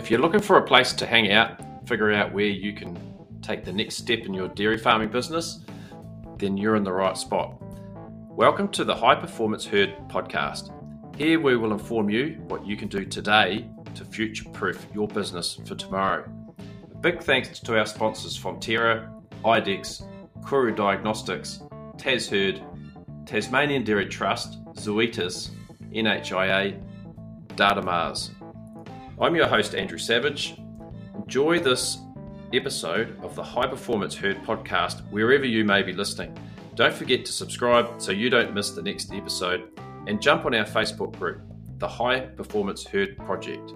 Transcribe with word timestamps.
If 0.00 0.10
you're 0.10 0.18
looking 0.18 0.40
for 0.40 0.56
a 0.56 0.62
place 0.62 0.94
to 0.94 1.04
hang 1.04 1.30
out, 1.30 1.60
figure 1.86 2.10
out 2.10 2.32
where 2.32 2.46
you 2.46 2.72
can 2.72 2.98
take 3.42 3.66
the 3.66 3.72
next 3.72 3.96
step 3.96 4.20
in 4.20 4.32
your 4.32 4.48
dairy 4.48 4.78
farming 4.78 5.10
business, 5.10 5.60
then 6.38 6.56
you're 6.56 6.76
in 6.76 6.84
the 6.84 6.92
right 6.92 7.18
spot. 7.18 7.60
Welcome 8.30 8.68
to 8.68 8.84
the 8.84 8.94
High 8.94 9.16
Performance 9.16 9.66
Herd 9.66 9.94
podcast. 10.08 10.72
Here 11.18 11.38
we 11.38 11.54
will 11.58 11.74
inform 11.74 12.08
you 12.08 12.42
what 12.48 12.66
you 12.66 12.78
can 12.78 12.88
do 12.88 13.04
today 13.04 13.68
to 13.94 14.06
future 14.06 14.48
proof 14.54 14.86
your 14.94 15.06
business 15.06 15.60
for 15.66 15.74
tomorrow. 15.74 16.24
A 16.90 16.96
big 16.96 17.22
thanks 17.22 17.60
to 17.60 17.78
our 17.78 17.84
sponsors 17.84 18.42
Fonterra, 18.42 19.12
Idexx, 19.44 20.08
Koru 20.40 20.74
Diagnostics, 20.74 21.60
TasHerd, 21.98 22.64
Tasmanian 23.26 23.84
Dairy 23.84 24.06
Trust, 24.06 24.64
Zoetis, 24.76 25.50
NHIA, 25.92 26.82
Datamars. 27.48 28.30
I'm 29.20 29.36
your 29.36 29.48
host, 29.48 29.74
Andrew 29.74 29.98
Savage. 29.98 30.56
Enjoy 31.14 31.58
this 31.58 31.98
episode 32.54 33.22
of 33.22 33.34
the 33.34 33.42
High 33.42 33.66
Performance 33.66 34.14
Herd 34.14 34.42
podcast 34.44 35.02
wherever 35.10 35.44
you 35.44 35.62
may 35.62 35.82
be 35.82 35.92
listening. 35.92 36.34
Don't 36.74 36.94
forget 36.94 37.26
to 37.26 37.32
subscribe 37.32 38.00
so 38.00 38.12
you 38.12 38.30
don't 38.30 38.54
miss 38.54 38.70
the 38.70 38.80
next 38.80 39.12
episode 39.12 39.78
and 40.06 40.22
jump 40.22 40.46
on 40.46 40.54
our 40.54 40.64
Facebook 40.64 41.18
group, 41.18 41.42
the 41.76 41.86
High 41.86 42.20
Performance 42.20 42.86
Herd 42.86 43.18
Project. 43.18 43.74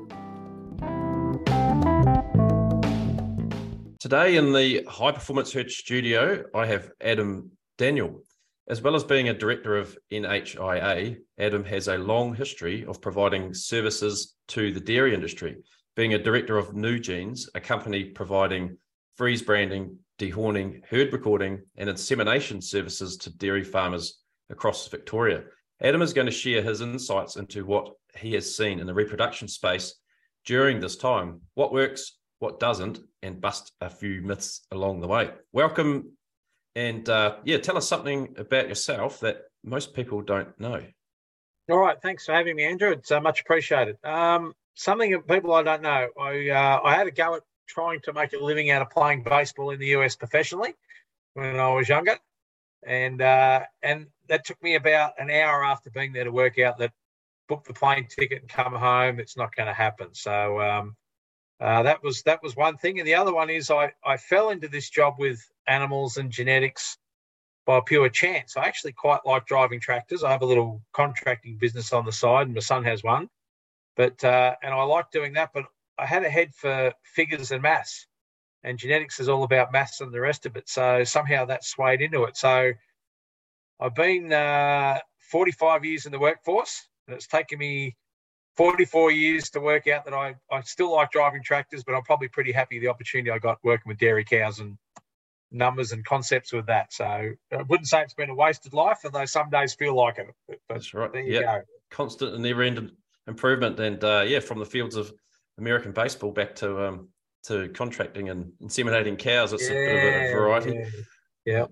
Today 4.00 4.36
in 4.36 4.54
the 4.54 4.82
High 4.88 5.12
Performance 5.12 5.52
Herd 5.52 5.70
studio, 5.70 6.42
I 6.54 6.64
have 6.64 6.90
Adam 7.02 7.50
Daniel. 7.76 8.22
As 8.66 8.80
well 8.80 8.94
as 8.94 9.04
being 9.04 9.28
a 9.28 9.34
director 9.34 9.76
of 9.76 9.96
NHIA, 10.10 11.18
Adam 11.38 11.64
has 11.64 11.88
a 11.88 11.98
long 11.98 12.34
history 12.34 12.86
of 12.86 13.02
providing 13.02 13.52
services 13.52 14.36
to 14.48 14.72
the 14.72 14.80
dairy 14.80 15.14
industry, 15.14 15.56
being 15.96 16.14
a 16.14 16.22
director 16.22 16.56
of 16.56 16.74
Nugenes, 16.74 17.46
a 17.54 17.60
company 17.60 18.04
providing 18.04 18.78
freeze 19.16 19.42
branding, 19.42 19.98
dehorning, 20.18 20.80
herd 20.88 21.12
recording, 21.12 21.60
and 21.76 21.90
insemination 21.90 22.62
services 22.62 23.18
to 23.18 23.36
dairy 23.36 23.62
farmers 23.64 24.20
across 24.48 24.88
Victoria. 24.88 25.44
Adam 25.82 26.00
is 26.00 26.14
going 26.14 26.26
to 26.26 26.32
share 26.32 26.62
his 26.62 26.80
insights 26.80 27.36
into 27.36 27.66
what 27.66 27.90
he 28.16 28.32
has 28.32 28.56
seen 28.56 28.80
in 28.80 28.86
the 28.86 28.94
reproduction 28.94 29.46
space 29.46 29.94
during 30.46 30.80
this 30.80 30.96
time, 30.96 31.42
what 31.52 31.72
works, 31.72 32.16
what 32.38 32.60
doesn't, 32.60 33.00
and 33.22 33.42
bust 33.42 33.72
a 33.82 33.90
few 33.90 34.22
myths 34.22 34.66
along 34.70 35.00
the 35.00 35.08
way. 35.08 35.30
Welcome, 35.52 36.12
and 36.74 37.08
uh, 37.08 37.36
yeah, 37.44 37.58
tell 37.58 37.76
us 37.76 37.88
something 37.88 38.34
about 38.38 38.68
yourself 38.68 39.20
that 39.20 39.42
most 39.62 39.94
people 39.94 40.22
don't 40.22 40.58
know. 40.58 40.82
All 41.70 41.78
right, 41.78 42.00
thanks 42.00 42.26
for 42.26 42.32
having 42.32 42.56
me, 42.56 42.64
Andrew. 42.64 42.90
It's 42.90 43.10
uh, 43.10 43.20
much 43.20 43.40
appreciated. 43.40 43.96
Um, 44.04 44.54
something 44.74 45.12
that 45.12 45.26
people 45.26 45.52
I 45.52 45.62
don't 45.62 45.82
know. 45.82 46.08
I 46.20 46.48
uh, 46.50 46.80
I 46.84 46.94
had 46.94 47.06
a 47.06 47.10
go 47.10 47.36
at 47.36 47.42
trying 47.66 48.00
to 48.00 48.12
make 48.12 48.32
a 48.32 48.38
living 48.38 48.70
out 48.70 48.82
of 48.82 48.90
playing 48.90 49.22
baseball 49.22 49.70
in 49.70 49.78
the 49.78 49.86
US 49.88 50.16
professionally 50.16 50.74
when 51.34 51.58
I 51.58 51.72
was 51.72 51.88
younger, 51.88 52.18
and 52.86 53.22
uh, 53.22 53.62
and 53.82 54.08
that 54.28 54.44
took 54.44 54.62
me 54.62 54.74
about 54.74 55.12
an 55.18 55.30
hour 55.30 55.64
after 55.64 55.90
being 55.90 56.12
there 56.12 56.24
to 56.24 56.32
work 56.32 56.58
out 56.58 56.78
that 56.78 56.92
book 57.48 57.64
the 57.64 57.74
plane 57.74 58.06
ticket 58.08 58.40
and 58.42 58.48
come 58.48 58.74
home. 58.74 59.20
It's 59.20 59.36
not 59.36 59.54
going 59.54 59.66
to 59.66 59.74
happen. 59.74 60.08
So 60.12 60.60
um, 60.60 60.96
uh, 61.60 61.82
that 61.82 62.02
was 62.02 62.22
that 62.22 62.42
was 62.42 62.56
one 62.56 62.76
thing, 62.76 62.98
and 62.98 63.06
the 63.06 63.14
other 63.14 63.32
one 63.34 63.50
is 63.50 63.70
I 63.70 63.92
I 64.04 64.16
fell 64.16 64.50
into 64.50 64.68
this 64.68 64.90
job 64.90 65.14
with 65.18 65.40
animals 65.66 66.16
and 66.16 66.30
genetics 66.30 66.98
by 67.66 67.80
pure 67.80 68.08
chance. 68.08 68.56
I 68.56 68.64
actually 68.64 68.92
quite 68.92 69.20
like 69.24 69.46
driving 69.46 69.80
tractors. 69.80 70.24
I 70.24 70.30
have 70.32 70.42
a 70.42 70.46
little 70.46 70.82
contracting 70.92 71.56
business 71.56 71.92
on 71.92 72.04
the 72.04 72.12
side, 72.12 72.46
and 72.46 72.54
my 72.54 72.60
son 72.60 72.84
has 72.84 73.02
one. 73.02 73.28
But 73.96 74.22
uh, 74.24 74.54
and 74.62 74.74
I 74.74 74.82
like 74.82 75.10
doing 75.12 75.34
that. 75.34 75.50
But 75.54 75.64
I 75.98 76.06
had 76.06 76.24
a 76.24 76.30
head 76.30 76.54
for 76.54 76.92
figures 77.04 77.52
and 77.52 77.62
maths, 77.62 78.06
and 78.64 78.78
genetics 78.78 79.20
is 79.20 79.28
all 79.28 79.44
about 79.44 79.72
maths 79.72 80.00
and 80.00 80.12
the 80.12 80.20
rest 80.20 80.46
of 80.46 80.56
it. 80.56 80.68
So 80.68 81.04
somehow 81.04 81.44
that 81.46 81.64
swayed 81.64 82.02
into 82.02 82.24
it. 82.24 82.36
So 82.36 82.72
I've 83.80 83.94
been 83.94 84.32
uh, 84.32 84.98
45 85.30 85.84
years 85.84 86.06
in 86.06 86.12
the 86.12 86.18
workforce, 86.18 86.88
and 87.06 87.14
it's 87.14 87.26
taken 87.26 87.58
me 87.58 87.96
44 88.56 89.10
years 89.10 89.50
to 89.50 89.60
work 89.60 89.88
out 89.88 90.04
that 90.04 90.14
I, 90.14 90.34
I 90.50 90.60
still 90.62 90.92
like 90.92 91.10
driving 91.10 91.42
tractors, 91.42 91.82
but 91.84 91.94
I'm 91.94 92.02
probably 92.02 92.28
pretty 92.28 92.52
happy 92.52 92.78
the 92.78 92.88
opportunity 92.88 93.30
I 93.30 93.38
got 93.38 93.58
working 93.64 93.88
with 93.88 93.98
dairy 93.98 94.24
cows 94.24 94.60
and 94.60 94.78
numbers 95.50 95.92
and 95.92 96.04
concepts 96.04 96.52
with 96.52 96.66
that. 96.66 96.92
So 96.92 97.04
I 97.04 97.62
wouldn't 97.68 97.88
say 97.88 98.02
it's 98.02 98.14
been 98.14 98.30
a 98.30 98.34
wasted 98.34 98.72
life, 98.72 98.98
although 99.04 99.24
some 99.24 99.50
days 99.50 99.74
feel 99.74 99.96
like 99.96 100.18
it. 100.18 100.26
But 100.48 100.58
That's 100.68 100.94
right. 100.94 101.12
There 101.12 101.22
you 101.22 101.34
yep. 101.34 101.42
go. 101.42 101.62
Constant 101.90 102.34
and 102.34 102.42
never-ending 102.42 102.90
improvement, 103.26 103.78
and 103.78 104.02
uh, 104.02 104.24
yeah, 104.26 104.40
from 104.40 104.58
the 104.58 104.66
fields 104.66 104.96
of 104.96 105.12
American 105.58 105.92
baseball 105.92 106.32
back 106.32 106.56
to 106.56 106.88
um, 106.88 107.08
to 107.44 107.68
contracting 107.68 108.30
and 108.30 108.52
inseminating 108.62 109.18
cows. 109.18 109.52
It's 109.52 109.68
yeah, 109.68 109.76
a 109.76 109.94
bit 109.94 110.14
of 110.14 110.30
a 110.30 110.32
variety. 110.32 110.90
Yeah. 111.44 111.66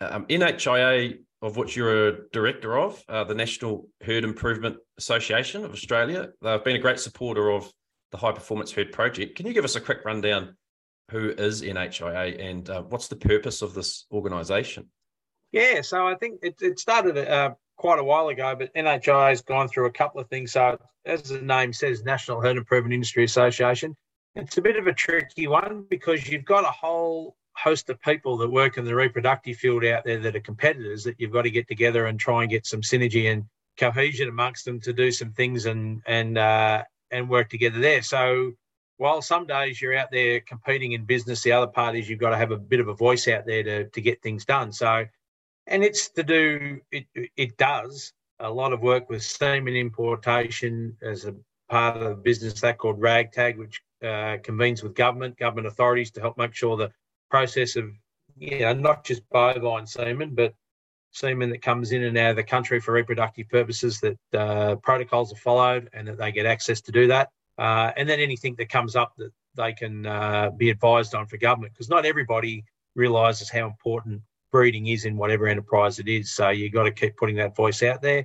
yeah. 0.00 0.06
Um, 0.08 0.26
NHIA, 0.26 1.18
of 1.42 1.56
which 1.56 1.76
you're 1.76 2.08
a 2.08 2.28
director 2.32 2.78
of, 2.78 3.02
uh, 3.08 3.24
the 3.24 3.34
National 3.34 3.88
Herd 4.02 4.22
Improvement 4.24 4.76
Association 4.96 5.64
of 5.64 5.72
Australia. 5.72 6.30
They've 6.40 6.64
been 6.64 6.76
a 6.76 6.80
great 6.80 7.00
supporter 7.00 7.50
of 7.50 7.70
the 8.12 8.16
High 8.16 8.32
Performance 8.32 8.70
Herd 8.70 8.92
Project. 8.92 9.36
Can 9.36 9.46
you 9.46 9.52
give 9.52 9.64
us 9.64 9.74
a 9.74 9.80
quick 9.80 10.04
rundown 10.04 10.56
who 11.10 11.30
is 11.30 11.62
NHIA 11.62 12.40
and 12.40 12.70
uh, 12.70 12.82
what's 12.82 13.08
the 13.08 13.16
purpose 13.16 13.60
of 13.60 13.74
this 13.74 14.06
organisation? 14.12 14.88
Yeah, 15.50 15.82
so 15.82 16.06
I 16.06 16.14
think 16.14 16.40
it, 16.42 16.54
it 16.62 16.78
started 16.78 17.18
uh, 17.18 17.54
quite 17.76 17.98
a 17.98 18.04
while 18.04 18.28
ago, 18.28 18.54
but 18.56 18.72
NHIA 18.74 19.30
has 19.30 19.42
gone 19.42 19.68
through 19.68 19.86
a 19.86 19.92
couple 19.92 20.20
of 20.20 20.28
things. 20.28 20.52
So, 20.52 20.78
as 21.04 21.24
the 21.24 21.42
name 21.42 21.72
says, 21.72 22.04
National 22.04 22.40
Herd 22.40 22.56
Improvement 22.56 22.94
Industry 22.94 23.24
Association. 23.24 23.96
It's 24.34 24.56
a 24.56 24.62
bit 24.62 24.76
of 24.76 24.86
a 24.86 24.94
tricky 24.94 25.46
one 25.46 25.84
because 25.90 26.26
you've 26.28 26.44
got 26.44 26.64
a 26.64 26.70
whole 26.70 27.36
host 27.56 27.90
of 27.90 28.00
people 28.00 28.36
that 28.38 28.50
work 28.50 28.78
in 28.78 28.84
the 28.84 28.94
reproductive 28.94 29.56
field 29.56 29.84
out 29.84 30.04
there 30.04 30.18
that 30.18 30.36
are 30.36 30.40
competitors 30.40 31.04
that 31.04 31.16
you've 31.18 31.32
got 31.32 31.42
to 31.42 31.50
get 31.50 31.68
together 31.68 32.06
and 32.06 32.18
try 32.18 32.42
and 32.42 32.50
get 32.50 32.66
some 32.66 32.80
synergy 32.80 33.30
and 33.30 33.44
cohesion 33.78 34.28
amongst 34.28 34.64
them 34.64 34.80
to 34.80 34.92
do 34.92 35.10
some 35.10 35.32
things 35.32 35.66
and 35.66 36.02
and 36.06 36.38
uh, 36.38 36.82
and 37.10 37.28
work 37.28 37.48
together 37.48 37.78
there. 37.78 38.02
So 38.02 38.52
while 38.96 39.22
some 39.22 39.46
days 39.46 39.80
you're 39.80 39.96
out 39.96 40.10
there 40.10 40.40
competing 40.40 40.92
in 40.92 41.04
business, 41.04 41.42
the 41.42 41.52
other 41.52 41.66
part 41.66 41.96
is 41.96 42.08
you've 42.08 42.20
got 42.20 42.30
to 42.30 42.36
have 42.36 42.52
a 42.52 42.56
bit 42.56 42.80
of 42.80 42.88
a 42.88 42.94
voice 42.94 43.26
out 43.28 43.46
there 43.46 43.62
to, 43.62 43.88
to 43.88 44.00
get 44.00 44.22
things 44.22 44.44
done. 44.44 44.72
So, 44.72 45.06
and 45.66 45.82
it's 45.82 46.08
to 46.10 46.22
do, 46.22 46.80
it, 46.90 47.06
it 47.36 47.56
does 47.56 48.12
a 48.38 48.50
lot 48.50 48.72
of 48.72 48.80
work 48.80 49.10
with 49.10 49.22
semen 49.22 49.74
importation 49.74 50.96
as 51.02 51.24
a 51.24 51.34
part 51.68 51.96
of 51.96 52.08
the 52.10 52.14
business 52.14 52.60
that 52.60 52.78
called 52.78 53.00
RAGTAG, 53.00 53.56
which 53.56 53.82
uh, 54.04 54.36
convenes 54.42 54.82
with 54.82 54.94
government, 54.94 55.36
government 55.36 55.66
authorities 55.66 56.10
to 56.12 56.20
help 56.20 56.38
make 56.38 56.54
sure 56.54 56.76
the 56.76 56.92
process 57.32 57.76
of, 57.80 57.86
you 58.36 58.60
know, 58.60 58.74
not 58.74 58.98
just 59.08 59.22
bovine 59.30 59.86
semen, 59.86 60.30
but 60.34 60.52
semen 61.12 61.48
that 61.50 61.62
comes 61.62 61.92
in 61.92 62.02
and 62.04 62.16
out 62.18 62.30
of 62.30 62.36
the 62.36 62.42
country 62.54 62.78
for 62.80 62.92
reproductive 62.92 63.48
purposes, 63.48 64.00
that 64.00 64.18
uh, 64.42 64.76
protocols 64.88 65.32
are 65.32 65.42
followed 65.48 65.88
and 65.94 66.06
that 66.06 66.18
they 66.18 66.30
get 66.30 66.46
access 66.46 66.80
to 66.82 66.92
do 66.92 67.06
that 67.06 67.28
uh, 67.58 67.92
and 67.96 68.08
then 68.08 68.20
anything 68.20 68.54
that 68.56 68.68
comes 68.68 68.96
up 68.96 69.12
that 69.16 69.32
they 69.54 69.72
can 69.72 70.06
uh, 70.06 70.50
be 70.56 70.70
advised 70.70 71.14
on 71.14 71.26
for 71.26 71.36
government, 71.36 71.72
because 71.72 71.88
not 71.88 72.06
everybody 72.06 72.64
realises 72.94 73.50
how 73.50 73.66
important 73.66 74.20
breeding 74.50 74.86
is 74.86 75.04
in 75.04 75.16
whatever 75.16 75.46
enterprise 75.46 75.98
it 75.98 76.08
is. 76.08 76.32
So 76.32 76.50
you've 76.50 76.72
got 76.72 76.84
to 76.84 76.90
keep 76.90 77.16
putting 77.16 77.36
that 77.36 77.56
voice 77.56 77.82
out 77.82 78.02
there. 78.02 78.24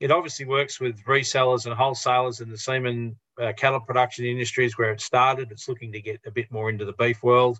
It 0.00 0.10
obviously 0.10 0.44
works 0.44 0.80
with 0.80 1.02
resellers 1.04 1.66
and 1.66 1.74
wholesalers 1.74 2.40
in 2.40 2.50
the 2.50 2.58
semen 2.58 3.16
uh, 3.40 3.52
cattle 3.56 3.80
production 3.80 4.24
industries 4.24 4.78
where 4.78 4.92
it 4.92 5.00
started. 5.00 5.50
It's 5.50 5.68
looking 5.68 5.92
to 5.92 6.00
get 6.00 6.20
a 6.26 6.30
bit 6.30 6.50
more 6.50 6.70
into 6.70 6.84
the 6.84 6.92
beef 6.92 7.22
world. 7.22 7.58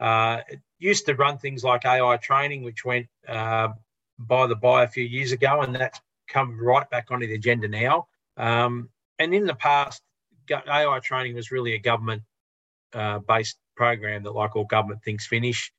Uh, 0.00 0.40
it 0.48 0.60
used 0.78 1.06
to 1.06 1.14
run 1.14 1.38
things 1.38 1.62
like 1.62 1.84
AI 1.84 2.16
training, 2.16 2.62
which 2.62 2.84
went 2.84 3.06
uh, 3.28 3.68
by 4.18 4.46
the 4.46 4.56
by 4.56 4.84
a 4.84 4.88
few 4.88 5.04
years 5.04 5.32
ago, 5.32 5.60
and 5.60 5.74
that's 5.74 6.00
come 6.28 6.58
right 6.60 6.88
back 6.90 7.08
onto 7.10 7.26
the 7.26 7.34
agenda 7.34 7.68
now. 7.68 8.08
Um, 8.36 8.88
and 9.18 9.34
in 9.34 9.44
the 9.44 9.54
past, 9.54 10.02
AI 10.50 10.98
training 11.00 11.34
was 11.34 11.50
really 11.50 11.74
a 11.74 11.78
government 11.78 12.22
uh, 12.94 13.18
based 13.20 13.58
program 13.76 14.22
that, 14.24 14.32
like 14.32 14.56
all 14.56 14.64
government 14.64 15.02
things, 15.04 15.26
finish. 15.26 15.72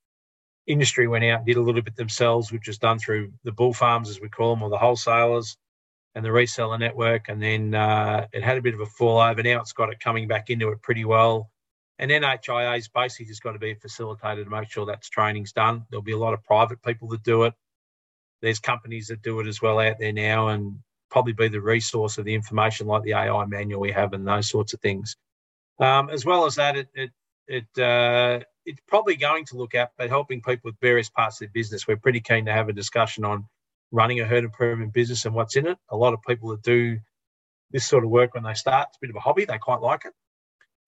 Industry 0.67 1.07
went 1.07 1.25
out 1.25 1.39
and 1.39 1.47
did 1.47 1.57
a 1.57 1.61
little 1.61 1.81
bit 1.81 1.95
themselves, 1.95 2.51
which 2.51 2.67
was 2.67 2.77
done 2.77 2.99
through 2.99 3.31
the 3.43 3.51
bull 3.51 3.73
farms, 3.73 4.09
as 4.09 4.21
we 4.21 4.29
call 4.29 4.53
them, 4.55 4.63
or 4.63 4.69
the 4.69 4.77
wholesalers 4.77 5.57
and 6.15 6.23
the 6.23 6.29
reseller 6.29 6.79
network. 6.79 7.29
And 7.29 7.41
then 7.41 7.73
uh, 7.73 8.27
it 8.31 8.43
had 8.43 8.57
a 8.57 8.61
bit 8.61 8.73
of 8.73 8.81
a 8.81 8.85
fall 8.85 9.19
over. 9.19 9.41
Now 9.41 9.61
it's 9.61 9.73
got 9.73 9.91
it 9.91 9.99
coming 9.99 10.27
back 10.27 10.49
into 10.49 10.69
it 10.69 10.81
pretty 10.81 11.05
well. 11.05 11.49
And 12.01 12.09
NHIA's 12.09 12.87
basically 12.87 13.27
just 13.27 13.43
got 13.43 13.51
to 13.51 13.59
be 13.59 13.75
facilitated 13.75 14.45
to 14.45 14.51
make 14.51 14.71
sure 14.71 14.87
that's 14.87 15.07
training's 15.07 15.53
done. 15.53 15.85
There'll 15.89 16.01
be 16.01 16.13
a 16.13 16.17
lot 16.17 16.33
of 16.33 16.43
private 16.43 16.81
people 16.81 17.07
that 17.09 17.21
do 17.21 17.43
it. 17.43 17.53
There's 18.41 18.59
companies 18.59 19.07
that 19.07 19.21
do 19.21 19.39
it 19.39 19.45
as 19.47 19.61
well 19.61 19.79
out 19.79 19.99
there 19.99 20.11
now, 20.11 20.47
and 20.47 20.79
probably 21.11 21.33
be 21.33 21.47
the 21.47 21.61
resource 21.61 22.17
of 22.17 22.25
the 22.25 22.33
information 22.33 22.87
like 22.87 23.03
the 23.03 23.13
AI 23.13 23.45
manual 23.45 23.81
we 23.81 23.91
have 23.91 24.13
and 24.13 24.27
those 24.27 24.49
sorts 24.49 24.73
of 24.73 24.81
things. 24.81 25.15
Um, 25.79 26.09
as 26.09 26.25
well 26.25 26.45
as 26.45 26.55
that, 26.55 26.75
it, 26.75 26.89
it, 26.95 27.11
it 27.47 27.79
uh, 27.79 28.43
it's 28.65 28.81
probably 28.87 29.15
going 29.15 29.45
to 29.45 29.57
look 29.57 29.75
at 29.75 29.91
but 29.95 30.09
helping 30.09 30.41
people 30.41 30.69
with 30.69 30.79
various 30.81 31.09
parts 31.09 31.35
of 31.35 31.47
their 31.47 31.51
business. 31.53 31.87
We're 31.87 31.97
pretty 31.97 32.21
keen 32.21 32.45
to 32.45 32.51
have 32.51 32.67
a 32.67 32.73
discussion 32.73 33.25
on 33.25 33.45
running 33.91 34.21
a 34.21 34.25
herd 34.25 34.43
improvement 34.43 34.93
business 34.93 35.25
and 35.25 35.35
what's 35.35 35.55
in 35.55 35.67
it. 35.67 35.77
A 35.89 35.97
lot 35.97 36.13
of 36.13 36.21
people 36.27 36.49
that 36.49 36.63
do 36.63 36.97
this 37.69 37.85
sort 37.85 38.03
of 38.03 38.09
work 38.09 38.33
when 38.33 38.43
they 38.43 38.55
start, 38.55 38.87
it's 38.89 38.97
a 38.97 39.01
bit 39.01 39.09
of 39.11 39.15
a 39.17 39.19
hobby. 39.19 39.45
They 39.45 39.59
quite 39.59 39.81
like 39.81 40.05
it. 40.05 40.13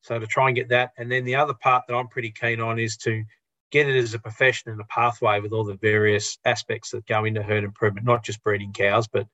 So 0.03 0.19
to 0.19 0.27
try 0.27 0.47
and 0.47 0.55
get 0.55 0.69
that, 0.69 0.91
and 0.97 1.11
then 1.11 1.23
the 1.23 1.35
other 1.35 1.53
part 1.53 1.85
that 1.88 1.95
I'm 1.95 2.09
pretty 2.09 2.31
keen 2.31 2.59
on 2.59 2.77
is 2.77 2.97
to 2.97 3.23
get 3.71 3.89
it 3.89 3.95
as 3.95 4.13
a 4.13 4.19
profession 4.19 4.71
and 4.71 4.79
a 4.79 4.85
pathway 4.85 5.39
with 5.39 5.53
all 5.53 5.63
the 5.63 5.75
various 5.75 6.38
aspects 6.45 6.91
that 6.91 7.07
go 7.07 7.25
into 7.25 7.41
herd 7.41 7.63
improvement, 7.63 8.05
not 8.05 8.23
just 8.23 8.44
breeding 8.44 8.73
cows, 8.73 9.07
but 9.07 9.25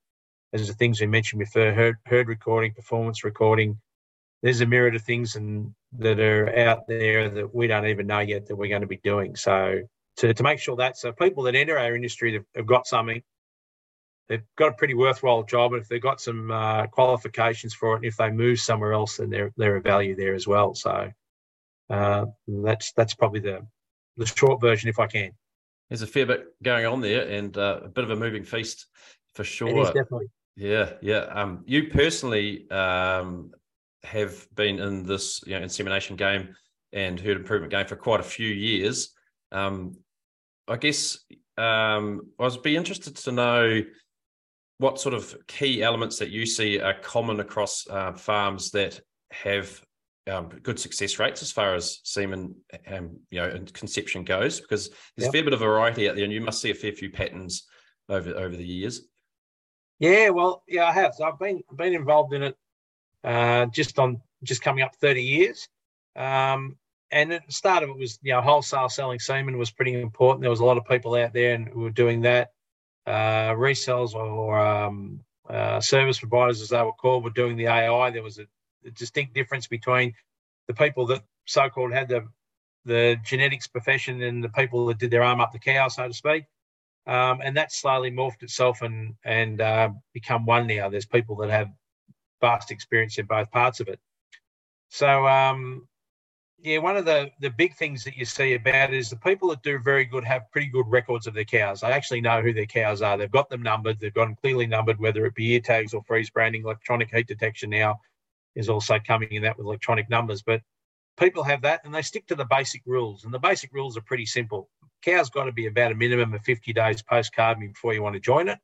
as 0.54 0.68
the 0.68 0.74
things 0.74 1.02
we 1.02 1.08
mentioned 1.08 1.40
before, 1.40 1.74
herd, 1.74 1.98
herd 2.06 2.28
recording, 2.28 2.74
performance 2.74 3.24
recording. 3.24 3.80
There's 4.42 4.62
a 4.62 4.66
myriad 4.66 4.96
of 4.96 5.02
things 5.02 5.36
and 5.36 5.74
that 5.98 6.20
are 6.20 6.58
out 6.58 6.88
there 6.88 7.30
that 7.30 7.54
we 7.54 7.68
don't 7.68 7.88
even 7.88 8.08
know 8.08 8.20
yet 8.20 8.46
that 8.48 8.56
we're 8.56 8.70
going 8.70 8.82
to 8.82 8.88
be 8.88 9.02
doing. 9.04 9.36
So 9.36 9.82
to, 10.18 10.34
to 10.34 10.44
make 10.44 10.60
sure 10.60 10.78
that 10.78 10.98
so 10.98 11.12
people 11.12 11.44
that 11.44 11.56
enter 11.56 11.78
our 11.78 11.96
industry 11.96 12.34
have, 12.34 12.46
have 12.56 12.66
got 12.66 12.88
something 12.88 13.22
they've 14.30 14.46
got 14.56 14.70
a 14.70 14.76
pretty 14.76 14.94
worthwhile 14.94 15.44
job, 15.44 15.74
and 15.74 15.82
if 15.82 15.90
they've 15.90 16.02
got 16.02 16.22
some 16.22 16.52
uh, 16.52 16.88
qualifications 16.88 17.74
for 17.74 17.94
it, 17.94 17.98
and 17.98 18.06
if 18.06 18.16
they 18.16 18.30
move 18.30 18.60
somewhere 18.60 18.94
else, 18.94 19.18
then 19.18 19.30
they're 19.30 19.52
they're 19.58 19.78
a 19.78 19.82
value 19.82 20.16
there 20.16 20.36
as 20.36 20.48
well. 20.48 20.74
So 20.76 21.12
uh, 21.90 22.26
that's 22.48 22.94
that's 22.94 23.16
probably 23.16 23.42
the 23.42 23.66
the 24.16 24.26
short 24.26 24.62
version, 24.62 24.90
if 24.90 25.00
I 25.00 25.08
can. 25.08 25.32
There's 25.90 26.04
a 26.04 26.08
fair 26.08 26.26
bit 26.26 26.46
going 26.64 26.86
on 26.86 27.02
there, 27.02 27.28
and 27.28 27.58
uh, 27.58 27.82
a 27.84 27.90
bit 27.90 28.04
of 28.04 28.12
a 28.12 28.16
moving 28.16 28.44
feast 28.44 28.86
for 29.34 29.44
sure. 29.44 29.86
Definitely. 29.86 30.28
Yeah, 30.56 30.94
yeah. 31.02 31.22
Um, 31.32 31.64
you 31.66 31.90
personally 31.90 32.70
um, 32.70 33.52
have 34.04 34.48
been 34.56 34.80
in 34.80 35.04
this 35.04 35.42
you 35.48 35.56
know, 35.56 35.64
insemination 35.64 36.16
game 36.16 36.56
and 36.94 37.20
herd 37.20 37.38
improvement 37.38 37.72
game 37.72 37.88
for 37.88 37.96
quite 37.96 38.20
a 38.20 38.24
few 38.24 38.48
years. 38.48 39.14
Um, 39.52 39.96
I 40.68 40.78
guess 40.78 41.20
um, 41.58 42.28
I 42.40 42.44
was 42.44 42.58
be 42.58 42.76
interested 42.76 43.16
to 43.16 43.32
know 43.32 43.82
what 44.80 45.00
sort 45.00 45.14
of 45.14 45.36
key 45.48 45.84
elements 45.84 46.18
that 46.18 46.30
you 46.30 46.46
see 46.46 46.80
are 46.80 46.94
common 46.96 47.40
across 47.40 47.86
uh, 47.90 48.14
farms 48.14 48.72
that 48.72 49.00
have 49.32 49.82
um, 50.26 50.50
good 50.64 50.80
success 50.80 51.20
rates 51.20 51.42
as 51.42 51.52
far 51.52 51.76
as 51.76 52.00
semen, 52.04 52.56
um, 52.88 53.20
you 53.30 53.40
know, 53.40 53.48
and 53.48 53.72
conception 53.74 54.24
goes? 54.24 54.60
Because 54.60 54.90
there's 55.16 55.26
yep. 55.26 55.30
a 55.30 55.32
fair 55.34 55.44
bit 55.44 55.54
of 55.54 55.60
variety 55.60 56.10
out 56.10 56.16
there, 56.16 56.24
and 56.24 56.34
you 56.34 56.42
must 56.42 56.62
see 56.62 56.72
a 56.72 56.76
fair 56.76 56.94
few 56.94 57.12
patterns 57.12 57.68
over 58.08 58.32
over 58.32 58.56
the 58.56 58.66
years. 58.66 59.02
Yeah, 60.00 60.30
well, 60.30 60.64
yeah, 60.68 60.86
I 60.86 60.94
have. 60.94 61.14
So 61.14 61.26
I've 61.26 61.40
been 61.40 61.62
been 61.76 61.94
involved 61.94 62.34
in 62.34 62.44
it 62.44 62.58
uh, 63.24 63.66
just 63.68 64.00
on 64.00 64.22
just 64.44 64.62
coming 64.62 64.84
up 64.84 64.96
30 64.96 65.22
years. 65.22 65.68
Um, 66.16 66.78
and 67.12 67.34
at 67.34 67.46
the 67.46 67.52
start 67.52 67.84
of 67.84 67.90
it 67.90 67.98
was, 67.98 68.20
you 68.22 68.32
know, 68.32 68.42
wholesale 68.42 68.88
selling 68.88 69.20
semen 69.20 69.58
was 69.58 69.72
pretty 69.72 70.00
important. 70.00 70.42
There 70.42 70.50
was 70.50 70.60
a 70.60 70.66
lot 70.66 70.78
of 70.78 70.86
people 70.86 71.16
out 71.16 71.34
there 71.34 71.54
and 71.54 71.68
who 71.68 71.82
were 71.82 71.90
doing 71.90 72.22
that 72.22 72.52
uh, 73.10 73.56
resellers 73.56 74.14
or 74.14 74.60
um, 74.60 75.22
uh, 75.50 75.82
service 75.82 76.20
providers, 76.20 76.62
as 76.62 76.70
they 76.70 76.82
were 76.82 76.94
called, 76.94 77.24
were 77.24 77.32
doing 77.32 77.58
the 77.58 77.68
AI. 77.68 78.12
There 78.12 78.24
was 78.24 78.38
a, 78.40 78.46
a 78.86 78.92
distinct 78.92 79.34
difference 79.34 79.68
between 79.68 80.14
the 80.68 80.76
people 80.76 81.08
that 81.08 81.24
so-called 81.46 81.92
had 81.92 82.10
the 82.10 82.28
the 82.86 83.18
genetics 83.26 83.68
profession 83.68 84.22
and 84.24 84.44
the 84.44 84.50
people 84.50 84.86
that 84.88 85.00
did 85.00 85.12
their 85.12 85.24
arm 85.24 85.42
up 85.42 85.52
the 85.52 85.60
cow, 85.60 85.88
so 85.90 86.08
to 86.08 86.14
speak. 86.14 86.46
Um, 87.08 87.42
and 87.44 87.58
that 87.58 87.74
slowly 87.74 88.12
morphed 88.12 88.44
itself 88.44 88.84
and 88.84 89.16
and 89.26 89.60
uh, 89.60 89.90
become 90.14 90.46
one 90.46 90.68
now. 90.68 90.90
There's 90.90 91.08
people 91.08 91.36
that 91.38 91.50
have 91.50 91.70
vast 92.42 92.72
experience 92.72 93.18
in 93.18 93.26
both 93.26 93.52
parts 93.52 93.80
of 93.80 93.88
it. 93.90 94.00
So 94.90 95.28
um, 95.28 95.89
yeah, 96.62 96.80
one 96.80 96.98
of 96.98 97.06
the, 97.06 97.32
the 97.40 97.50
big 97.50 97.76
things 97.76 98.04
that 98.04 98.18
you 98.18 98.26
see 98.26 98.54
about 98.54 98.94
is 98.94 99.10
the 99.10 99.16
people 99.16 99.50
that 99.50 99.64
do 99.64 99.80
very 99.80 100.04
good 100.04 100.24
have 100.26 100.52
pretty 100.52 100.68
good 100.68 100.88
records 100.88 101.26
of 101.26 101.34
their 101.34 101.46
cows. 101.46 101.82
They 101.82 101.88
actually 101.88 102.22
know 102.22 102.42
who 102.42 102.54
their 102.54 102.66
cows 102.66 103.02
are. 103.02 103.18
They've 103.18 103.32
got 103.32 103.50
them 103.50 103.64
numbered. 103.64 104.00
They've 104.00 104.14
got 104.14 104.26
them 104.26 104.36
clearly 104.36 104.68
numbered, 104.68 105.00
whether 105.00 105.26
it 105.26 105.36
be 105.36 105.54
ear 105.54 105.62
tags 105.62 105.94
or 105.94 106.04
freeze 106.04 106.30
branding. 106.30 106.64
Electronic 106.64 107.14
heat 107.14 107.28
detection 107.28 107.70
now 107.70 108.00
is 108.56 108.68
also 108.68 109.00
coming 109.00 109.32
in 109.32 109.44
that 109.44 109.58
with 109.58 109.66
electronic 109.66 110.10
numbers. 110.10 110.42
But 110.42 110.62
people 111.18 111.44
have 111.44 111.62
that 111.62 111.82
and 111.86 111.96
they 111.96 112.02
stick 112.02 112.28
to 112.28 112.36
the 112.36 112.46
basic 112.46 112.82
rules. 112.86 113.24
And 113.24 113.34
the 113.34 113.40
basic 113.40 113.74
rules 113.74 113.96
are 113.96 114.02
pretty 114.02 114.26
simple. 114.26 114.70
Cow's 115.02 115.30
got 115.30 115.46
to 115.46 115.54
be 115.54 115.68
about 115.68 115.94
a 115.94 115.96
minimum 115.96 116.34
of 116.34 116.42
50 116.42 116.74
days 116.74 117.02
post 117.02 117.34
calving 117.34 117.70
before 117.70 117.94
you 117.94 118.04
want 118.04 118.16
to 118.16 118.20
join 118.20 118.50
it. 118.50 118.60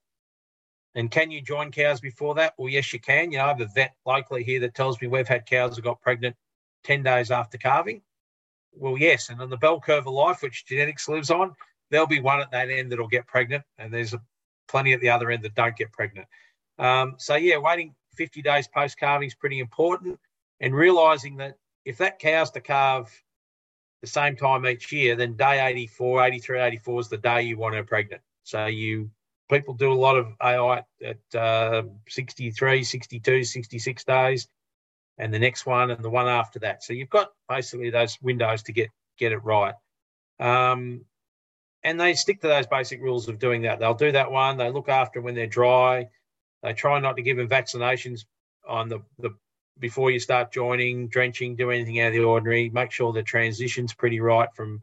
And 0.96 1.12
can 1.12 1.32
you 1.32 1.42
join 1.42 1.72
cows 1.72 2.02
before 2.02 2.36
that? 2.36 2.54
Well, 2.58 2.70
yes, 2.70 2.92
you 2.92 3.00
can. 3.00 3.32
You 3.32 3.38
know, 3.38 3.46
I 3.46 3.48
have 3.50 3.62
a 3.62 3.68
vet 3.68 3.96
locally 4.06 4.44
here 4.44 4.60
that 4.62 4.76
tells 4.76 5.00
me 5.02 5.08
we've 5.08 5.28
had 5.28 5.46
cows 5.46 5.76
that 5.76 5.82
got 5.82 6.02
pregnant 6.02 6.36
10 6.86 7.04
days 7.04 7.32
after 7.32 7.58
calving? 7.58 8.02
Well, 8.74 8.98
yes. 8.98 9.30
And 9.30 9.42
on 9.42 9.50
the 9.50 9.58
bell 9.58 9.80
curve 9.80 10.08
of 10.08 10.14
life, 10.14 10.42
which 10.42 10.66
genetics 10.66 11.10
lives 11.10 11.32
on, 11.32 11.54
there'll 11.90 12.08
be 12.08 12.22
one 12.22 12.42
at 12.42 12.52
that 12.52 12.70
end 12.70 12.92
that'll 12.92 13.08
get 13.08 13.28
pregnant, 13.28 13.64
and 13.78 13.94
there's 13.94 14.14
a, 14.14 14.22
plenty 14.68 14.94
at 14.94 15.02
the 15.02 15.10
other 15.10 15.32
end 15.32 15.44
that 15.44 15.56
don't 15.56 15.76
get 15.76 15.92
pregnant. 15.92 16.28
Um, 16.78 17.16
so, 17.18 17.36
yeah, 17.36 17.58
waiting 17.58 17.96
50 18.16 18.42
days 18.42 18.68
post 18.68 18.98
calving 19.00 19.28
is 19.28 19.36
pretty 19.36 19.60
important, 19.60 20.20
and 20.60 20.74
realizing 20.74 21.38
that 21.38 21.58
if 21.86 21.98
that 21.98 22.20
cow's 22.20 22.52
to 22.52 22.62
calve 22.62 23.12
the 24.02 24.08
same 24.08 24.36
time 24.36 24.66
each 24.66 24.92
year, 24.92 25.16
then 25.16 25.34
day 25.34 25.66
84, 25.66 26.26
83, 26.26 26.60
84 26.60 27.00
is 27.00 27.10
the 27.10 27.18
day 27.18 27.42
you 27.44 27.58
want 27.58 27.76
her 27.76 27.84
pregnant. 27.84 28.22
So, 28.44 28.66
you 28.68 29.10
people 29.50 29.76
do 29.76 29.92
a 29.92 29.94
lot 29.94 30.18
of 30.18 30.28
AI 30.42 30.84
at 31.04 31.36
uh, 31.40 31.84
63, 32.10 32.84
62, 32.84 33.44
66 33.44 34.04
days 34.04 34.48
and 35.18 35.34
the 35.34 35.40
next 35.40 35.66
one 35.66 35.92
and 35.92 36.04
the 36.04 36.10
one 36.10 36.28
after 36.28 36.60
that. 36.60 36.84
So 36.84 36.94
you've 36.94 37.10
got 37.10 37.32
basically 37.48 37.90
those 37.90 38.22
windows 38.22 38.64
to 38.64 38.74
get 38.74 38.90
get 39.18 39.32
it 39.32 39.44
right. 39.44 39.76
Um, 40.40 41.06
and 41.84 42.00
they 42.00 42.16
stick 42.16 42.42
to 42.42 42.48
those 42.48 42.68
basic 42.68 43.02
rules 43.02 43.30
of 43.30 43.40
doing 43.40 43.62
that. 43.62 43.80
They'll 43.80 43.94
do 43.94 44.12
that 44.12 44.32
one. 44.32 44.58
They 44.58 44.72
look 44.72 44.90
after 44.90 45.22
when 45.22 45.36
they're 45.36 45.48
dry. 45.48 46.10
They 46.64 46.74
try 46.74 47.00
not 47.00 47.16
to 47.18 47.22
give 47.22 47.38
them 47.38 47.48
vaccinations 47.48 48.26
on 48.68 48.90
the, 48.90 49.02
the 49.20 49.36
before 49.80 50.10
you 50.10 50.20
start 50.20 50.52
joining, 50.52 51.08
drenching, 51.08 51.56
do 51.56 51.70
anything 51.70 52.00
out 52.00 52.08
of 52.08 52.14
the 52.14 52.24
ordinary. 52.24 52.70
Make 52.70 52.92
sure 52.92 53.14
the 53.14 53.24
transition's 53.24 53.94
pretty 53.94 54.20
right 54.20 54.50
from 54.56 54.82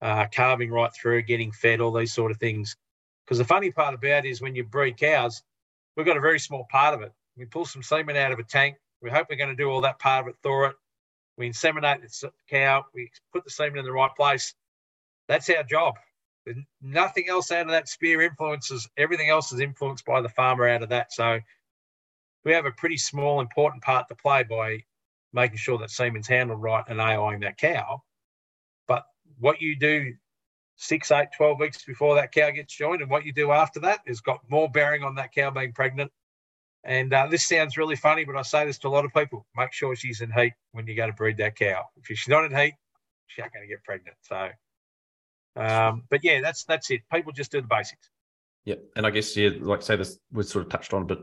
uh, 0.00 0.26
calving 0.28 0.70
right 0.70 0.92
through, 0.92 1.22
getting 1.22 1.52
fed, 1.52 1.80
all 1.80 1.92
these 1.92 2.12
sort 2.12 2.30
of 2.30 2.38
things. 2.38 2.76
Because 3.24 3.38
the 3.38 3.44
funny 3.44 3.70
part 3.70 3.94
about 3.94 4.24
it 4.24 4.30
is 4.30 4.40
when 4.40 4.54
you 4.54 4.64
breed 4.64 4.96
cows, 4.96 5.42
we've 5.96 6.06
got 6.06 6.16
a 6.16 6.20
very 6.20 6.38
small 6.38 6.66
part 6.70 6.94
of 6.94 7.02
it. 7.02 7.12
We 7.36 7.44
pull 7.44 7.64
some 7.64 7.82
semen 7.82 8.16
out 8.16 8.32
of 8.32 8.38
a 8.38 8.44
tank, 8.44 8.76
we 9.02 9.10
hope 9.10 9.26
we're 9.28 9.36
going 9.36 9.50
to 9.50 9.56
do 9.56 9.68
all 9.68 9.80
that 9.82 9.98
part 9.98 10.24
of 10.24 10.28
it, 10.28 10.36
thaw 10.42 10.66
it. 10.66 10.76
We 11.36 11.50
inseminate 11.50 12.02
the 12.20 12.30
cow. 12.48 12.84
We 12.94 13.10
put 13.32 13.44
the 13.44 13.50
semen 13.50 13.78
in 13.78 13.84
the 13.84 13.92
right 13.92 14.14
place. 14.14 14.54
That's 15.28 15.50
our 15.50 15.62
job. 15.62 15.94
Nothing 16.80 17.28
else 17.28 17.50
out 17.50 17.66
of 17.66 17.72
that 17.72 17.88
spear 17.88 18.20
influences. 18.20 18.88
Everything 18.96 19.28
else 19.28 19.52
is 19.52 19.60
influenced 19.60 20.04
by 20.04 20.20
the 20.20 20.28
farmer 20.28 20.68
out 20.68 20.82
of 20.82 20.90
that. 20.90 21.12
So 21.12 21.40
we 22.44 22.52
have 22.52 22.66
a 22.66 22.72
pretty 22.72 22.96
small, 22.96 23.40
important 23.40 23.82
part 23.82 24.08
to 24.08 24.14
play 24.14 24.42
by 24.42 24.84
making 25.32 25.56
sure 25.56 25.78
that 25.78 25.90
semen's 25.90 26.28
handled 26.28 26.60
right 26.60 26.84
and 26.88 27.00
AIing 27.00 27.40
that 27.40 27.56
cow. 27.56 28.02
But 28.86 29.04
what 29.38 29.62
you 29.62 29.76
do 29.76 30.12
six, 30.76 31.10
eight, 31.10 31.28
12 31.36 31.60
weeks 31.60 31.84
before 31.84 32.16
that 32.16 32.32
cow 32.32 32.50
gets 32.50 32.74
joined 32.74 33.02
and 33.02 33.10
what 33.10 33.24
you 33.24 33.32
do 33.32 33.52
after 33.52 33.80
that 33.80 34.00
has 34.06 34.20
got 34.20 34.40
more 34.50 34.68
bearing 34.68 35.02
on 35.02 35.14
that 35.14 35.32
cow 35.32 35.50
being 35.50 35.72
pregnant 35.72 36.10
and 36.84 37.12
uh, 37.12 37.28
this 37.28 37.46
sounds 37.46 37.76
really 37.76 37.96
funny, 37.96 38.24
but 38.24 38.36
I 38.36 38.42
say 38.42 38.66
this 38.66 38.78
to 38.78 38.88
a 38.88 38.90
lot 38.90 39.04
of 39.04 39.12
people: 39.12 39.46
make 39.56 39.72
sure 39.72 39.94
she's 39.94 40.20
in 40.20 40.32
heat 40.32 40.52
when 40.72 40.86
you 40.86 40.96
go 40.96 41.06
to 41.06 41.12
breed 41.12 41.36
that 41.38 41.56
cow. 41.56 41.84
If 41.96 42.06
she's 42.06 42.28
not 42.28 42.44
in 42.44 42.56
heat, 42.56 42.74
she's 43.26 43.42
not 43.42 43.52
going 43.52 43.66
to 43.66 43.68
get 43.68 43.84
pregnant. 43.84 44.16
So, 44.22 44.48
um, 45.56 46.04
but 46.10 46.20
yeah, 46.22 46.40
that's 46.40 46.64
that's 46.64 46.90
it. 46.90 47.02
People 47.12 47.32
just 47.32 47.52
do 47.52 47.60
the 47.60 47.68
basics. 47.68 48.10
Yeah, 48.64 48.76
and 48.96 49.06
I 49.06 49.10
guess 49.10 49.36
yeah, 49.36 49.50
like 49.60 49.80
I 49.80 49.82
say 49.82 49.96
this 49.96 50.18
was 50.32 50.48
sort 50.48 50.64
of 50.64 50.70
touched 50.70 50.92
on, 50.92 51.06
but 51.06 51.20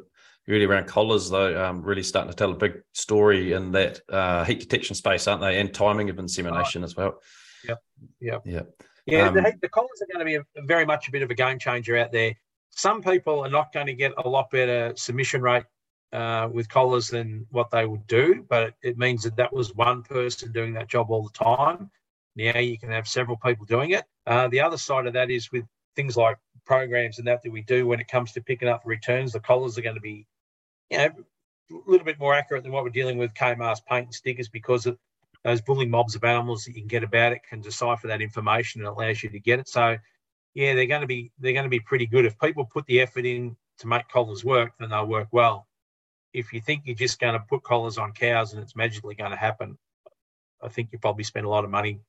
really 0.48 0.66
around 0.66 0.88
collars 0.88 1.30
though, 1.30 1.64
um, 1.64 1.82
really 1.84 2.04
starting 2.04 2.32
to 2.32 2.36
tell 2.36 2.52
a 2.52 2.56
big 2.56 2.82
story 2.94 3.54
in 3.54 3.72
that 3.74 4.02
uh, 4.10 4.44
heat 4.46 4.60
detection 4.60 4.96
space, 4.96 5.28
aren't 5.28 5.42
they? 5.42 5.60
And 5.60 5.74
timing 5.74 6.10
of 6.10 6.20
insemination 6.20 6.84
as 6.84 6.96
well. 6.96 7.22
Yeah, 7.68 7.76
yeah, 8.20 8.38
yeah. 8.46 8.62
Yeah, 9.06 9.28
um, 9.28 9.34
the, 9.34 9.54
the 9.62 9.70
collars 9.70 10.02
are 10.02 10.08
going 10.14 10.20
to 10.20 10.26
be 10.26 10.36
a, 10.36 10.66
very 10.66 10.86
much 10.86 11.08
a 11.08 11.12
bit 11.12 11.24
of 11.24 11.32
a 11.32 11.34
game 11.34 11.58
changer 11.58 11.98
out 11.98 12.12
there 12.12 12.36
some 12.72 13.02
people 13.02 13.42
are 13.42 13.50
not 13.50 13.74
going 13.74 13.88
to 13.88 13.94
get 13.94 14.14
a 14.18 14.28
lot 14.28 14.50
better 14.50 14.94
submission 14.96 15.42
rate 15.42 15.66
uh, 16.14 16.50
with 16.52 16.70
collars 16.70 17.08
than 17.10 17.46
what 17.52 17.70
they 17.72 17.86
would 17.86 18.08
do, 18.08 18.46
but 18.50 18.74
it 18.82 18.98
means 18.98 19.24
that 19.24 19.36
that 19.36 19.54
was 19.54 19.76
one 19.76 20.04
person 20.04 20.52
doing 20.52 20.74
that 20.74 20.88
job 20.90 21.12
all 21.12 21.24
the 21.24 21.46
time. 21.46 21.90
Now 22.36 22.60
you 22.60 22.78
can 22.78 22.92
have 22.92 23.08
several 23.08 23.38
people 23.38 23.66
doing 23.66 23.92
it. 23.92 24.06
Uh, 24.26 24.48
the 24.48 24.62
other 24.62 24.78
side 24.78 25.08
of 25.08 25.14
that 25.14 25.30
is 25.30 25.52
with 25.52 25.66
things 25.96 26.16
like 26.16 26.38
programs 26.66 27.18
and 27.18 27.28
that 27.28 27.44
that 27.44 27.52
we 27.52 27.62
do 27.62 27.86
when 27.86 28.00
it 28.00 28.08
comes 28.08 28.32
to 28.32 28.42
picking 28.42 28.68
up 28.68 28.82
returns, 28.86 29.34
the 29.34 29.40
collars 29.40 29.78
are 29.78 29.82
going 29.82 29.96
to 29.96 30.02
be, 30.02 30.26
you 30.90 30.98
know, 30.98 31.10
a 31.72 31.90
little 31.90 32.06
bit 32.06 32.20
more 32.20 32.34
accurate 32.34 32.64
than 32.64 32.72
what 32.72 32.84
we're 32.84 32.90
dealing 32.90 33.18
with 33.18 33.34
KMAS 33.34 33.86
paint 33.86 34.06
and 34.06 34.14
stickers 34.14 34.50
because 34.50 34.86
of 34.86 34.98
those 35.44 35.62
bullying 35.62 35.90
mobs 35.90 36.16
of 36.16 36.24
animals 36.24 36.64
that 36.64 36.72
you 36.72 36.82
can 36.82 36.88
get 36.88 37.04
about 37.04 37.32
it 37.32 37.42
can 37.48 37.62
decipher 37.62 38.08
that 38.08 38.22
information 38.22 38.82
and 38.82 38.88
allows 38.88 39.24
you 39.24 39.30
to 39.30 39.40
get 39.40 39.60
it. 39.60 39.68
So 39.68 39.98
yeah, 40.54 40.74
they're 40.74 40.88
going 40.88 41.02
to 41.02 41.08
be 41.08 41.32
they're 41.40 41.54
going 41.54 41.64
to 41.64 41.70
be 41.70 41.80
pretty 41.80 42.06
good. 42.06 42.26
If 42.26 42.40
people 42.40 42.66
put 42.66 42.86
the 42.86 43.02
effort 43.02 43.26
in 43.26 43.56
to 43.80 43.88
make 43.88 44.08
collars 44.10 44.44
work, 44.44 44.74
then 44.80 44.90
they'll 44.90 45.06
work 45.06 45.30
well. 45.32 45.68
If 46.34 46.54
you 46.54 46.62
think 46.62 46.84
you're 46.86 46.96
just 46.96 47.20
going 47.20 47.34
to 47.34 47.40
put 47.40 47.64
collars 47.64 47.98
on 47.98 48.12
cows 48.12 48.54
and 48.54 48.62
it's 48.62 48.76
magically 48.76 49.16
going 49.16 49.32
to 49.32 49.38
happen, 49.38 49.78
I 50.62 50.70
think 50.70 50.90
you 50.92 51.00
probably 51.00 51.24
spend 51.24 51.46
a 51.46 51.50
lot 51.50 51.64
of 51.64 51.72
money 51.72 52.02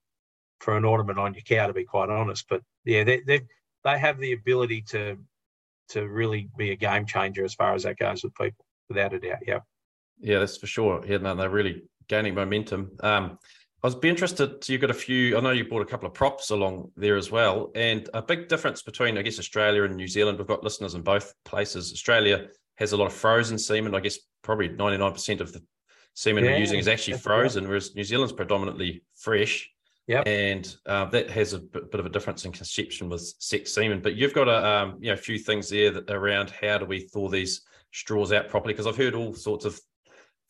for 0.61 0.76
an 0.76 0.85
ornament 0.85 1.18
on 1.18 1.35
your 1.35 1.42
cow, 1.42 1.66
to 1.66 1.73
be 1.73 1.85
quite 1.85 2.11
honest. 2.11 2.47
But 2.49 2.62
yeah, 2.85 3.04
they 3.04 3.20
they 3.20 3.40
they 3.85 3.99
have 3.99 4.18
the 4.18 4.32
ability 4.32 4.82
to 4.88 5.18
to 5.90 6.09
really 6.09 6.49
be 6.56 6.70
a 6.70 6.76
game 6.76 7.06
changer 7.06 7.44
as 7.44 7.54
far 7.54 7.75
as 7.75 7.82
that 7.82 7.99
goes 7.99 8.23
with 8.23 8.35
people, 8.35 8.64
without 8.88 9.12
a 9.12 9.18
doubt. 9.18 9.38
Yeah. 9.47 9.61
Yeah, 10.20 10.38
that's 10.38 10.59
for 10.59 10.66
sure. 10.66 11.02
Yeah, 11.06 11.16
no, 11.16 11.35
they're 11.35 11.50
really 11.50 11.82
gaining 12.09 12.35
momentum. 12.35 12.92
Um, 13.00 13.38
I 13.82 13.87
was 13.87 13.94
be 13.94 14.10
interested. 14.10 14.68
You've 14.68 14.82
got 14.82 14.90
a 14.90 14.94
few. 14.94 15.38
I 15.38 15.40
know 15.40 15.52
you 15.52 15.64
brought 15.64 15.80
a 15.80 15.87
couple 15.87 16.06
of 16.06 16.12
props 16.12 16.50
along 16.50 16.90
there 16.96 17.16
as 17.16 17.30
well, 17.30 17.70
and 17.75 18.08
a 18.12 18.20
big 18.20 18.49
difference 18.49 18.82
between, 18.82 19.16
I 19.16 19.22
guess, 19.22 19.38
Australia 19.38 19.84
and 19.84 19.96
New 19.96 20.06
Zealand. 20.06 20.37
We've 20.37 20.46
got 20.46 20.62
listeners 20.62 20.94
in 20.94 21.02
both 21.02 21.32
places. 21.44 21.90
Australia 21.92 22.49
has 22.76 22.92
a 22.92 22.96
lot 22.96 23.06
of 23.06 23.14
frozen 23.14 23.58
semen. 23.58 23.94
I 23.94 24.00
guess 24.00 24.18
probably 24.42 24.68
ninety 24.68 24.99
nine 24.99 25.12
percent 25.12 25.40
of 25.40 25.52
the 25.54 25.62
semen 26.12 26.44
yeah, 26.44 26.52
we're 26.52 26.58
using 26.58 26.78
is 26.78 26.88
actually 26.88 27.16
frozen, 27.16 27.64
right. 27.64 27.68
whereas 27.70 27.94
New 27.94 28.04
Zealand's 28.04 28.34
predominantly 28.34 29.02
fresh. 29.16 29.70
Yeah, 30.06 30.22
and 30.26 30.76
uh, 30.84 31.06
that 31.06 31.30
has 31.30 31.54
a 31.54 31.58
bit, 31.60 31.90
bit, 31.90 32.00
of 32.00 32.06
a 32.06 32.10
difference 32.10 32.44
in 32.44 32.52
conception 32.52 33.08
with 33.08 33.22
sex 33.38 33.72
semen. 33.72 34.00
But 34.02 34.14
you've 34.14 34.34
got 34.34 34.49
a 34.49 34.66
um, 34.66 34.99
you 35.00 35.08
know 35.08 35.14
a 35.14 35.16
few 35.16 35.38
things 35.38 35.70
there 35.70 35.90
that, 35.90 36.10
around 36.10 36.50
how 36.50 36.76
do 36.76 36.84
we 36.84 37.00
thaw 37.00 37.30
these 37.30 37.62
straws 37.92 38.30
out 38.30 38.49
properly? 38.49 38.75
Because 38.75 38.87
I've 38.87 38.96
heard 38.96 39.14
all 39.14 39.32
sorts 39.32 39.64
of 39.64 39.80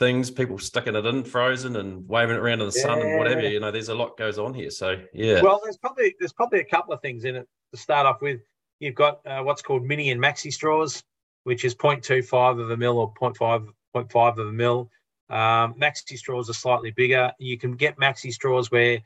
things, 0.01 0.31
people 0.31 0.59
sticking 0.59 0.97
it 0.97 1.07
in 1.07 1.23
frozen 1.23 1.77
and 1.77 2.09
waving 2.09 2.35
it 2.35 2.39
around 2.39 2.61
in 2.61 2.69
the 2.69 2.75
yeah. 2.77 2.83
sun 2.83 3.01
and 3.01 3.19
whatever. 3.19 3.49
You 3.49 3.61
know, 3.61 3.71
there's 3.71 3.91
a 3.91 3.95
lot 3.95 4.17
goes 4.17 4.39
on 4.39 4.55
here. 4.55 4.71
So 4.71 4.97
yeah. 5.13 5.43
Well, 5.43 5.61
there's 5.63 5.77
probably 5.77 6.17
there's 6.19 6.33
probably 6.33 6.59
a 6.61 6.65
couple 6.65 6.93
of 6.93 7.01
things 7.01 7.25
in 7.25 7.37
it 7.37 7.47
to 7.73 7.79
start 7.79 8.07
off 8.07 8.21
with. 8.21 8.41
You've 8.81 8.97
got 8.97 9.25
uh, 9.27 9.43
what's 9.43 9.63
called 9.63 9.85
mini 9.85 10.11
and 10.11 10.21
maxi 10.21 10.53
straws, 10.53 11.05
which 11.45 11.65
is 11.65 11.75
0.25 11.75 12.61
of 12.61 12.71
a 12.71 12.77
mil 12.77 12.99
or 12.99 13.13
0.5 13.15 13.69
0.5 13.95 14.39
of 14.39 14.49
a 14.49 14.53
mil. 14.53 14.91
Um, 15.29 15.75
maxi 15.75 16.17
straws 16.17 16.51
are 16.51 16.55
slightly 16.55 16.91
bigger. 16.91 17.31
You 17.39 17.59
can 17.59 17.77
get 17.77 17.99
maxi 17.99 18.33
straws 18.33 18.73
where 18.73 19.01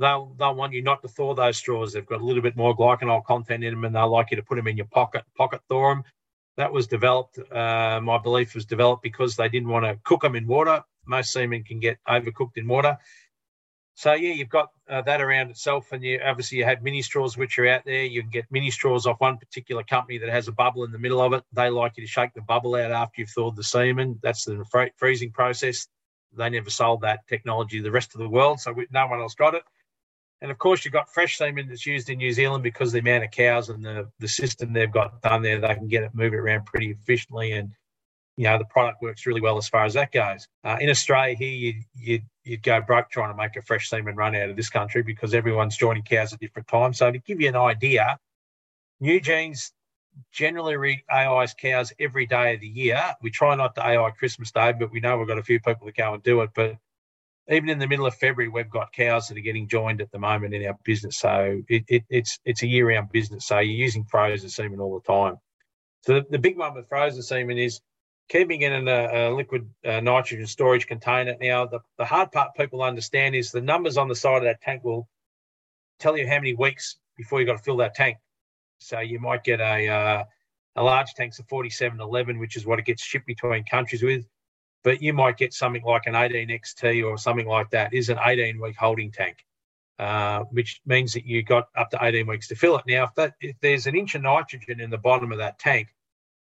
they'll 0.00 0.34
they'll 0.38 0.56
want 0.56 0.72
you 0.72 0.82
not 0.82 1.00
to 1.02 1.08
thaw 1.08 1.32
those 1.32 1.56
straws. 1.56 1.92
They've 1.92 2.04
got 2.04 2.20
a 2.20 2.24
little 2.24 2.42
bit 2.42 2.56
more 2.56 2.76
glycerol 2.76 3.24
content 3.24 3.62
in 3.62 3.72
them, 3.72 3.84
and 3.84 3.94
they'll 3.94 4.10
like 4.10 4.32
you 4.32 4.36
to 4.36 4.42
put 4.42 4.56
them 4.56 4.66
in 4.66 4.76
your 4.76 4.86
pocket, 4.86 5.24
pocket 5.36 5.60
thaw 5.68 5.94
them. 5.94 6.04
That 6.56 6.72
was 6.72 6.86
developed, 6.86 7.38
uh, 7.38 8.00
my 8.02 8.18
belief 8.18 8.54
was 8.54 8.66
developed 8.66 9.02
because 9.02 9.36
they 9.36 9.48
didn't 9.48 9.68
want 9.68 9.84
to 9.84 9.98
cook 10.04 10.22
them 10.22 10.36
in 10.36 10.46
water. 10.46 10.82
Most 11.06 11.32
semen 11.32 11.64
can 11.64 11.80
get 11.80 11.98
overcooked 12.06 12.56
in 12.56 12.68
water. 12.68 12.98
So 13.94 14.14
yeah, 14.14 14.32
you've 14.32 14.48
got 14.48 14.70
uh, 14.88 15.02
that 15.02 15.20
around 15.20 15.50
itself, 15.50 15.92
and 15.92 16.02
you 16.02 16.20
obviously 16.24 16.58
you 16.58 16.64
had 16.64 16.82
mini 16.82 17.02
straws 17.02 17.36
which 17.36 17.58
are 17.58 17.68
out 17.68 17.84
there. 17.84 18.04
You 18.04 18.22
can 18.22 18.30
get 18.30 18.46
mini 18.50 18.70
straws 18.70 19.06
off 19.06 19.20
one 19.20 19.36
particular 19.36 19.82
company 19.82 20.16
that 20.18 20.30
has 20.30 20.48
a 20.48 20.52
bubble 20.52 20.84
in 20.84 20.92
the 20.92 20.98
middle 20.98 21.20
of 21.20 21.34
it. 21.34 21.44
They 21.52 21.68
like 21.68 21.92
you 21.96 22.04
to 22.04 22.10
shake 22.10 22.32
the 22.34 22.40
bubble 22.40 22.76
out 22.76 22.92
after 22.92 23.20
you've 23.20 23.30
thawed 23.30 23.56
the 23.56 23.62
semen. 23.62 24.18
That's 24.22 24.44
the 24.44 24.64
freezing 24.96 25.32
process. 25.32 25.86
They 26.32 26.48
never 26.48 26.70
sold 26.70 27.02
that 27.02 27.26
technology 27.28 27.78
to 27.78 27.82
the 27.82 27.90
rest 27.90 28.14
of 28.14 28.20
the 28.20 28.28
world, 28.28 28.60
so 28.60 28.72
we, 28.72 28.86
no 28.90 29.06
one 29.06 29.20
else 29.20 29.34
got 29.34 29.54
it. 29.54 29.64
And 30.42 30.50
of 30.50 30.58
course, 30.58 30.84
you've 30.84 30.94
got 30.94 31.12
fresh 31.12 31.36
semen 31.36 31.68
that's 31.68 31.86
used 31.86 32.08
in 32.08 32.18
New 32.18 32.32
Zealand 32.32 32.62
because 32.62 32.92
the 32.92 33.00
amount 33.00 33.24
of 33.24 33.30
cows 33.30 33.68
and 33.68 33.84
the, 33.84 34.08
the 34.18 34.28
system 34.28 34.72
they've 34.72 34.90
got 34.90 35.20
done 35.20 35.42
there. 35.42 35.60
They 35.60 35.74
can 35.74 35.88
get 35.88 36.02
it, 36.02 36.14
move 36.14 36.32
it 36.32 36.38
around 36.38 36.64
pretty 36.64 36.90
efficiently. 36.90 37.52
And, 37.52 37.72
you 38.36 38.44
know, 38.44 38.56
the 38.56 38.64
product 38.64 39.02
works 39.02 39.26
really 39.26 39.42
well 39.42 39.58
as 39.58 39.68
far 39.68 39.84
as 39.84 39.94
that 39.94 40.12
goes. 40.12 40.48
Uh, 40.64 40.78
in 40.80 40.88
Australia, 40.88 41.36
here, 41.36 41.50
you'd, 41.50 41.84
you'd, 41.94 42.22
you'd 42.44 42.62
go 42.62 42.80
broke 42.80 43.10
trying 43.10 43.30
to 43.30 43.36
make 43.36 43.56
a 43.56 43.62
fresh 43.62 43.90
semen 43.90 44.16
run 44.16 44.34
out 44.34 44.48
of 44.48 44.56
this 44.56 44.70
country 44.70 45.02
because 45.02 45.34
everyone's 45.34 45.76
joining 45.76 46.02
cows 46.02 46.32
at 46.32 46.40
different 46.40 46.68
times. 46.68 46.98
So, 46.98 47.12
to 47.12 47.18
give 47.18 47.40
you 47.40 47.48
an 47.48 47.56
idea, 47.56 48.18
Nugenes 49.02 49.72
generally 50.32 50.76
read 50.76 51.02
AI's 51.12 51.54
cows 51.54 51.92
every 51.98 52.26
day 52.26 52.54
of 52.54 52.60
the 52.60 52.68
year. 52.68 53.02
We 53.22 53.30
try 53.30 53.54
not 53.54 53.74
to 53.74 53.86
AI 53.86 54.10
Christmas 54.10 54.50
Day, 54.50 54.72
but 54.72 54.90
we 54.90 55.00
know 55.00 55.18
we've 55.18 55.28
got 55.28 55.38
a 55.38 55.42
few 55.42 55.60
people 55.60 55.86
that 55.86 55.96
go 55.96 56.14
and 56.14 56.22
do 56.22 56.40
it. 56.42 56.50
But 56.54 56.76
even 57.50 57.68
in 57.68 57.78
the 57.78 57.88
middle 57.88 58.06
of 58.06 58.14
February, 58.14 58.48
we've 58.48 58.70
got 58.70 58.92
cows 58.92 59.28
that 59.28 59.36
are 59.36 59.42
getting 59.42 59.68
joined 59.68 60.00
at 60.00 60.10
the 60.12 60.18
moment 60.18 60.54
in 60.54 60.64
our 60.66 60.76
business. 60.84 61.18
So 61.18 61.60
it, 61.68 61.84
it, 61.88 62.04
it's 62.08 62.38
it's 62.44 62.62
a 62.62 62.66
year-round 62.66 63.10
business. 63.10 63.46
So 63.46 63.58
you're 63.58 63.74
using 63.74 64.04
frozen 64.04 64.48
semen 64.48 64.80
all 64.80 65.00
the 65.00 65.12
time. 65.12 65.36
So 66.02 66.14
the, 66.14 66.26
the 66.30 66.38
big 66.38 66.56
one 66.56 66.74
with 66.74 66.88
frozen 66.88 67.22
semen 67.22 67.58
is 67.58 67.80
keeping 68.28 68.62
it 68.62 68.72
in 68.72 68.86
a, 68.86 69.08
a 69.12 69.34
liquid 69.34 69.68
uh, 69.84 70.00
nitrogen 70.00 70.46
storage 70.46 70.86
container. 70.86 71.34
Now, 71.40 71.66
the, 71.66 71.80
the 71.98 72.04
hard 72.04 72.30
part 72.30 72.54
people 72.56 72.82
understand 72.82 73.34
is 73.34 73.50
the 73.50 73.60
numbers 73.60 73.96
on 73.96 74.08
the 74.08 74.14
side 74.14 74.38
of 74.38 74.44
that 74.44 74.62
tank 74.62 74.84
will 74.84 75.08
tell 75.98 76.16
you 76.16 76.26
how 76.26 76.36
many 76.36 76.54
weeks 76.54 76.98
before 77.16 77.40
you've 77.40 77.48
got 77.48 77.58
to 77.58 77.62
fill 77.62 77.78
that 77.78 77.94
tank. 77.94 78.16
So 78.78 79.00
you 79.00 79.18
might 79.18 79.42
get 79.42 79.60
a 79.60 79.88
uh, 79.88 80.24
a 80.76 80.82
large 80.82 81.12
tank's 81.14 81.40
a 81.40 81.42
4711, 81.42 82.38
which 82.38 82.56
is 82.56 82.64
what 82.64 82.78
it 82.78 82.84
gets 82.84 83.02
shipped 83.02 83.26
between 83.26 83.64
countries 83.64 84.04
with 84.04 84.24
but 84.82 85.02
you 85.02 85.12
might 85.12 85.36
get 85.36 85.52
something 85.52 85.82
like 85.82 86.06
an 86.06 86.14
18XT 86.14 87.06
or 87.06 87.18
something 87.18 87.46
like 87.46 87.70
that 87.70 87.92
is 87.92 88.08
an 88.08 88.18
18 88.22 88.60
week 88.60 88.76
holding 88.76 89.10
tank, 89.12 89.44
uh, 89.98 90.40
which 90.50 90.80
means 90.86 91.12
that 91.12 91.26
you 91.26 91.42
got 91.42 91.68
up 91.76 91.90
to 91.90 91.98
18 92.00 92.26
weeks 92.26 92.48
to 92.48 92.54
fill 92.54 92.76
it. 92.78 92.84
Now, 92.86 93.04
if, 93.04 93.14
that, 93.16 93.34
if 93.40 93.56
there's 93.60 93.86
an 93.86 93.96
inch 93.96 94.14
of 94.14 94.22
nitrogen 94.22 94.80
in 94.80 94.90
the 94.90 94.98
bottom 94.98 95.32
of 95.32 95.38
that 95.38 95.58
tank, 95.58 95.88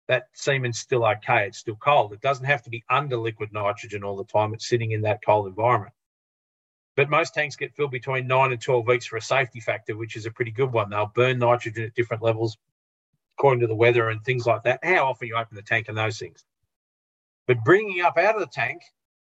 that 0.07 0.27
semen's 0.33 0.79
still 0.79 1.05
okay. 1.05 1.47
It's 1.47 1.59
still 1.59 1.75
cold. 1.75 2.13
It 2.13 2.21
doesn't 2.21 2.45
have 2.45 2.63
to 2.63 2.69
be 2.69 2.83
under 2.89 3.17
liquid 3.17 3.51
nitrogen 3.51 4.03
all 4.03 4.17
the 4.17 4.23
time. 4.23 4.53
It's 4.53 4.67
sitting 4.67 4.91
in 4.91 5.01
that 5.01 5.19
cold 5.25 5.47
environment. 5.47 5.93
But 6.95 7.09
most 7.09 7.33
tanks 7.33 7.55
get 7.55 7.75
filled 7.75 7.91
between 7.91 8.25
nine 8.25 8.51
and 8.51 8.61
12 8.61 8.87
weeks 8.87 9.05
for 9.05 9.17
a 9.17 9.21
safety 9.21 9.59
factor, 9.59 9.95
which 9.95 10.15
is 10.15 10.25
a 10.25 10.31
pretty 10.31 10.51
good 10.51 10.71
one. 10.71 10.89
They'll 10.89 11.11
burn 11.13 11.39
nitrogen 11.39 11.83
at 11.83 11.93
different 11.93 12.23
levels 12.23 12.57
according 13.37 13.61
to 13.61 13.67
the 13.67 13.75
weather 13.75 14.09
and 14.09 14.23
things 14.23 14.47
like 14.47 14.63
that. 14.63 14.79
How 14.83 15.05
often 15.05 15.27
you 15.27 15.35
open 15.35 15.55
the 15.55 15.61
tank 15.61 15.89
and 15.89 15.97
those 15.97 16.17
things. 16.17 16.43
But 17.47 17.63
bringing 17.63 18.01
up 18.01 18.17
out 18.17 18.35
of 18.35 18.41
the 18.41 18.47
tank, 18.47 18.81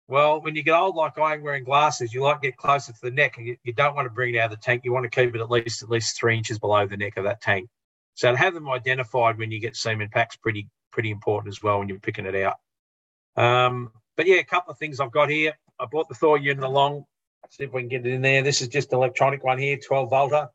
well, 0.07 0.41
when 0.41 0.55
you 0.55 0.63
get 0.63 0.75
old 0.75 0.95
like 0.95 1.17
I 1.17 1.35
am 1.35 1.41
wearing 1.41 1.63
glasses, 1.63 2.13
you 2.13 2.21
like 2.21 2.41
get 2.41 2.57
closer 2.57 2.91
to 2.91 3.01
the 3.01 3.11
neck 3.11 3.37
and 3.37 3.47
you, 3.47 3.57
you, 3.63 3.71
don't 3.71 3.95
want 3.95 4.05
to 4.07 4.09
bring 4.09 4.35
it 4.35 4.39
out 4.39 4.51
of 4.51 4.59
the 4.59 4.63
tank. 4.63 4.81
You 4.83 4.91
want 4.91 5.09
to 5.09 5.09
keep 5.09 5.33
it 5.33 5.39
at 5.39 5.49
least 5.49 5.83
at 5.83 5.89
least 5.89 6.19
three 6.19 6.35
inches 6.35 6.59
below 6.59 6.85
the 6.85 6.97
neck 6.97 7.15
of 7.15 7.23
that 7.23 7.41
tank. 7.41 7.69
So 8.15 8.29
to 8.29 8.37
have 8.37 8.53
them 8.53 8.69
identified 8.69 9.37
when 9.37 9.51
you 9.51 9.59
get 9.59 9.77
semen 9.77 10.09
packs 10.11 10.35
pretty 10.35 10.67
pretty 10.91 11.11
important 11.11 11.53
as 11.53 11.63
well 11.63 11.79
when 11.79 11.87
you're 11.87 11.99
picking 11.99 12.25
it 12.25 12.35
out. 12.35 12.57
Um, 13.37 13.91
but 14.17 14.27
yeah, 14.27 14.35
a 14.35 14.43
couple 14.43 14.71
of 14.71 14.77
things 14.77 14.99
I've 14.99 15.11
got 15.11 15.29
here. 15.29 15.53
I 15.79 15.85
brought 15.85 16.09
the 16.09 16.15
thaw 16.15 16.35
unit 16.35 16.65
along. 16.65 17.05
See 17.49 17.63
if 17.63 17.73
we 17.73 17.81
can 17.81 17.89
get 17.89 18.05
it 18.05 18.13
in 18.13 18.21
there. 18.21 18.43
This 18.43 18.61
is 18.61 18.67
just 18.67 18.91
an 18.91 18.97
electronic 18.97 19.43
one 19.43 19.57
here, 19.57 19.77
12 19.77 20.09
volter. 20.09 20.49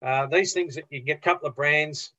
Uh, 0.00 0.26
these 0.26 0.52
things 0.52 0.76
that 0.76 0.84
you 0.90 1.00
get 1.00 1.18
a 1.18 1.20
couple 1.20 1.48
of 1.48 1.56
brands 1.56 2.12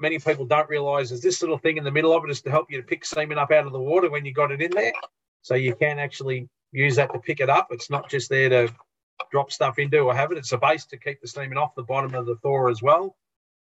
many 0.00 0.18
people 0.18 0.44
don't 0.44 0.68
realise 0.68 1.10
is 1.10 1.22
this 1.22 1.42
little 1.42 1.58
thing 1.58 1.76
in 1.76 1.84
the 1.84 1.90
middle 1.90 2.12
of 2.12 2.24
it 2.24 2.30
is 2.30 2.42
to 2.42 2.50
help 2.50 2.70
you 2.70 2.76
to 2.80 2.86
pick 2.86 3.04
semen 3.04 3.38
up 3.38 3.50
out 3.50 3.66
of 3.66 3.72
the 3.72 3.78
water 3.78 4.10
when 4.10 4.24
you 4.24 4.32
got 4.32 4.52
it 4.52 4.62
in 4.62 4.70
there. 4.70 4.92
So 5.42 5.54
you 5.54 5.74
can 5.74 5.98
actually 5.98 6.48
use 6.72 6.96
that 6.96 7.12
to 7.12 7.18
pick 7.18 7.40
it 7.40 7.50
up. 7.50 7.68
It's 7.70 7.90
not 7.90 8.08
just 8.08 8.28
there 8.28 8.48
to 8.48 8.74
drop 9.30 9.52
stuff 9.52 9.78
into 9.78 9.98
or 10.00 10.14
have 10.14 10.32
it. 10.32 10.38
It's 10.38 10.52
a 10.52 10.58
base 10.58 10.86
to 10.86 10.96
keep 10.96 11.20
the 11.20 11.28
semen 11.28 11.58
off 11.58 11.74
the 11.74 11.82
bottom 11.82 12.14
of 12.14 12.26
the 12.26 12.36
thaw 12.36 12.68
as 12.68 12.82
well, 12.82 13.16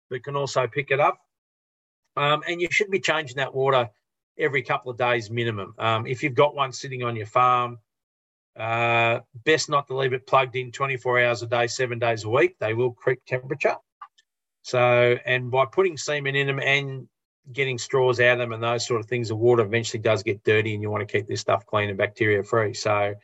but 0.10 0.24
can 0.24 0.36
also 0.36 0.68
pick 0.68 0.92
it 0.92 1.00
up. 1.00 1.20
Um, 2.16 2.42
and 2.48 2.62
you 2.62 2.68
should 2.72 2.90
be 2.90 3.00
changing 3.00 3.38
that 3.38 3.54
water 3.54 3.90
every 4.38 4.64
couple 4.64 4.92
of 4.92 4.98
days 4.98 5.30
minimum. 5.30 5.76
Um, 5.78 6.08
if 6.08 6.24
you've 6.24 6.36
got 6.36 6.56
one 6.56 6.72
sitting 6.72 7.04
on 7.04 7.16
your 7.16 7.26
farm, 7.28 7.80
uh, 8.56 9.20
best 9.46 9.70
not 9.70 9.88
to 9.88 9.96
leave 9.96 10.14
it 10.14 10.26
plugged 10.26 10.56
in 10.56 10.72
24 10.72 11.24
hours 11.24 11.44
a 11.44 11.48
day, 11.48 11.68
seven 11.68 12.00
days 12.00 12.24
a 12.24 12.30
week. 12.30 12.56
They 12.60 12.74
will 12.74 12.92
creep 12.92 13.20
temperature. 13.28 13.76
So, 14.68 15.18
and 15.26 15.50
by 15.50 15.64
putting 15.64 15.96
semen 15.96 16.36
in 16.36 16.46
them 16.46 16.60
and 16.60 17.08
getting 17.54 17.78
straws 17.78 18.20
out 18.20 18.34
of 18.34 18.40
them 18.40 18.52
and 18.52 18.62
those 18.62 18.86
sort 18.86 19.00
of 19.00 19.06
things, 19.06 19.30
the 19.30 19.36
water 19.36 19.64
eventually 19.64 20.02
does 20.02 20.24
get 20.24 20.44
dirty 20.44 20.74
and 20.74 20.84
you 20.84 20.90
want 20.90 21.08
to 21.08 21.18
keep 21.18 21.26
this 21.26 21.40
stuff 21.40 21.66
clean 21.66 21.88
and 21.88 21.98
bacteria 21.98 22.44
free. 22.44 22.74
So, 22.74 23.16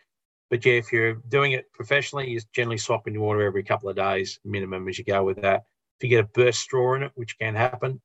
but 0.49 0.65
yeah, 0.65 0.75
if 0.75 0.93
you're 0.93 1.15
doing 1.15 1.51
it 1.51 1.69
professionally, 1.73 2.29
you're 2.29 2.39
generally 2.53 2.77
swapping 2.77 3.13
your 3.13 3.23
water 3.23 3.41
every 3.41 3.61
couple 3.61 3.89
of 3.89 3.97
days 3.97 4.39
minimum 4.45 4.87
as 4.87 4.97
you 4.97 5.03
go 5.03 5.21
with 5.25 5.41
that. 5.41 5.65
If 5.99 6.03
you 6.03 6.09
get 6.11 6.23
a 6.23 6.29
burst 6.29 6.61
straw 6.61 6.95
in 6.95 7.03
it, 7.03 7.11
which 7.15 7.37
can 7.37 7.55
happen, 7.55 7.99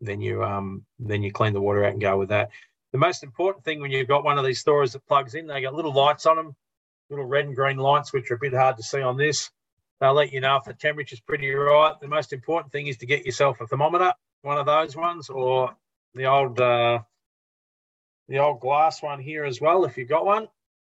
then 0.00 0.20
you 0.20 0.44
um 0.44 0.86
then 1.00 1.24
you 1.24 1.32
clean 1.32 1.54
the 1.54 1.60
water 1.60 1.84
out 1.84 1.92
and 1.92 2.00
go 2.00 2.18
with 2.18 2.28
that. 2.28 2.50
The 2.92 2.98
most 2.98 3.24
important 3.24 3.64
thing 3.64 3.80
when 3.80 3.90
you've 3.90 4.06
got 4.06 4.22
one 4.22 4.38
of 4.38 4.44
these 4.44 4.60
stores 4.60 4.92
that 4.92 5.04
plugs 5.08 5.34
in, 5.34 5.48
they 5.48 5.60
got 5.60 5.74
little 5.74 5.92
lights 5.92 6.24
on 6.24 6.36
them, 6.36 6.54
little 7.08 7.24
red 7.24 7.46
and 7.46 7.56
green 7.56 7.78
lights, 7.78 8.12
which 8.12 8.30
are 8.30 8.34
a 8.34 8.38
bit 8.38 8.54
hard 8.54 8.76
to 8.76 8.84
see 8.84 9.02
on 9.02 9.16
this. 9.16 9.50
They'll 10.00 10.14
let 10.14 10.32
you 10.32 10.40
know 10.40 10.56
if 10.56 10.64
the 10.64 10.72
temperature's 10.72 11.20
pretty 11.20 11.50
right. 11.50 11.94
The 12.00 12.08
most 12.08 12.32
important 12.32 12.72
thing 12.72 12.86
is 12.86 12.96
to 12.98 13.06
get 13.06 13.26
yourself 13.26 13.60
a 13.60 13.66
thermometer, 13.66 14.12
one 14.42 14.56
of 14.56 14.66
those 14.66 14.96
ones, 14.96 15.28
or 15.28 15.74
the 16.14 16.24
old 16.24 16.58
uh, 16.58 17.00
the 18.28 18.38
old 18.38 18.60
glass 18.60 19.02
one 19.02 19.20
here 19.20 19.44
as 19.44 19.60
well. 19.60 19.84
If 19.84 19.98
you've 19.98 20.08
got 20.08 20.24
one, 20.24 20.48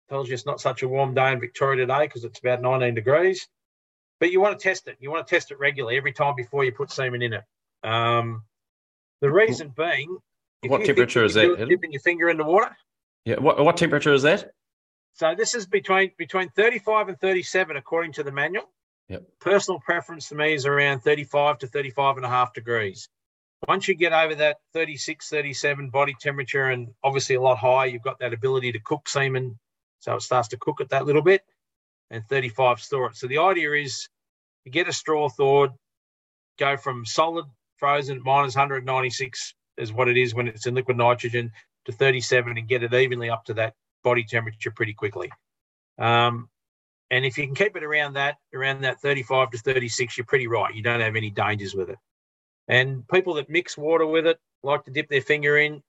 tells 0.09 0.27
you 0.27 0.33
it's 0.33 0.45
not 0.45 0.59
such 0.59 0.81
a 0.81 0.87
warm 0.87 1.13
day 1.13 1.31
in 1.31 1.39
Victoria 1.39 1.85
today 1.85 2.07
because 2.07 2.23
it's 2.23 2.39
about 2.39 2.61
19 2.61 2.95
degrees. 2.95 3.47
But 4.19 4.31
you 4.31 4.39
want 4.39 4.57
to 4.57 4.63
test 4.63 4.87
it. 4.87 4.97
You 4.99 5.11
want 5.11 5.27
to 5.27 5.35
test 5.35 5.51
it 5.51 5.59
regularly 5.59 5.97
every 5.97 6.13
time 6.13 6.35
before 6.35 6.63
you 6.63 6.71
put 6.71 6.91
semen 6.91 7.21
in 7.21 7.33
it. 7.33 7.43
Um, 7.83 8.43
the 9.21 9.31
reason 9.31 9.73
being, 9.75 10.17
what 10.65 10.85
temperature 10.85 11.23
is 11.23 11.33
that? 11.35 11.67
Dipping 11.69 11.91
your 11.91 12.01
finger 12.01 12.29
in 12.29 12.37
the 12.37 12.43
water. 12.43 12.75
Yeah. 13.25 13.39
What 13.39 13.63
what 13.63 13.77
temperature 13.77 14.13
is 14.13 14.23
that? 14.23 14.51
So 15.13 15.35
this 15.35 15.53
is 15.53 15.65
between 15.65 16.11
between 16.17 16.49
35 16.49 17.09
and 17.09 17.19
37 17.19 17.75
according 17.77 18.13
to 18.13 18.23
the 18.23 18.31
manual. 18.31 18.69
Yep. 19.09 19.23
Personal 19.39 19.79
preference 19.79 20.29
to 20.29 20.35
me 20.35 20.53
is 20.53 20.65
around 20.65 21.01
35 21.01 21.59
to 21.59 21.67
35 21.67 22.17
and 22.17 22.25
a 22.25 22.29
half 22.29 22.53
degrees. 22.53 23.07
Once 23.67 23.87
you 23.87 23.95
get 23.95 24.13
over 24.13 24.35
that 24.35 24.57
36, 24.73 25.29
37 25.29 25.89
body 25.89 26.15
temperature 26.19 26.69
and 26.69 26.89
obviously 27.03 27.35
a 27.35 27.41
lot 27.41 27.57
higher, 27.57 27.87
you've 27.87 28.01
got 28.01 28.19
that 28.19 28.33
ability 28.33 28.71
to 28.71 28.79
cook 28.79 29.07
semen. 29.07 29.57
So 29.99 30.15
it 30.15 30.21
starts 30.21 30.49
to 30.49 30.57
cook 30.57 30.81
it 30.81 30.89
that 30.89 31.05
little 31.05 31.21
bit 31.21 31.41
and 32.11 32.23
35 32.27 32.79
store 32.79 33.07
it. 33.07 33.15
So 33.15 33.27
the 33.27 33.39
idea 33.39 33.73
is 33.73 34.07
you 34.65 34.71
get 34.71 34.87
a 34.87 34.93
straw 34.93 35.29
thawed, 35.29 35.71
go 36.59 36.77
from 36.77 37.05
solid 37.05 37.45
frozen 37.77 38.21
minus 38.23 38.55
196 38.55 39.53
is 39.77 39.93
what 39.93 40.07
it 40.07 40.17
is 40.17 40.33
when 40.33 40.47
it's 40.47 40.65
in 40.65 40.75
liquid 40.75 40.97
nitrogen 40.97 41.51
to 41.85 41.91
37 41.91 42.57
and 42.57 42.67
get 42.67 42.83
it 42.83 42.93
evenly 42.93 43.29
up 43.29 43.45
to 43.45 43.53
that 43.55 43.73
body 44.03 44.23
temperature 44.23 44.71
pretty 44.71 44.93
quickly. 44.93 45.29
Um, 45.97 46.49
and 47.11 47.25
if 47.25 47.37
you 47.37 47.45
can 47.45 47.55
keep 47.55 47.75
it 47.75 47.83
around 47.83 48.13
that, 48.13 48.37
around 48.53 48.81
that 48.81 48.99
35 49.01 49.51
to 49.51 49.57
36, 49.57 50.17
you're 50.17 50.25
pretty 50.25 50.47
right. 50.47 50.73
You 50.73 50.81
don't 50.81 51.01
have 51.01 51.15
any 51.15 51.29
dangers 51.29 51.75
with 51.75 51.89
it. 51.89 51.97
And 52.67 53.07
people 53.07 53.35
that 53.35 53.49
mix 53.49 53.77
water 53.77 54.05
with 54.05 54.25
it 54.25 54.39
like 54.63 54.85
to 54.85 54.91
dip 54.91 55.09
their 55.09 55.21
finger 55.21 55.57
in. 55.57 55.83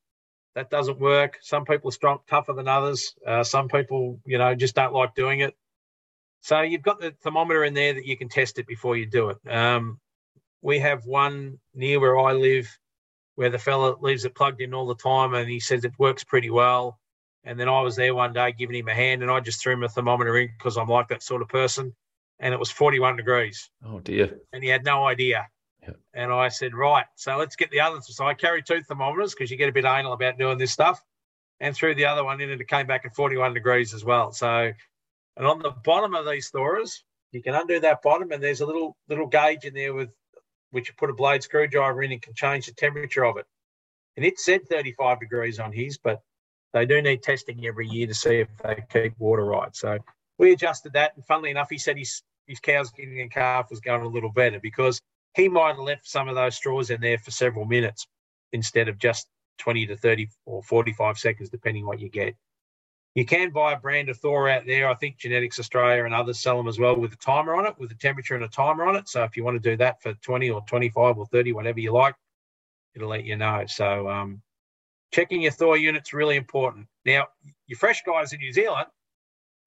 That 0.55 0.71
doesn't 0.71 0.99
work. 0.99 1.39
Some 1.43 1.65
people 1.65 1.89
are 1.89 1.93
strong, 1.93 2.19
tougher 2.29 2.53
than 2.53 2.69
others. 2.69 3.15
Uh, 3.27 3.45
some 3.45 3.69
people, 3.69 4.21
you 4.25 4.39
know, 4.39 4.55
just 4.55 4.75
don't 4.75 4.95
like 4.95 5.15
doing 5.15 5.41
it. 5.41 5.55
So 6.41 6.61
you've 6.61 6.83
got 6.83 7.01
the 7.01 7.15
thermometer 7.23 7.65
in 7.65 7.75
there 7.75 7.95
that 7.95 8.07
you 8.07 8.17
can 8.17 8.29
test 8.29 8.59
it 8.59 8.67
before 8.67 8.97
you 8.97 9.07
do 9.07 9.31
it. 9.31 9.39
Um, 9.51 9.99
we 10.63 10.79
have 10.79 11.05
one 11.05 11.59
near 11.75 12.01
where 12.01 12.19
I 12.19 12.33
live 12.33 12.69
where 13.37 13.51
the 13.51 13.59
fella 13.59 13.97
leaves 14.01 14.25
it 14.25 14.35
plugged 14.35 14.61
in 14.61 14.75
all 14.75 14.87
the 14.87 14.95
time 14.95 15.35
and 15.35 15.49
he 15.49 15.61
says 15.61 15.85
it 15.85 15.93
works 15.99 16.25
pretty 16.25 16.51
well. 16.51 16.99
And 17.47 17.59
then 17.59 17.69
I 17.69 17.81
was 17.81 17.95
there 17.95 18.15
one 18.15 18.33
day 18.33 18.53
giving 18.53 18.77
him 18.77 18.89
a 18.89 18.95
hand 18.95 19.23
and 19.23 19.31
I 19.31 19.39
just 19.39 19.63
threw 19.63 19.75
him 19.75 19.85
a 19.85 19.89
thermometer 19.89 20.37
in 20.37 20.51
because 20.59 20.77
I'm 20.77 20.89
like 20.89 21.09
that 21.09 21.23
sort 21.23 21.43
of 21.43 21.49
person. 21.49 21.95
And 22.41 22.53
it 22.53 22.59
was 22.59 22.71
41 22.71 23.17
degrees. 23.17 23.71
Oh, 23.87 24.01
dear. 24.01 24.39
And 24.53 24.63
he 24.63 24.69
had 24.69 24.85
no 24.85 25.07
idea. 25.07 25.47
Yep. 25.83 25.97
And 26.13 26.33
I 26.33 26.49
said, 26.49 26.75
right, 26.75 27.07
so 27.15 27.37
let's 27.37 27.55
get 27.55 27.71
the 27.71 27.81
other. 27.81 28.01
So 28.03 28.27
I 28.27 28.35
carry 28.35 28.63
two 28.63 28.83
thermometers 28.83 29.33
because 29.33 29.51
you 29.51 29.57
get 29.57 29.69
a 29.69 29.73
bit 29.73 29.85
anal 29.85 30.13
about 30.13 30.39
doing 30.39 30.59
this 30.59 30.73
stuff 30.73 31.01
and 31.61 31.75
threw 31.75 31.95
the 31.95 32.07
other 32.07 32.25
one 32.25 32.41
in 32.41 32.51
and 32.51 32.61
it 32.61 32.69
came 32.69 32.89
back 32.89 33.07
at 33.07 33.15
41 33.15 33.55
degrees 33.55 33.95
as 33.95 34.05
well. 34.05 34.33
So, 34.33 34.73
and 35.37 35.47
on 35.47 35.61
the 35.61 35.71
bottom 35.71 36.17
of 36.17 36.27
these 36.27 36.51
Thoras, 36.51 37.05
you 37.31 37.43
can 37.43 37.55
undo 37.55 37.79
that 37.81 38.03
bottom 38.03 38.33
and 38.33 38.43
there's 38.43 38.61
a 38.61 38.67
little 38.67 38.97
little 39.09 39.27
gauge 39.27 39.65
in 39.65 39.73
there 39.73 39.95
with 39.95 40.11
which 40.73 40.89
you 40.89 40.95
put 40.99 41.11
a 41.11 41.15
blade 41.15 41.45
screwdriver 41.45 42.03
in 42.03 42.13
and 42.13 42.21
can 42.21 42.35
change 42.35 42.67
the 42.67 42.73
temperature 42.73 43.25
of 43.25 43.37
it. 43.37 43.47
And 44.17 44.27
it 44.27 44.39
said 44.39 44.69
35 44.69 45.21
degrees 45.21 45.61
on 45.61 45.73
his, 45.73 45.97
but 45.99 46.21
they 46.77 46.85
do 46.85 47.01
need 47.01 47.23
testing 47.23 47.65
every 47.67 47.89
year 47.89 48.07
to 48.07 48.15
see 48.15 48.41
if 48.41 48.49
they 48.63 48.85
keep 48.93 49.15
water 49.19 49.47
right. 49.47 49.75
So 49.75 49.97
we 50.37 50.53
adjusted 50.53 50.93
that. 50.93 51.13
And 51.17 51.25
funnily 51.25 51.51
enough, 51.51 51.71
he 51.71 51.79
said 51.79 51.97
his, 51.97 52.23
his 52.47 52.61
cow's 52.61 52.91
getting 52.91 53.23
a 53.23 53.29
calf 53.29 53.71
was 53.71 53.81
going 53.81 54.03
a 54.03 54.09
little 54.09 54.31
better 54.31 54.61
because 54.61 55.01
he 55.35 55.49
might 55.49 55.77
have 55.77 55.79
left 55.79 56.07
some 56.07 56.29
of 56.29 56.35
those 56.35 56.55
straws 56.55 56.91
in 56.91 57.01
there 57.01 57.17
for 57.17 57.31
several 57.31 57.65
minutes 57.65 58.07
instead 58.53 58.89
of 58.89 58.99
just 58.99 59.27
20 59.59 59.87
to 59.87 59.97
30 59.97 60.29
or 60.45 60.63
45 60.63 61.19
seconds, 61.19 61.49
depending 61.49 61.87
what 61.87 61.99
you 61.99 62.11
get. 62.11 62.35
You 63.15 63.25
can 63.25 63.53
buy 63.53 63.73
a 63.73 63.81
brand 63.81 64.11
of 64.11 64.19
thaw 64.19 64.47
out 64.47 64.67
there. 64.67 64.91
I 64.91 64.95
think 64.95 65.17
Genetics 65.17 65.59
Australia 65.59 66.05
and 66.05 66.13
others 66.13 66.41
sell 66.41 66.59
them 66.59 66.69
as 66.69 66.79
well 66.79 66.95
with 66.95 67.15
a 67.15 67.17
timer 67.17 67.57
on 67.57 67.65
it, 67.65 67.79
with 67.79 67.91
a 67.91 67.95
temperature 67.95 68.35
and 68.35 68.45
a 68.45 68.49
timer 68.49 68.85
on 68.85 68.97
it. 68.97 69.09
So 69.09 69.25
if 69.25 69.35
you 69.35 69.45
want 69.45 69.55
to 69.63 69.71
do 69.71 69.79
that 69.79 70.03
for 70.03 70.13
20 70.13 70.51
or 70.51 70.61
25 70.69 71.17
or 71.17 71.25
30, 71.25 71.55
whatever 71.55 71.81
you 71.81 71.93
like, 71.93 72.15
it'll 72.95 73.09
let 73.09 73.25
you 73.25 73.37
know. 73.37 73.65
So 73.67 74.11
um, 74.11 74.43
checking 75.13 75.43
your 75.43 75.53
thaw 75.53 75.75
unit's 75.75 76.13
really 76.13 76.37
important. 76.37 76.87
Now, 77.05 77.27
your 77.67 77.79
fresh 77.79 78.03
guys 78.05 78.33
in 78.33 78.41
New 78.41 78.53
Zealand, 78.53 78.87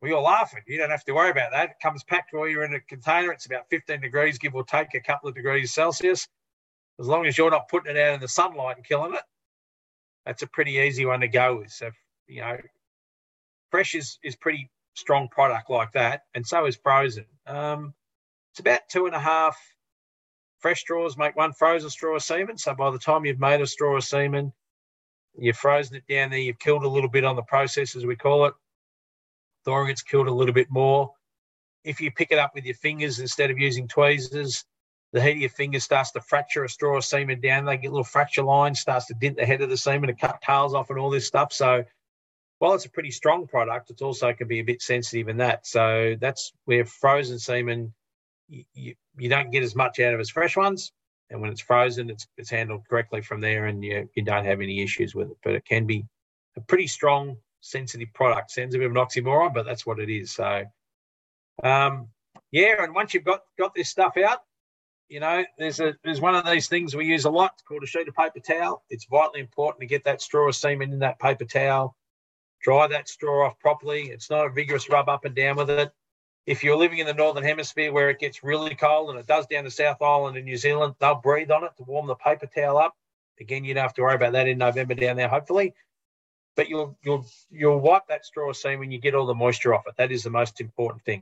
we 0.01 0.13
all 0.13 0.24
laughing. 0.24 0.62
You 0.67 0.77
don't 0.77 0.89
have 0.89 1.03
to 1.05 1.13
worry 1.13 1.31
about 1.31 1.51
that. 1.51 1.72
It 1.72 1.75
comes 1.81 2.03
packed 2.03 2.34
while 2.34 2.48
you're 2.48 2.63
in 2.63 2.74
a 2.74 2.79
container. 2.81 3.31
It's 3.31 3.46
about 3.46 3.69
15 3.69 4.01
degrees, 4.01 4.38
give 4.38 4.55
or 4.55 4.63
take 4.63 4.93
a 4.93 5.01
couple 5.01 5.29
of 5.29 5.36
degrees 5.36 5.74
Celsius. 5.74 6.27
As 7.00 7.08
long 7.08 7.25
as 7.25 7.38
you're 7.38 7.51
not 7.51 7.69
putting 7.69 7.96
it 7.96 8.00
out 8.00 8.13
in 8.15 8.19
the 8.19 8.27
sunlight 8.27 8.77
and 8.77 8.86
killing 8.86 9.13
it, 9.13 9.22
that's 10.25 10.43
a 10.43 10.48
pretty 10.48 10.74
easy 10.74 11.05
one 11.05 11.22
to 11.22 11.27
go 11.27 11.58
with. 11.58 11.72
So, 11.72 11.91
you 12.27 12.41
know, 12.41 12.58
fresh 13.72 13.96
is, 13.96 14.19
is 14.24 14.36
pretty 14.36 14.69
strong 14.96 15.29
product 15.29 15.69
like 15.69 15.93
that, 15.93 16.24
and 16.34 16.46
so 16.46 16.65
is 16.65 16.75
frozen. 16.75 17.25
Um, 17.48 17.93
it's 18.51 18.60
about 18.60 18.81
two 18.89 19.05
and 19.05 19.15
a 19.15 19.19
half 19.19 19.58
fresh 20.60 20.81
straws 20.81 21.17
make 21.17 21.36
one 21.36 21.53
frozen 21.53 21.89
straw 21.89 22.15
of 22.15 22.24
semen. 22.24 22.58
So 22.58 22.74
by 22.75 22.91
the 22.91 23.00
time 23.00 23.25
you've 23.25 23.39
made 23.39 23.62
a 23.62 23.67
straw 23.67 23.96
of 23.96 24.03
semen, 24.03 24.51
you've 25.41 25.58
frozen 25.58 25.96
it 25.96 26.03
down 26.08 26.29
there, 26.29 26.39
you've 26.39 26.60
killed 26.60 26.84
a 26.84 26.89
little 26.89 27.10
bit 27.10 27.25
on 27.25 27.36
the 27.36 27.43
process, 27.43 27.96
as 27.96 28.05
we 28.05 28.15
call 28.15 28.46
it. 28.46 28.53
Thora 29.65 29.88
gets 29.88 30.04
killed 30.04 30.28
a 30.28 30.34
little 30.34 30.54
bit 30.54 30.69
more. 30.69 31.12
If 31.84 32.02
you 32.02 32.12
pick 32.12 32.32
it 32.32 32.39
up 32.39 32.56
with 32.56 32.65
your 32.65 32.75
fingers 32.75 33.19
instead 33.19 33.52
of 33.52 33.58
using 33.58 33.88
tweezers, 33.88 34.65
the 35.12 35.21
heat 35.21 35.32
of 35.32 35.38
your 35.38 35.49
fingers 35.49 35.84
starts 35.84 36.12
to 36.12 36.21
fracture 36.21 36.63
a 36.63 36.69
straw 36.69 36.97
of 36.97 37.06
semen 37.06 37.41
down. 37.41 37.65
They 37.65 37.78
get 37.78 37.91
little 37.91 38.04
fracture 38.04 38.43
lines, 38.43 38.80
starts 38.80 39.08
to 39.08 39.15
dent 39.15 39.38
the 39.38 39.45
head 39.45 39.62
of 39.62 39.69
the 39.69 39.78
semen 39.78 40.10
and 40.10 40.19
cut 40.19 40.41
tails 40.41 40.73
off 40.73 40.89
and 40.89 40.99
all 40.99 41.10
this 41.10 41.25
stuff. 41.25 41.52
So 41.52 41.84
while 42.60 42.73
it's 42.73 42.86
a 42.86 42.89
pretty 42.89 43.12
strong 43.12 43.47
product, 43.47 43.89
it 43.89 44.02
also 44.02 44.34
can 44.34 44.47
be 44.47 44.60
a 44.60 44.63
bit 44.63 44.82
sensitive 44.82 45.30
in 45.30 45.38
that. 45.38 45.65
So 45.65 46.15
that's 46.19 46.52
where 46.65 46.86
frozen 46.86 47.39
semen, 47.39 47.93
you, 48.47 48.65
you, 48.73 48.95
you, 49.17 49.30
don't 49.30 49.52
get 49.52 49.63
as 49.63 49.75
much 49.75 49.99
out 49.99 50.13
of 50.13 50.19
as 50.19 50.30
fresh 50.30 50.56
ones. 50.56 50.91
And 51.30 51.42
when 51.42 51.52
it's 51.52 51.62
frozen, 51.62 52.10
it's, 52.10 52.28
it's 52.38 52.50
handled 52.50 52.88
correctly 52.89 53.22
from 53.22 53.42
there 53.42 53.65
and 53.65 53.84
you, 53.84 54.10
you 54.15 54.24
don't 54.24 54.46
have 54.46 54.62
any 54.62 54.82
issues 54.82 55.13
with 55.13 55.30
it. 55.32 55.38
But 55.44 55.54
it 55.54 55.65
can 55.65 55.86
be 55.86 56.06
a 56.58 56.62
pretty 56.62 56.88
strong, 56.88 57.38
sensitive 57.62 58.12
product. 58.13 58.52
Sounds 58.52 58.74
a 58.74 58.80
bit 58.80 58.86
of 58.86 58.96
an 58.96 58.98
oxymoron, 58.98 59.54
but 59.54 59.65
that's 59.65 59.86
what 59.86 60.00
it 60.00 60.10
is. 60.10 60.32
So, 60.32 60.63
um, 61.63 62.08
yeah, 62.52 62.84
and 62.84 62.96
once 62.96 63.13
you've 63.13 63.24
got, 63.24 63.42
got 63.58 63.76
this 63.76 63.89
stuff 63.89 64.18
out, 64.18 64.39
you 65.08 65.20
know, 65.20 65.44
there's 65.58 65.80
a 65.80 65.96
there's 66.04 66.22
one 66.22 66.36
of 66.36 66.46
these 66.46 66.68
things 66.68 66.96
we 66.96 67.06
use 67.06 67.26
a 67.26 67.32
lot 67.32 67.54
it's 67.56 67.63
called 67.63 67.82
a 67.82 67.88
sheet 67.88 68.08
of 68.08 68.13
paper 68.13 68.39
towel. 68.39 68.84
It's 68.92 69.08
vitally 69.10 69.39
important 69.39 69.82
to 69.82 69.88
get 69.88 70.04
that 70.04 70.22
straw 70.22 70.52
semen 70.52 70.94
in 70.94 71.00
that 71.00 71.20
paper 71.20 71.46
towel 71.46 71.96
dry 72.62 72.88
that 72.88 73.08
straw 73.08 73.48
off 73.48 73.60
properly. 73.60 74.10
It's 74.10 74.30
not 74.30 74.46
a 74.46 74.50
vigorous 74.50 74.89
rub 74.89 75.10
up 75.10 75.26
and 75.26 75.36
down 75.36 75.58
with 75.58 75.70
it. 75.70 75.92
If 76.50 76.64
you're 76.64 76.78
living 76.78 76.98
in 76.98 77.06
the 77.06 77.14
northern 77.14 77.44
hemisphere 77.44 77.94
where 77.94 78.10
it 78.10 78.18
gets 78.18 78.44
really 78.44 78.74
cold 78.74 79.12
and 79.12 79.20
it 79.20 79.28
does 79.28 79.46
down 79.46 79.66
to 79.66 79.70
South 79.70 80.02
Island 80.02 80.36
in 80.36 80.46
New 80.46 80.58
Zealand, 80.58 80.96
they'll 80.98 81.14
breathe 81.14 81.52
on 81.52 81.64
it 81.64 81.70
to 81.78 81.84
warm 81.84 82.08
the 82.08 82.16
paper 82.16 82.48
towel 82.48 82.80
up. 82.80 82.96
Again, 83.40 83.64
you 83.64 83.76
don't 83.76 83.84
have 83.84 83.94
to 83.94 84.02
worry 84.02 84.16
about 84.16 84.32
that 84.32 84.48
in 84.48 84.58
November 84.58 84.96
down 84.96 85.16
there, 85.16 85.28
hopefully. 85.28 85.76
But 86.56 86.68
you'll 86.68 86.98
you'll 87.04 87.28
you'll 87.52 87.80
wipe 87.80 88.08
that 88.08 88.26
straw 88.26 88.52
seam 88.52 88.80
when 88.80 88.90
you 88.90 89.00
get 89.00 89.14
all 89.14 89.28
the 89.28 89.36
moisture 89.36 89.76
off 89.76 89.86
it. 89.86 89.96
That 89.98 90.12
is 90.12 90.24
the 90.24 90.32
most 90.32 90.60
important 90.60 91.04
thing. 91.06 91.22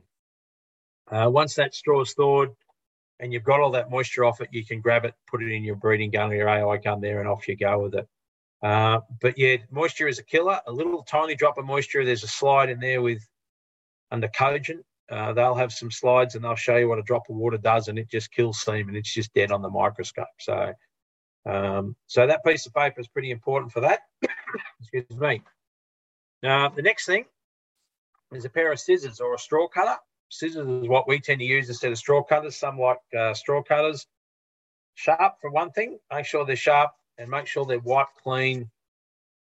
Uh, 1.10 1.28
once 1.30 1.56
that 1.56 1.74
straw 1.74 2.00
is 2.00 2.14
thawed 2.14 2.56
and 3.20 3.30
you've 3.30 3.44
got 3.44 3.60
all 3.60 3.72
that 3.72 3.90
moisture 3.90 4.24
off 4.24 4.40
it, 4.40 4.48
you 4.50 4.64
can 4.64 4.80
grab 4.80 5.04
it, 5.04 5.12
put 5.26 5.42
it 5.42 5.52
in 5.52 5.62
your 5.62 5.76
breeding 5.76 6.10
gun 6.10 6.32
or 6.32 6.36
your 6.36 6.48
AI 6.48 6.78
gun 6.78 7.02
there, 7.02 7.20
and 7.20 7.28
off 7.28 7.46
you 7.46 7.54
go 7.54 7.80
with 7.80 7.94
it. 7.96 8.08
Uh, 8.62 9.00
but 9.20 9.36
yeah, 9.36 9.58
moisture 9.70 10.08
is 10.08 10.18
a 10.18 10.24
killer. 10.24 10.58
A 10.66 10.72
little 10.72 11.02
tiny 11.02 11.34
drop 11.34 11.58
of 11.58 11.66
moisture. 11.66 12.06
There's 12.06 12.24
a 12.24 12.28
slide 12.28 12.70
in 12.70 12.80
there 12.80 13.02
with 13.02 13.20
under. 14.10 14.30
Uh, 15.10 15.32
they'll 15.32 15.54
have 15.54 15.72
some 15.72 15.90
slides 15.90 16.34
and 16.34 16.44
they'll 16.44 16.54
show 16.54 16.76
you 16.76 16.88
what 16.88 16.98
a 16.98 17.02
drop 17.02 17.28
of 17.30 17.36
water 17.36 17.56
does, 17.58 17.88
and 17.88 17.98
it 17.98 18.10
just 18.10 18.30
kills 18.30 18.60
semen. 18.60 18.94
It's 18.94 19.12
just 19.12 19.32
dead 19.32 19.52
on 19.52 19.62
the 19.62 19.70
microscope. 19.70 20.26
So, 20.38 20.74
um, 21.46 21.96
so 22.06 22.26
that 22.26 22.44
piece 22.44 22.66
of 22.66 22.74
paper 22.74 23.00
is 23.00 23.08
pretty 23.08 23.30
important 23.30 23.72
for 23.72 23.80
that. 23.80 24.00
Excuse 24.80 25.18
me. 25.18 25.42
Now, 26.42 26.68
the 26.68 26.82
next 26.82 27.06
thing 27.06 27.24
is 28.32 28.44
a 28.44 28.50
pair 28.50 28.70
of 28.70 28.78
scissors 28.78 29.20
or 29.20 29.34
a 29.34 29.38
straw 29.38 29.66
cutter. 29.66 29.96
Scissors 30.28 30.68
is 30.82 30.88
what 30.88 31.08
we 31.08 31.20
tend 31.20 31.40
to 31.40 31.46
use 31.46 31.68
instead 31.68 31.90
of 31.90 31.98
straw 31.98 32.22
cutters. 32.22 32.56
Some 32.56 32.78
like 32.78 32.98
uh, 33.18 33.32
straw 33.32 33.62
cutters. 33.62 34.06
Sharp 34.94 35.36
for 35.40 35.50
one 35.50 35.70
thing. 35.70 35.98
Make 36.12 36.26
sure 36.26 36.44
they're 36.44 36.56
sharp 36.56 36.90
and 37.16 37.30
make 37.30 37.46
sure 37.46 37.64
they're 37.64 37.78
wiped 37.78 38.16
clean 38.22 38.70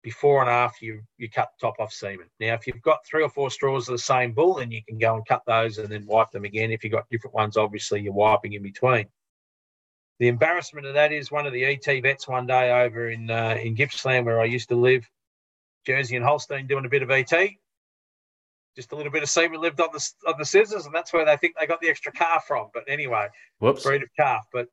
before 0.03 0.41
and 0.41 0.51
after 0.51 0.85
you, 0.85 1.01
you 1.17 1.29
cut 1.29 1.51
the 1.53 1.67
top 1.67 1.81
off 1.81 1.93
semen. 1.93 2.27
Now, 2.41 2.55
if 2.55 2.67
you've 2.67 2.83
got 2.83 3.05
three 3.05 3.23
or 3.23 3.29
four 3.29 3.51
straws 3.51 3.89
of 3.89 3.93
the 3.93 3.99
same 3.99 4.33
bull, 4.33 4.55
then 4.55 4.71
you 4.71 4.83
can 4.87 4.99
go 4.99 5.15
and 5.17 5.27
cut 5.27 5.43
those 5.47 5.79
and 5.79 5.89
then 5.89 6.07
wipe 6.07 6.31
them 6.31 6.45
again. 6.45 6.71
If 6.71 6.85
you've 6.85 6.93
got 6.93 7.09
different 7.11 7.35
ones, 7.35 7.57
obviously 7.57 8.01
you're 8.01 8.13
wiping 8.13 8.53
in 8.53 8.63
between. 8.63 9.07
The 10.21 10.29
embarrassment 10.29 10.87
of 10.87 10.95
that 10.95 11.13
is 11.13 11.31
one 11.31 11.47
of 11.47 11.53
the 11.53 11.65
ET 11.65 11.85
vets 12.03 12.27
one 12.27 12.47
day 12.47 12.73
over 12.73 13.11
in 13.11 13.31
uh, 13.31 13.57
in 13.61 13.75
Gippsland 13.75 14.25
where 14.25 14.41
I 14.41 14.47
used 14.47 14.69
to 14.71 14.77
live, 14.77 15.09
Jersey 15.87 16.17
and 16.17 16.25
Holstein, 16.25 16.67
doing 16.67 16.85
a 16.85 16.89
bit 16.89 17.03
of 17.03 17.11
ET. 17.11 17.33
Just 18.75 18.93
a 18.93 18.97
little 18.97 19.13
bit 19.13 19.23
of 19.23 19.29
semen 19.29 19.61
lived 19.61 19.81
on 19.81 19.91
the 19.93 20.11
on 20.27 20.35
the 20.39 20.45
scissors, 20.45 20.87
and 20.87 20.95
that's 20.95 21.13
where 21.13 21.25
they 21.25 21.37
think 21.37 21.55
they 21.59 21.67
got 21.67 21.81
the 21.81 21.89
extra 21.89 22.13
calf 22.13 22.47
from. 22.47 22.69
But 22.75 22.85
anyway, 22.89 23.29
Whoops. 23.61 23.85
breed 23.85 24.03
of 24.03 24.09
calf. 24.19 24.47
But 24.53 24.69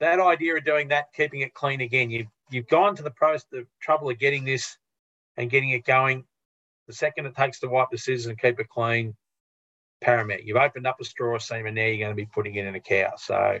that 0.00 0.20
idea 0.20 0.56
of 0.56 0.64
doing 0.64 0.88
that, 0.88 1.12
keeping 1.14 1.40
it 1.40 1.54
clean 1.54 1.80
again, 1.80 2.10
you've 2.10 2.28
you've 2.50 2.68
gone 2.68 2.96
to 2.96 3.02
the 3.02 3.10
process, 3.10 3.46
the 3.50 3.66
trouble 3.80 4.10
of 4.10 4.18
getting 4.18 4.44
this 4.44 4.76
and 5.36 5.50
getting 5.50 5.70
it 5.70 5.84
going. 5.84 6.24
The 6.86 6.94
second 6.94 7.26
it 7.26 7.36
takes 7.36 7.60
to 7.60 7.68
wipe 7.68 7.88
the 7.90 7.98
scissors 7.98 8.26
and 8.26 8.38
keep 8.38 8.58
it 8.58 8.68
clean, 8.68 9.16
paramount. 10.00 10.44
You've 10.44 10.56
opened 10.56 10.86
up 10.86 10.96
a 11.00 11.04
straw 11.04 11.38
seam 11.38 11.66
and 11.66 11.76
Now 11.76 11.84
you're 11.84 11.98
going 11.98 12.10
to 12.10 12.14
be 12.14 12.26
putting 12.26 12.54
it 12.54 12.66
in 12.66 12.74
a 12.74 12.80
cow. 12.80 13.12
So, 13.16 13.60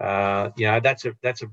uh, 0.00 0.50
you 0.56 0.66
know, 0.66 0.80
that's 0.80 1.04
a 1.04 1.14
that's 1.22 1.42
a 1.42 1.46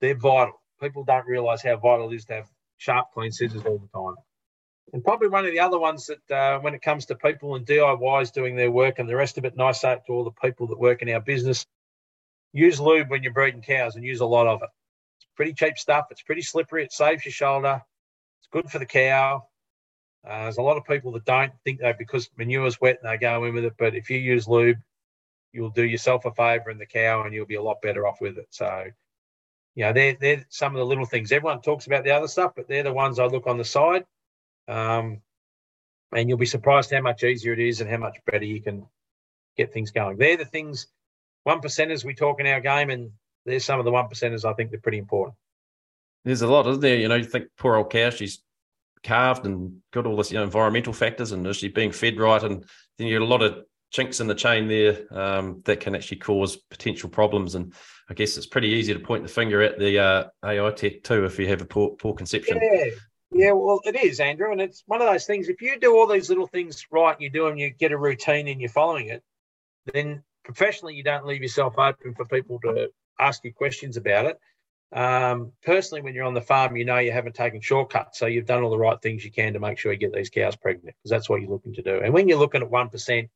they're 0.00 0.16
vital. 0.16 0.60
People 0.80 1.04
don't 1.04 1.26
realise 1.26 1.62
how 1.62 1.76
vital 1.76 2.10
it 2.10 2.16
is 2.16 2.24
to 2.26 2.34
have 2.34 2.48
sharp, 2.76 3.06
clean 3.14 3.30
scissors 3.30 3.64
all 3.64 3.78
the 3.78 3.98
time. 3.98 4.16
And 4.92 5.02
probably 5.02 5.28
one 5.28 5.46
of 5.46 5.52
the 5.52 5.60
other 5.60 5.78
ones 5.78 6.08
that, 6.08 6.34
uh, 6.34 6.58
when 6.58 6.74
it 6.74 6.82
comes 6.82 7.06
to 7.06 7.14
people 7.14 7.54
and 7.54 7.64
DIYs 7.64 8.32
doing 8.32 8.56
their 8.56 8.70
work 8.70 8.98
and 8.98 9.08
the 9.08 9.16
rest 9.16 9.38
of 9.38 9.44
it, 9.44 9.56
nice 9.56 9.84
it 9.84 10.02
to 10.06 10.12
all 10.12 10.24
the 10.24 10.32
people 10.32 10.66
that 10.66 10.78
work 10.78 11.00
in 11.00 11.08
our 11.08 11.20
business, 11.20 11.64
use 12.52 12.80
lube 12.80 13.08
when 13.08 13.22
you're 13.22 13.32
breeding 13.32 13.62
cows 13.62 13.96
and 13.96 14.04
use 14.04 14.20
a 14.20 14.26
lot 14.26 14.46
of 14.46 14.62
it. 14.62 14.68
Pretty 15.36 15.54
cheap 15.54 15.78
stuff. 15.78 16.06
It's 16.10 16.22
pretty 16.22 16.42
slippery. 16.42 16.84
It 16.84 16.92
saves 16.92 17.24
your 17.24 17.32
shoulder. 17.32 17.82
It's 18.40 18.48
good 18.52 18.70
for 18.70 18.78
the 18.78 18.86
cow. 18.86 19.46
Uh, 20.26 20.44
there's 20.44 20.58
a 20.58 20.62
lot 20.62 20.76
of 20.76 20.84
people 20.84 21.12
that 21.12 21.24
don't 21.24 21.52
think 21.64 21.80
that 21.80 21.98
because 21.98 22.30
manure's 22.36 22.80
wet 22.80 22.98
and 23.02 23.10
they 23.10 23.16
go 23.16 23.44
in 23.44 23.54
with 23.54 23.64
it. 23.64 23.74
But 23.76 23.94
if 23.94 24.08
you 24.10 24.18
use 24.18 24.46
lube, 24.46 24.78
you'll 25.52 25.70
do 25.70 25.84
yourself 25.84 26.24
a 26.24 26.32
favour 26.32 26.70
and 26.70 26.80
the 26.80 26.86
cow, 26.86 27.24
and 27.24 27.34
you'll 27.34 27.46
be 27.46 27.56
a 27.56 27.62
lot 27.62 27.82
better 27.82 28.06
off 28.06 28.20
with 28.20 28.38
it. 28.38 28.46
So, 28.50 28.86
you 29.74 29.84
know, 29.84 29.92
they're, 29.92 30.16
they're 30.20 30.46
some 30.48 30.74
of 30.74 30.78
the 30.78 30.86
little 30.86 31.06
things. 31.06 31.32
Everyone 31.32 31.60
talks 31.60 31.86
about 31.86 32.04
the 32.04 32.12
other 32.12 32.28
stuff, 32.28 32.52
but 32.54 32.68
they're 32.68 32.82
the 32.82 32.92
ones 32.92 33.18
I 33.18 33.26
look 33.26 33.46
on 33.46 33.58
the 33.58 33.64
side. 33.64 34.04
Um, 34.68 35.22
and 36.14 36.28
you'll 36.28 36.38
be 36.38 36.46
surprised 36.46 36.92
how 36.92 37.00
much 37.00 37.24
easier 37.24 37.52
it 37.52 37.58
is 37.58 37.80
and 37.80 37.90
how 37.90 37.96
much 37.96 38.18
better 38.26 38.44
you 38.44 38.60
can 38.60 38.86
get 39.56 39.72
things 39.72 39.90
going. 39.90 40.18
They're 40.18 40.36
the 40.36 40.44
things, 40.44 40.86
one 41.44 41.60
percenters 41.60 42.04
we 42.04 42.14
talk 42.14 42.38
in 42.38 42.46
our 42.46 42.60
game, 42.60 42.90
and 42.90 43.12
there's 43.44 43.64
some 43.64 43.78
of 43.78 43.84
the 43.84 43.90
one 43.90 44.06
percenters 44.06 44.44
I 44.44 44.54
think 44.54 44.70
they're 44.70 44.80
pretty 44.80 44.98
important. 44.98 45.36
There's 46.24 46.42
a 46.42 46.46
lot, 46.46 46.66
isn't 46.66 46.80
there? 46.80 46.96
You 46.96 47.08
know, 47.08 47.16
you 47.16 47.24
think 47.24 47.48
poor 47.58 47.76
old 47.76 47.90
cow, 47.90 48.10
she's 48.10 48.42
calved 49.02 49.46
and 49.46 49.80
got 49.92 50.06
all 50.06 50.16
this, 50.16 50.30
you 50.30 50.38
know, 50.38 50.44
environmental 50.44 50.92
factors 50.92 51.32
and 51.32 51.46
is 51.46 51.56
she 51.56 51.68
being 51.68 51.90
fed 51.90 52.18
right? 52.18 52.42
And 52.42 52.64
then 52.96 53.08
you 53.08 53.14
get 53.14 53.22
a 53.22 53.26
lot 53.26 53.42
of 53.42 53.64
chinks 53.90 54.20
in 54.20 54.26
the 54.26 54.34
chain 54.34 54.68
there 54.68 55.06
um, 55.10 55.60
that 55.64 55.80
can 55.80 55.94
actually 55.94 56.18
cause 56.18 56.56
potential 56.56 57.10
problems. 57.10 57.56
And 57.56 57.74
I 58.08 58.14
guess 58.14 58.36
it's 58.36 58.46
pretty 58.46 58.68
easy 58.68 58.94
to 58.94 59.00
point 59.00 59.24
the 59.24 59.28
finger 59.28 59.60
at 59.62 59.78
the 59.78 59.98
uh, 59.98 60.24
AI 60.44 60.70
tech 60.70 61.02
too 61.02 61.24
if 61.24 61.38
you 61.38 61.48
have 61.48 61.60
a 61.60 61.66
poor, 61.66 61.90
poor 61.90 62.14
conception. 62.14 62.60
Yeah. 62.62 62.90
Yeah, 63.34 63.52
well, 63.52 63.80
it 63.84 63.96
is, 63.96 64.20
Andrew, 64.20 64.52
and 64.52 64.60
it's 64.60 64.82
one 64.84 65.00
of 65.00 65.08
those 65.08 65.24
things. 65.24 65.48
If 65.48 65.62
you 65.62 65.80
do 65.80 65.96
all 65.96 66.06
these 66.06 66.28
little 66.28 66.46
things 66.46 66.84
right, 66.90 67.18
you 67.18 67.30
do 67.30 67.48
them, 67.48 67.56
you 67.56 67.70
get 67.70 67.90
a 67.90 67.96
routine, 67.96 68.46
and 68.46 68.60
you're 68.60 68.68
following 68.68 69.08
it, 69.08 69.22
then 69.92 70.22
professionally, 70.44 70.94
you 70.94 71.02
don't 71.02 71.24
leave 71.24 71.40
yourself 71.40 71.78
open 71.78 72.14
for 72.14 72.26
people 72.26 72.60
to 72.60 72.90
ask 73.18 73.44
you 73.44 73.52
questions 73.52 73.96
about 73.96 74.26
it. 74.26 74.38
Um, 74.92 75.52
personally, 75.64 76.02
when 76.02 76.14
you're 76.14 76.26
on 76.26 76.34
the 76.34 76.42
farm, 76.42 76.76
you 76.76 76.84
know 76.84 76.98
you 76.98 77.12
haven't 77.12 77.34
taken 77.34 77.60
shortcuts, 77.60 78.18
so 78.18 78.26
you've 78.26 78.46
done 78.46 78.62
all 78.62 78.70
the 78.70 78.78
right 78.78 79.00
things 79.00 79.24
you 79.24 79.32
can 79.32 79.54
to 79.54 79.60
make 79.60 79.78
sure 79.78 79.92
you 79.92 79.98
get 79.98 80.12
these 80.12 80.28
cows 80.28 80.56
pregnant 80.56 80.96
because 80.98 81.10
that's 81.10 81.30
what 81.30 81.40
you're 81.40 81.50
looking 81.50 81.74
to 81.74 81.82
do. 81.82 82.00
And 82.02 82.12
when 82.12 82.28
you're 82.28 82.38
looking 82.38 82.62
at 82.62 82.70
one 82.70 82.90
percent, 82.90 83.30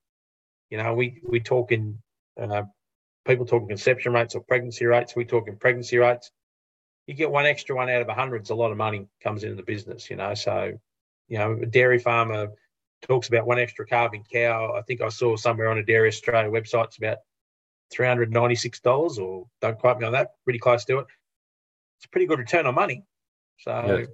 you 0.71 0.77
know 0.77 0.95
we 0.95 1.21
we 1.27 1.41
talking 1.41 1.99
uh, 2.39 2.65
people 3.27 3.47
talking 3.47 3.69
conception 3.69 4.13
rates 4.13 4.35
or 4.35 4.43
pregnancy 4.43 4.85
rates. 4.85 5.17
We 5.17 5.25
talking 5.25 5.57
pregnancy 5.57 5.97
rates. 5.97 6.31
You 7.07 7.15
get 7.15 7.31
one 7.31 7.47
extra 7.47 7.75
one 7.75 7.89
out 7.89 8.03
of 8.03 8.09
a 8.09 8.15
hundred, 8.15 8.43
it's 8.43 8.51
a 8.51 8.55
lot 8.55 8.73
of 8.73 8.77
money 8.77 9.07
comes 9.23 9.43
into 9.43 9.57
the 9.57 9.63
business. 9.63 10.11
You 10.11 10.17
know, 10.17 10.35
so 10.35 10.79
you 11.29 11.39
know 11.39 11.53
a 11.53 11.67
dairy 11.67 11.99
farmer 11.99 12.53
talks 13.03 13.29
about 13.29 13.47
one 13.47 13.59
extra 13.59 13.87
calving 13.87 14.25
cow. 14.31 14.75
I 14.77 14.83
think 14.83 15.01
I 15.01 15.09
saw 15.09 15.37
somewhere 15.37 15.71
on 15.71 15.79
a 15.79 15.85
Dairy 15.85 16.09
Australia 16.09 16.51
website 16.51 16.87
it's 16.87 16.99
about 16.99 17.19
three 17.91 18.07
hundred 18.07 18.33
ninety 18.33 18.55
six 18.55 18.81
dollars, 18.81 19.19
or 19.19 19.47
don't 19.61 19.79
quote 19.79 19.99
me 19.99 20.07
on 20.07 20.13
that, 20.13 20.33
pretty 20.45 20.59
close 20.59 20.85
to 20.87 20.99
it 20.99 21.07
it's 21.99 22.07
a 22.07 22.09
pretty 22.09 22.27
good 22.27 22.39
return 22.39 22.67
on 22.67 22.75
money. 22.75 23.05
So 23.59 23.71
yeah, 23.71 24.07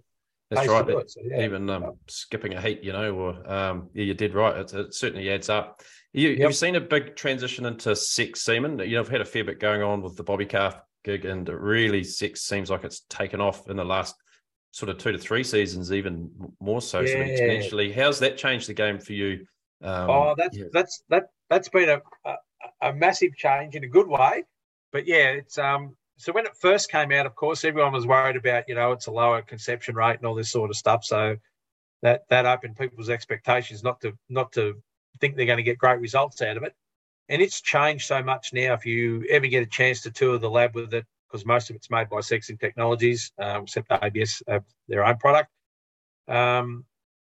that's 0.50 0.68
right. 0.68 1.10
So, 1.10 1.20
yeah. 1.24 1.44
Even 1.44 1.68
um, 1.70 1.94
skipping 2.08 2.54
a 2.54 2.60
heat, 2.60 2.82
you 2.82 2.92
know, 2.92 3.14
or 3.14 3.52
um, 3.52 3.88
yeah, 3.92 4.04
you 4.04 4.14
did 4.14 4.34
right. 4.34 4.56
It, 4.56 4.72
it 4.72 4.94
certainly 4.94 5.30
adds 5.30 5.48
up. 5.48 5.82
You, 6.12 6.30
yep. 6.30 6.38
You've 6.38 6.56
seen 6.56 6.76
a 6.76 6.80
big 6.80 7.16
transition 7.16 7.66
into 7.66 7.96
sex 7.96 8.42
semen. 8.42 8.78
You 8.78 8.96
know, 8.96 9.00
I've 9.00 9.08
had 9.08 9.20
a 9.20 9.26
fair 9.26 9.44
bit 9.44 9.60
going 9.60 9.82
on 9.82 10.02
with 10.02 10.16
the 10.16 10.22
Bobby 10.22 10.46
Calf 10.46 10.80
gig, 11.04 11.24
and 11.24 11.48
it 11.48 11.56
really 11.56 12.04
sex 12.04 12.42
seems 12.42 12.70
like 12.70 12.84
it's 12.84 13.00
taken 13.08 13.40
off 13.40 13.68
in 13.68 13.76
the 13.76 13.84
last 13.84 14.14
sort 14.70 14.88
of 14.88 14.98
two 14.98 15.12
to 15.12 15.18
three 15.18 15.44
seasons, 15.44 15.92
even 15.92 16.30
more 16.60 16.80
so, 16.80 17.00
yeah. 17.00 17.12
sort 17.12 17.22
of 17.22 17.28
exponentially. 17.28 17.94
How's 17.94 18.20
that 18.20 18.36
changed 18.36 18.68
the 18.68 18.74
game 18.74 18.98
for 18.98 19.12
you? 19.12 19.46
Um, 19.82 20.10
oh, 20.10 20.34
that's 20.36 20.56
yeah. 20.56 20.66
that's 20.72 21.02
that 21.08 21.24
that's 21.50 21.68
been 21.68 21.88
a, 21.88 22.00
a, 22.24 22.34
a 22.80 22.92
massive 22.92 23.36
change 23.36 23.74
in 23.74 23.84
a 23.84 23.88
good 23.88 24.08
way. 24.08 24.44
But 24.92 25.06
yeah, 25.06 25.30
it's 25.30 25.58
um 25.58 25.96
so 26.18 26.32
when 26.32 26.46
it 26.46 26.56
first 26.56 26.90
came 26.90 27.10
out, 27.12 27.26
of 27.26 27.34
course, 27.34 27.64
everyone 27.64 27.92
was 27.92 28.06
worried 28.06 28.36
about, 28.36 28.68
you 28.68 28.74
know, 28.74 28.92
it's 28.92 29.06
a 29.06 29.10
lower 29.10 29.42
conception 29.42 29.96
rate 29.96 30.18
and 30.18 30.26
all 30.26 30.34
this 30.34 30.50
sort 30.50 30.70
of 30.70 30.76
stuff. 30.76 31.04
So 31.04 31.36
that 32.02 32.24
that 32.28 32.46
opened 32.46 32.76
people's 32.76 33.10
expectations 33.10 33.82
not 33.82 34.00
to 34.02 34.16
not 34.28 34.52
to 34.52 34.82
think 35.20 35.36
they're 35.36 35.46
going 35.46 35.58
to 35.58 35.62
get 35.62 35.78
great 35.78 36.00
results 36.00 36.42
out 36.42 36.56
of 36.56 36.62
it. 36.62 36.74
And 37.28 37.40
it's 37.40 37.60
changed 37.60 38.06
so 38.06 38.22
much 38.22 38.52
now. 38.52 38.74
If 38.74 38.84
you 38.84 39.24
ever 39.30 39.46
get 39.46 39.62
a 39.62 39.66
chance 39.66 40.02
to 40.02 40.10
tour 40.10 40.38
the 40.38 40.50
lab 40.50 40.74
with 40.74 40.92
it, 40.92 41.06
because 41.26 41.46
most 41.46 41.70
of 41.70 41.76
it's 41.76 41.90
made 41.90 42.10
by 42.10 42.18
Sexing 42.18 42.60
Technologies, 42.60 43.32
um, 43.38 43.62
except 43.62 43.90
ABS 43.90 44.42
have 44.48 44.64
their 44.88 45.04
own 45.04 45.16
product. 45.16 45.48
Um, 46.28 46.84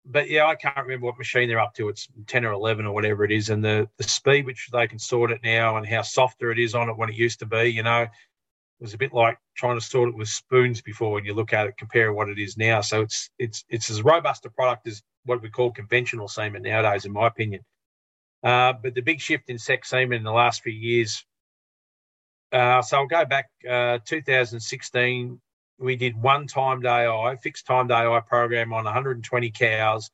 but 0.10 0.30
yeah, 0.30 0.46
I 0.46 0.56
can't 0.56 0.78
remember 0.78 1.06
what 1.06 1.18
machine 1.18 1.50
they're 1.50 1.60
up 1.60 1.74
to. 1.76 1.90
It's 1.90 2.08
10 2.28 2.46
or 2.46 2.54
11 2.54 2.86
or 2.86 2.94
whatever 2.94 3.26
it 3.26 3.32
is. 3.32 3.50
And 3.50 3.64
the, 3.64 3.90
the 3.98 4.04
speed 4.04 4.46
which 4.46 4.70
they 4.72 4.88
can 4.88 5.00
sort 5.00 5.32
it 5.32 5.42
now 5.44 5.78
and 5.78 5.86
how 5.86 6.02
softer 6.02 6.52
it 6.52 6.60
is 6.60 6.76
on 6.76 6.90
it 6.90 6.98
when 6.98 7.10
it 7.10 7.16
used 7.16 7.40
to 7.40 7.46
be, 7.46 7.66
you 7.66 7.84
know, 7.84 8.04
it 8.04 8.10
was 8.84 8.94
a 8.94 8.98
bit 8.98 9.14
like 9.14 9.38
trying 9.56 9.78
to 9.78 9.86
sort 9.86 10.10
it 10.10 10.16
with 10.16 10.30
spoons 10.30 10.82
before 10.82 11.12
when 11.12 11.26
you 11.26 11.34
look 11.34 11.52
at 11.52 11.68
it, 11.68 11.78
compare 11.78 12.14
what 12.14 12.30
it 12.30 12.40
is 12.40 12.58
now. 12.58 12.82
So 12.82 13.02
it's 13.02 13.30
it's 13.40 13.66
it's 13.70 13.90
as 13.90 14.04
robust 14.04 14.46
a 14.46 14.52
product 14.52 14.88
as 14.88 15.02
what 15.26 15.42
we 15.42 15.50
call 15.50 15.72
conventional 15.72 16.28
semen 16.28 16.62
nowadays, 16.62 17.06
in 17.06 17.12
my 17.12 17.28
opinion. 17.28 17.62
Uh, 18.44 18.74
but 18.74 18.94
the 18.94 19.02
big 19.02 19.20
shift 19.20 19.50
in 19.50 19.58
sex 19.58 19.90
semen 19.90 20.20
in 20.20 20.24
the 20.24 20.32
last 20.32 20.62
few 20.62 20.74
years. 20.74 21.26
Uh, 22.52 22.82
so 22.82 22.98
I'll 22.98 23.08
go 23.08 23.26
back 23.26 23.50
uh, 23.68 23.98
2016. 24.06 25.42
We 25.80 25.96
did 25.96 26.22
one 26.22 26.48
timed 26.48 26.86
AI, 26.86 27.36
fixed 27.36 27.68
timed 27.68 27.92
AI 27.92 28.20
program 28.22 28.74
on 28.74 28.86
120 28.86 29.52
cows, 29.52 30.10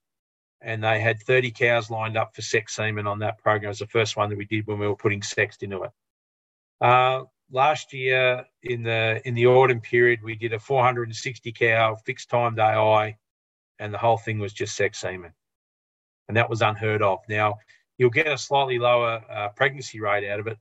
and 0.62 0.84
they 0.84 1.00
had 1.00 1.22
30 1.22 1.52
cows 1.52 1.90
lined 1.90 2.18
up 2.18 2.36
for 2.36 2.42
sex 2.42 2.76
semen 2.76 3.08
on 3.08 3.20
that 3.20 3.38
program. 3.38 3.66
It 3.66 3.70
was 3.70 3.80
the 3.80 3.88
first 3.88 4.18
one 4.18 4.30
that 4.30 4.38
we 4.38 4.46
did 4.46 4.68
when 4.68 4.80
we 4.80 4.88
were 4.88 4.96
putting 4.96 5.22
sex 5.22 5.58
into 5.62 5.84
it. 5.84 5.92
Uh, 6.82 7.24
last 7.52 7.94
year 7.94 8.46
in 8.64 8.84
the 8.84 9.22
in 9.26 9.36
the 9.36 9.48
autumn 9.48 9.80
period, 9.80 10.22
we 10.22 10.36
did 10.36 10.54
a 10.54 10.60
460 10.60 11.52
cow 11.54 11.96
fixed 11.96 12.30
timed 12.30 12.60
AI, 12.60 13.18
and 13.80 13.94
the 13.94 13.98
whole 13.98 14.18
thing 14.18 14.40
was 14.40 14.52
just 14.52 14.76
sex 14.76 15.00
semen, 15.00 15.34
and 16.28 16.36
that 16.36 16.50
was 16.50 16.62
unheard 16.62 17.02
of. 17.02 17.20
Now 17.30 17.60
you'll 17.98 18.10
get 18.10 18.28
a 18.28 18.38
slightly 18.38 18.80
lower 18.80 19.24
uh, 19.30 19.50
pregnancy 19.50 20.02
rate 20.02 20.30
out 20.30 20.40
of 20.42 20.48
it, 20.48 20.58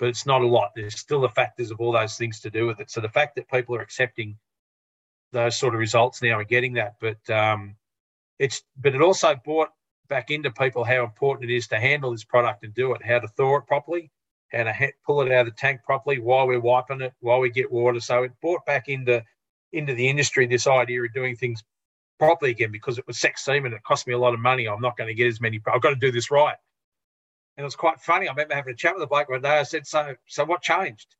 but 0.00 0.08
it's 0.08 0.26
not 0.26 0.40
a 0.40 0.46
lot. 0.46 0.72
There's 0.74 0.98
still 0.98 1.20
the 1.20 1.28
factors 1.28 1.70
of 1.70 1.80
all 1.80 1.92
those 1.92 2.16
things 2.16 2.40
to 2.40 2.50
do 2.50 2.66
with 2.66 2.80
it. 2.80 2.90
So 2.90 3.02
the 3.02 3.10
fact 3.10 3.36
that 3.36 3.50
people 3.50 3.76
are 3.76 3.82
accepting 3.82 4.38
those 5.32 5.56
sort 5.58 5.74
of 5.74 5.80
results 5.80 6.22
now 6.22 6.40
and 6.40 6.48
getting 6.48 6.72
that, 6.74 6.96
but 7.00 7.30
um, 7.30 7.76
it's 8.38 8.62
but 8.76 8.94
it 8.94 9.02
also 9.02 9.36
brought 9.44 9.68
back 10.08 10.30
into 10.30 10.50
people 10.50 10.84
how 10.84 11.04
important 11.04 11.50
it 11.50 11.54
is 11.54 11.68
to 11.68 11.78
handle 11.78 12.10
this 12.10 12.24
product 12.24 12.64
and 12.64 12.74
do 12.74 12.94
it, 12.94 13.04
how 13.04 13.20
to 13.20 13.28
thaw 13.28 13.58
it 13.58 13.66
properly, 13.66 14.10
how 14.50 14.64
to 14.64 14.92
pull 15.06 15.20
it 15.20 15.30
out 15.30 15.46
of 15.46 15.54
the 15.54 15.60
tank 15.60 15.82
properly 15.84 16.18
while 16.18 16.48
we're 16.48 16.58
wiping 16.58 17.02
it, 17.02 17.12
while 17.20 17.38
we 17.38 17.50
get 17.50 17.70
water. 17.70 18.00
So 18.00 18.24
it 18.24 18.32
brought 18.40 18.64
back 18.66 18.88
into 18.88 19.22
into 19.72 19.94
the 19.94 20.08
industry 20.08 20.46
this 20.46 20.66
idea 20.66 21.02
of 21.02 21.12
doing 21.12 21.36
things 21.36 21.62
properly 22.18 22.50
again 22.52 22.72
because 22.72 22.98
it 22.98 23.06
was 23.06 23.18
sex 23.18 23.44
semen. 23.44 23.72
It 23.74 23.82
cost 23.84 24.06
me 24.06 24.14
a 24.14 24.18
lot 24.18 24.34
of 24.34 24.40
money. 24.40 24.66
I'm 24.66 24.80
not 24.80 24.96
going 24.96 25.08
to 25.08 25.14
get 25.14 25.28
as 25.28 25.40
many. 25.40 25.60
I've 25.72 25.82
got 25.82 25.90
to 25.90 25.96
do 25.96 26.10
this 26.10 26.30
right. 26.30 26.56
It 27.60 27.64
was 27.64 27.76
quite 27.76 28.00
funny. 28.00 28.28
I 28.28 28.32
remember 28.32 28.54
having 28.54 28.74
a 28.74 28.76
chat 28.76 28.94
with 28.94 29.02
the 29.02 29.08
bloke 29.08 29.28
one 29.30 29.42
day. 29.42 29.50
I 29.58 29.64
said, 29.64 29.86
"So, 29.86 30.16
so 30.26 30.44
what 30.44 30.62
changed?" 30.62 31.16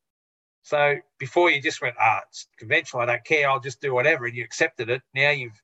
So 0.62 0.96
before 1.18 1.50
you 1.50 1.62
just 1.62 1.82
went, 1.82 1.96
"Ah, 2.00 2.22
it's 2.28 2.48
conventional. 2.58 3.02
I 3.02 3.06
don't 3.06 3.24
care. 3.24 3.48
I'll 3.50 3.60
just 3.60 3.80
do 3.80 3.94
whatever," 3.94 4.26
and 4.26 4.36
you 4.36 4.44
accepted 4.44 4.90
it. 4.90 5.02
Now 5.14 5.30
you've 5.30 5.60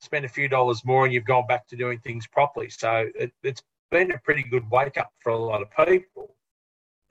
spent 0.00 0.24
a 0.24 0.28
few 0.28 0.48
dollars 0.48 0.84
more 0.84 1.04
and 1.06 1.14
you've 1.14 1.24
gone 1.26 1.46
back 1.46 1.68
to 1.68 1.76
doing 1.76 2.00
things 2.00 2.26
properly. 2.28 2.70
So 2.70 3.10
it, 3.16 3.32
it's 3.42 3.62
been 3.90 4.12
a 4.12 4.18
pretty 4.18 4.44
good 4.44 4.70
wake 4.70 4.98
up 4.98 5.12
for 5.22 5.32
a 5.32 5.38
lot 5.38 5.62
of 5.62 5.70
people 5.88 6.36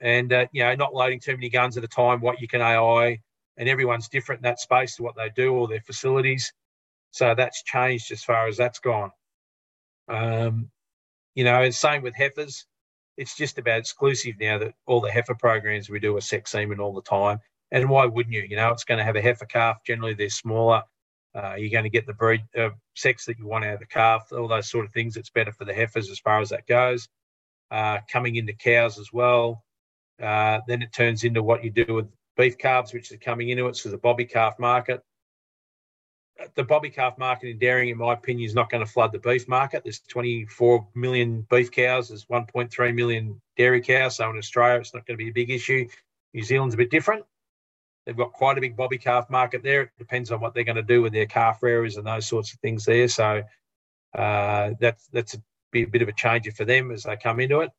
and 0.00 0.32
uh, 0.32 0.46
you 0.52 0.62
know 0.62 0.74
not 0.74 0.94
loading 0.94 1.20
too 1.20 1.34
many 1.34 1.48
guns 1.48 1.76
at 1.76 1.84
a 1.84 1.88
time. 1.88 2.20
What 2.20 2.40
you 2.40 2.48
can 2.48 2.60
AI, 2.60 3.20
and 3.56 3.68
everyone's 3.68 4.08
different 4.08 4.40
in 4.40 4.44
that 4.44 4.60
space 4.60 4.96
to 4.96 5.02
what 5.02 5.16
they 5.16 5.30
do 5.30 5.54
or 5.54 5.68
their 5.68 5.80
facilities. 5.80 6.52
So 7.12 7.34
that's 7.34 7.62
changed 7.64 8.12
as 8.12 8.22
far 8.24 8.48
as 8.48 8.56
that's 8.56 8.80
gone. 8.80 9.12
Um, 10.08 10.70
you 11.34 11.44
know, 11.44 11.62
and 11.62 11.74
same 11.74 12.02
with 12.02 12.14
heifers. 12.16 12.66
It's 13.18 13.36
just 13.36 13.58
about 13.58 13.80
exclusive 13.80 14.36
now 14.40 14.58
that 14.58 14.74
all 14.86 15.00
the 15.00 15.10
heifer 15.10 15.34
programs 15.34 15.90
we 15.90 15.98
do 15.98 16.16
are 16.16 16.20
sex 16.20 16.52
semen 16.52 16.80
all 16.80 16.94
the 16.94 17.02
time. 17.02 17.40
And 17.72 17.90
why 17.90 18.06
wouldn't 18.06 18.32
you? 18.32 18.46
You 18.48 18.56
know, 18.56 18.70
it's 18.70 18.84
going 18.84 18.98
to 18.98 19.04
have 19.04 19.16
a 19.16 19.20
heifer 19.20 19.44
calf. 19.44 19.78
Generally, 19.84 20.14
they're 20.14 20.30
smaller. 20.30 20.82
Uh, 21.34 21.56
you're 21.58 21.70
going 21.70 21.84
to 21.84 21.90
get 21.90 22.06
the 22.06 22.14
breed 22.14 22.42
uh, 22.56 22.70
sex 22.94 23.26
that 23.26 23.38
you 23.38 23.46
want 23.46 23.64
out 23.64 23.74
of 23.74 23.80
the 23.80 23.86
calf. 23.86 24.28
All 24.32 24.48
those 24.48 24.70
sort 24.70 24.86
of 24.86 24.92
things. 24.92 25.16
It's 25.16 25.30
better 25.30 25.52
for 25.52 25.64
the 25.64 25.74
heifers 25.74 26.08
as 26.08 26.20
far 26.20 26.40
as 26.40 26.48
that 26.50 26.66
goes. 26.66 27.08
Uh, 27.70 27.98
coming 28.10 28.36
into 28.36 28.54
cows 28.54 28.98
as 28.98 29.12
well. 29.12 29.64
Uh, 30.22 30.60
then 30.66 30.80
it 30.80 30.92
turns 30.92 31.24
into 31.24 31.42
what 31.42 31.62
you 31.62 31.70
do 31.70 31.92
with 31.92 32.06
beef 32.36 32.56
calves, 32.56 32.94
which 32.94 33.12
are 33.12 33.18
coming 33.18 33.50
into 33.50 33.66
it. 33.66 33.76
So 33.76 33.90
the 33.90 33.98
bobby 33.98 34.24
calf 34.24 34.58
market. 34.58 35.02
The 36.54 36.64
bobby 36.64 36.90
calf 36.90 37.18
market 37.18 37.48
in 37.48 37.58
dairying, 37.58 37.90
in 37.90 37.98
my 37.98 38.12
opinion, 38.12 38.46
is 38.46 38.54
not 38.54 38.70
going 38.70 38.84
to 38.84 38.90
flood 38.90 39.12
the 39.12 39.18
beef 39.18 39.48
market. 39.48 39.82
There's 39.82 40.00
24 40.00 40.88
million 40.94 41.46
beef 41.50 41.70
cows. 41.70 42.08
There's 42.08 42.26
1.3 42.26 42.94
million 42.94 43.40
dairy 43.56 43.80
cows. 43.80 44.16
So 44.16 44.30
in 44.30 44.38
Australia, 44.38 44.80
it's 44.80 44.94
not 44.94 45.06
going 45.06 45.18
to 45.18 45.24
be 45.24 45.30
a 45.30 45.32
big 45.32 45.50
issue. 45.50 45.88
New 46.34 46.44
Zealand's 46.44 46.74
a 46.74 46.78
bit 46.78 46.90
different. 46.90 47.24
They've 48.06 48.16
got 48.16 48.32
quite 48.32 48.56
a 48.56 48.60
big 48.60 48.76
bobby 48.76 48.98
calf 48.98 49.28
market 49.28 49.62
there. 49.62 49.82
It 49.82 49.90
depends 49.98 50.30
on 50.30 50.40
what 50.40 50.54
they're 50.54 50.64
going 50.64 50.76
to 50.76 50.82
do 50.82 51.02
with 51.02 51.12
their 51.12 51.26
calf 51.26 51.62
rearers 51.62 51.96
and 51.96 52.06
those 52.06 52.26
sorts 52.26 52.52
of 52.54 52.60
things 52.60 52.84
there. 52.84 53.08
So 53.08 53.42
uh, 54.16 54.70
that's 54.80 55.08
that's 55.08 55.34
a, 55.34 55.42
be 55.72 55.82
a 55.82 55.88
bit 55.88 56.02
of 56.02 56.08
a 56.08 56.12
changer 56.12 56.52
for 56.52 56.64
them 56.64 56.90
as 56.90 57.02
they 57.02 57.16
come 57.16 57.40
into 57.40 57.60
it 57.60 57.70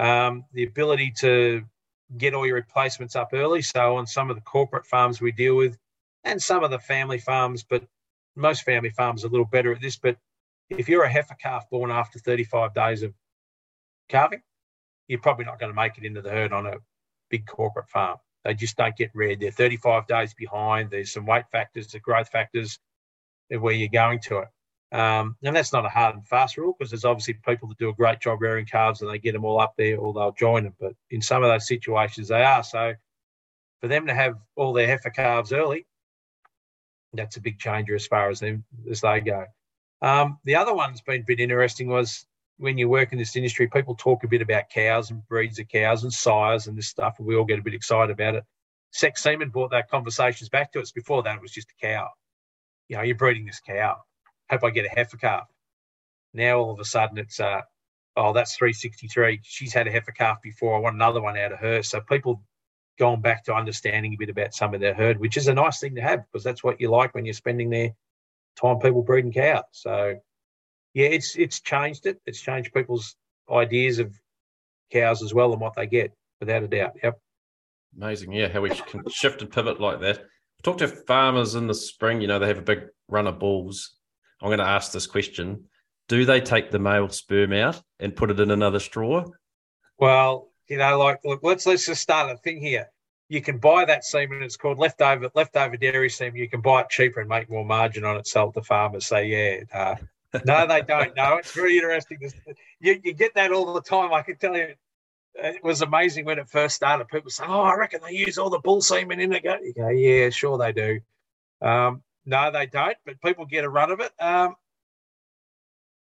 um, 0.00 0.44
the 0.54 0.64
ability 0.64 1.12
to 1.18 1.62
get 2.16 2.34
all 2.34 2.46
your 2.46 2.56
replacements 2.56 3.14
up 3.14 3.30
early. 3.32 3.62
So 3.62 3.96
on 3.96 4.06
some 4.06 4.30
of 4.30 4.36
the 4.36 4.42
corporate 4.42 4.86
farms 4.86 5.20
we 5.20 5.30
deal 5.30 5.54
with, 5.54 5.76
and 6.24 6.42
some 6.42 6.64
of 6.64 6.70
the 6.70 6.78
family 6.78 7.18
farms, 7.18 7.62
but 7.62 7.84
most 8.36 8.62
family 8.62 8.90
farms 8.90 9.24
are 9.24 9.28
a 9.28 9.30
little 9.30 9.46
better 9.46 9.72
at 9.72 9.80
this. 9.80 9.96
But 9.96 10.16
if 10.68 10.88
you're 10.88 11.04
a 11.04 11.10
heifer 11.10 11.34
calf 11.34 11.68
born 11.70 11.90
after 11.90 12.18
35 12.18 12.74
days 12.74 13.02
of 13.02 13.12
calving, 14.08 14.42
you're 15.08 15.20
probably 15.20 15.44
not 15.44 15.58
going 15.58 15.72
to 15.72 15.76
make 15.76 15.98
it 15.98 16.04
into 16.04 16.22
the 16.22 16.30
herd 16.30 16.52
on 16.52 16.66
a 16.66 16.76
big 17.30 17.46
corporate 17.46 17.88
farm. 17.88 18.18
They 18.44 18.54
just 18.54 18.76
don't 18.76 18.96
get 18.96 19.10
reared. 19.14 19.40
They're 19.40 19.50
35 19.50 20.06
days 20.06 20.34
behind. 20.34 20.90
There's 20.90 21.12
some 21.12 21.26
weight 21.26 21.44
factors, 21.52 21.88
the 21.88 22.00
growth 22.00 22.28
factors, 22.28 22.78
where 23.48 23.74
you're 23.74 23.88
going 23.88 24.20
to 24.20 24.38
it. 24.38 24.48
Um, 24.92 25.36
and 25.42 25.54
that's 25.54 25.72
not 25.72 25.84
a 25.84 25.88
hard 25.88 26.16
and 26.16 26.26
fast 26.26 26.56
rule 26.56 26.74
because 26.76 26.90
there's 26.90 27.04
obviously 27.04 27.34
people 27.34 27.68
that 27.68 27.78
do 27.78 27.90
a 27.90 27.94
great 27.94 28.20
job 28.20 28.40
rearing 28.40 28.66
calves 28.66 29.02
and 29.02 29.10
they 29.10 29.18
get 29.18 29.32
them 29.32 29.44
all 29.44 29.60
up 29.60 29.74
there 29.76 29.98
or 29.98 30.12
they'll 30.12 30.32
join 30.32 30.64
them. 30.64 30.74
But 30.80 30.94
in 31.10 31.22
some 31.22 31.44
of 31.44 31.48
those 31.48 31.68
situations, 31.68 32.28
they 32.28 32.42
are. 32.42 32.64
So 32.64 32.94
for 33.80 33.88
them 33.88 34.06
to 34.06 34.14
have 34.14 34.34
all 34.56 34.72
their 34.72 34.88
heifer 34.88 35.10
calves 35.10 35.52
early, 35.52 35.86
that's 37.12 37.36
a 37.36 37.40
big 37.40 37.58
changer 37.58 37.94
as 37.94 38.06
far 38.06 38.30
as 38.30 38.40
them 38.40 38.64
as 38.90 39.00
they 39.00 39.20
go. 39.20 39.44
Um, 40.02 40.38
the 40.44 40.56
other 40.56 40.74
one's 40.74 41.00
been 41.00 41.22
a 41.22 41.24
bit 41.24 41.40
interesting 41.40 41.88
was 41.88 42.24
when 42.56 42.78
you 42.78 42.88
work 42.88 43.12
in 43.12 43.18
this 43.18 43.36
industry, 43.36 43.68
people 43.68 43.94
talk 43.94 44.22
a 44.22 44.28
bit 44.28 44.42
about 44.42 44.70
cows 44.70 45.10
and 45.10 45.26
breeds 45.28 45.58
of 45.58 45.68
cows 45.68 46.02
and 46.02 46.12
sires 46.12 46.66
and 46.66 46.76
this 46.76 46.88
stuff, 46.88 47.16
and 47.18 47.26
we 47.26 47.34
all 47.34 47.44
get 47.44 47.58
a 47.58 47.62
bit 47.62 47.74
excited 47.74 48.12
about 48.12 48.34
it. 48.34 48.44
Sex 48.92 49.22
semen 49.22 49.50
brought 49.50 49.70
that 49.70 49.90
conversations 49.90 50.48
back 50.48 50.72
to 50.72 50.80
us. 50.80 50.92
Before 50.92 51.22
that, 51.22 51.36
it 51.36 51.42
was 51.42 51.52
just 51.52 51.70
a 51.70 51.86
cow. 51.86 52.08
You 52.88 52.96
know, 52.96 53.02
you're 53.02 53.16
breeding 53.16 53.46
this 53.46 53.60
cow. 53.60 53.96
Hope 54.50 54.64
I 54.64 54.70
get 54.70 54.84
a 54.84 54.90
heifer 54.90 55.16
calf. 55.16 55.46
Now 56.34 56.58
all 56.58 56.72
of 56.72 56.80
a 56.80 56.84
sudden 56.84 57.18
it's 57.18 57.40
uh, 57.40 57.60
oh 58.16 58.32
that's 58.32 58.56
363. 58.56 59.40
She's 59.42 59.72
had 59.72 59.86
a 59.86 59.90
heifer 59.90 60.12
calf 60.12 60.38
before. 60.42 60.76
I 60.76 60.80
want 60.80 60.96
another 60.96 61.20
one 61.20 61.38
out 61.38 61.52
of 61.52 61.60
her. 61.60 61.82
So 61.82 62.00
people 62.00 62.42
going 63.00 63.22
back 63.22 63.42
to 63.42 63.54
understanding 63.54 64.12
a 64.12 64.16
bit 64.16 64.28
about 64.28 64.54
some 64.54 64.74
of 64.74 64.80
their 64.80 64.94
herd, 64.94 65.18
which 65.18 65.38
is 65.38 65.48
a 65.48 65.54
nice 65.54 65.80
thing 65.80 65.94
to 65.94 66.02
have 66.02 66.20
because 66.26 66.44
that's 66.44 66.62
what 66.62 66.80
you 66.80 66.90
like 66.90 67.14
when 67.14 67.24
you're 67.24 67.34
spending 67.34 67.70
their 67.70 67.90
time 68.60 68.78
people 68.78 69.02
breeding 69.02 69.32
cows. 69.32 69.64
So 69.72 70.16
yeah, 70.92 71.06
it's 71.06 71.34
it's 71.34 71.60
changed 71.60 72.06
it. 72.06 72.20
It's 72.26 72.40
changed 72.40 72.74
people's 72.74 73.16
ideas 73.50 73.98
of 73.98 74.14
cows 74.92 75.22
as 75.22 75.32
well 75.32 75.52
and 75.52 75.60
what 75.60 75.74
they 75.74 75.86
get, 75.86 76.12
without 76.40 76.62
a 76.62 76.68
doubt. 76.68 76.96
Yep. 77.02 77.18
Amazing, 77.96 78.32
yeah, 78.32 78.48
how 78.48 78.60
we 78.60 78.70
can 78.70 79.02
shift 79.08 79.42
and 79.42 79.50
pivot 79.50 79.80
like 79.80 80.00
that. 80.00 80.24
Talk 80.62 80.78
to 80.78 80.88
farmers 80.88 81.54
in 81.54 81.66
the 81.66 81.74
spring. 81.74 82.20
You 82.20 82.28
know, 82.28 82.38
they 82.38 82.48
have 82.48 82.58
a 82.58 82.62
big 82.62 82.82
run 83.08 83.26
of 83.26 83.38
bulls. 83.38 83.96
I'm 84.42 84.48
going 84.48 84.58
to 84.58 84.64
ask 84.66 84.92
this 84.92 85.06
question: 85.06 85.64
Do 86.08 86.26
they 86.26 86.42
take 86.42 86.70
the 86.70 86.78
male 86.78 87.08
sperm 87.08 87.54
out 87.54 87.80
and 87.98 88.14
put 88.14 88.30
it 88.30 88.40
in 88.40 88.50
another 88.50 88.78
straw? 88.78 89.24
Well, 89.98 90.49
you 90.70 90.78
know, 90.78 90.96
like 90.98 91.18
look, 91.24 91.40
let's 91.42 91.66
let's 91.66 91.84
just 91.84 92.00
start 92.00 92.30
a 92.30 92.36
thing 92.36 92.60
here. 92.60 92.88
You 93.28 93.42
can 93.42 93.58
buy 93.58 93.84
that 93.84 94.04
semen. 94.04 94.42
It's 94.42 94.56
called 94.56 94.78
leftover 94.78 95.28
leftover 95.34 95.76
dairy 95.76 96.08
semen. 96.08 96.36
You 96.36 96.48
can 96.48 96.60
buy 96.60 96.82
it 96.82 96.88
cheaper 96.88 97.20
and 97.20 97.28
make 97.28 97.50
more 97.50 97.64
margin 97.64 98.04
on 98.04 98.16
it. 98.16 98.28
Sell 98.28 98.48
it 98.48 98.54
to 98.54 98.62
farmers. 98.62 99.06
Say, 99.06 99.26
yeah, 99.26 99.64
uh, 99.76 99.96
no, 100.46 100.66
they 100.68 100.80
don't. 100.88 101.14
No, 101.16 101.38
it's 101.38 101.52
very 101.52 101.76
interesting. 101.76 102.18
You, 102.78 103.00
you 103.02 103.12
get 103.12 103.34
that 103.34 103.50
all 103.50 103.74
the 103.74 103.82
time. 103.82 104.12
I 104.12 104.22
can 104.22 104.36
tell 104.36 104.56
you, 104.56 104.74
it 105.34 105.64
was 105.64 105.82
amazing 105.82 106.24
when 106.24 106.38
it 106.38 106.48
first 106.48 106.76
started. 106.76 107.08
People 107.08 107.30
say, 107.30 107.44
"Oh, 107.48 107.62
I 107.62 107.74
reckon 107.74 108.00
they 108.06 108.14
use 108.14 108.38
all 108.38 108.48
the 108.48 108.60
bull 108.60 108.80
semen 108.80 109.18
in 109.18 109.32
it." 109.32 109.44
You 109.44 109.74
go, 109.74 109.88
"Yeah, 109.88 110.30
sure 110.30 110.56
they 110.56 110.72
do." 110.72 111.00
Um, 111.60 112.02
no, 112.26 112.52
they 112.52 112.66
don't, 112.66 112.96
but 113.04 113.20
people 113.20 113.44
get 113.44 113.64
a 113.64 113.68
run 113.68 113.90
of 113.90 113.98
it. 113.98 114.12
Um, 114.20 114.54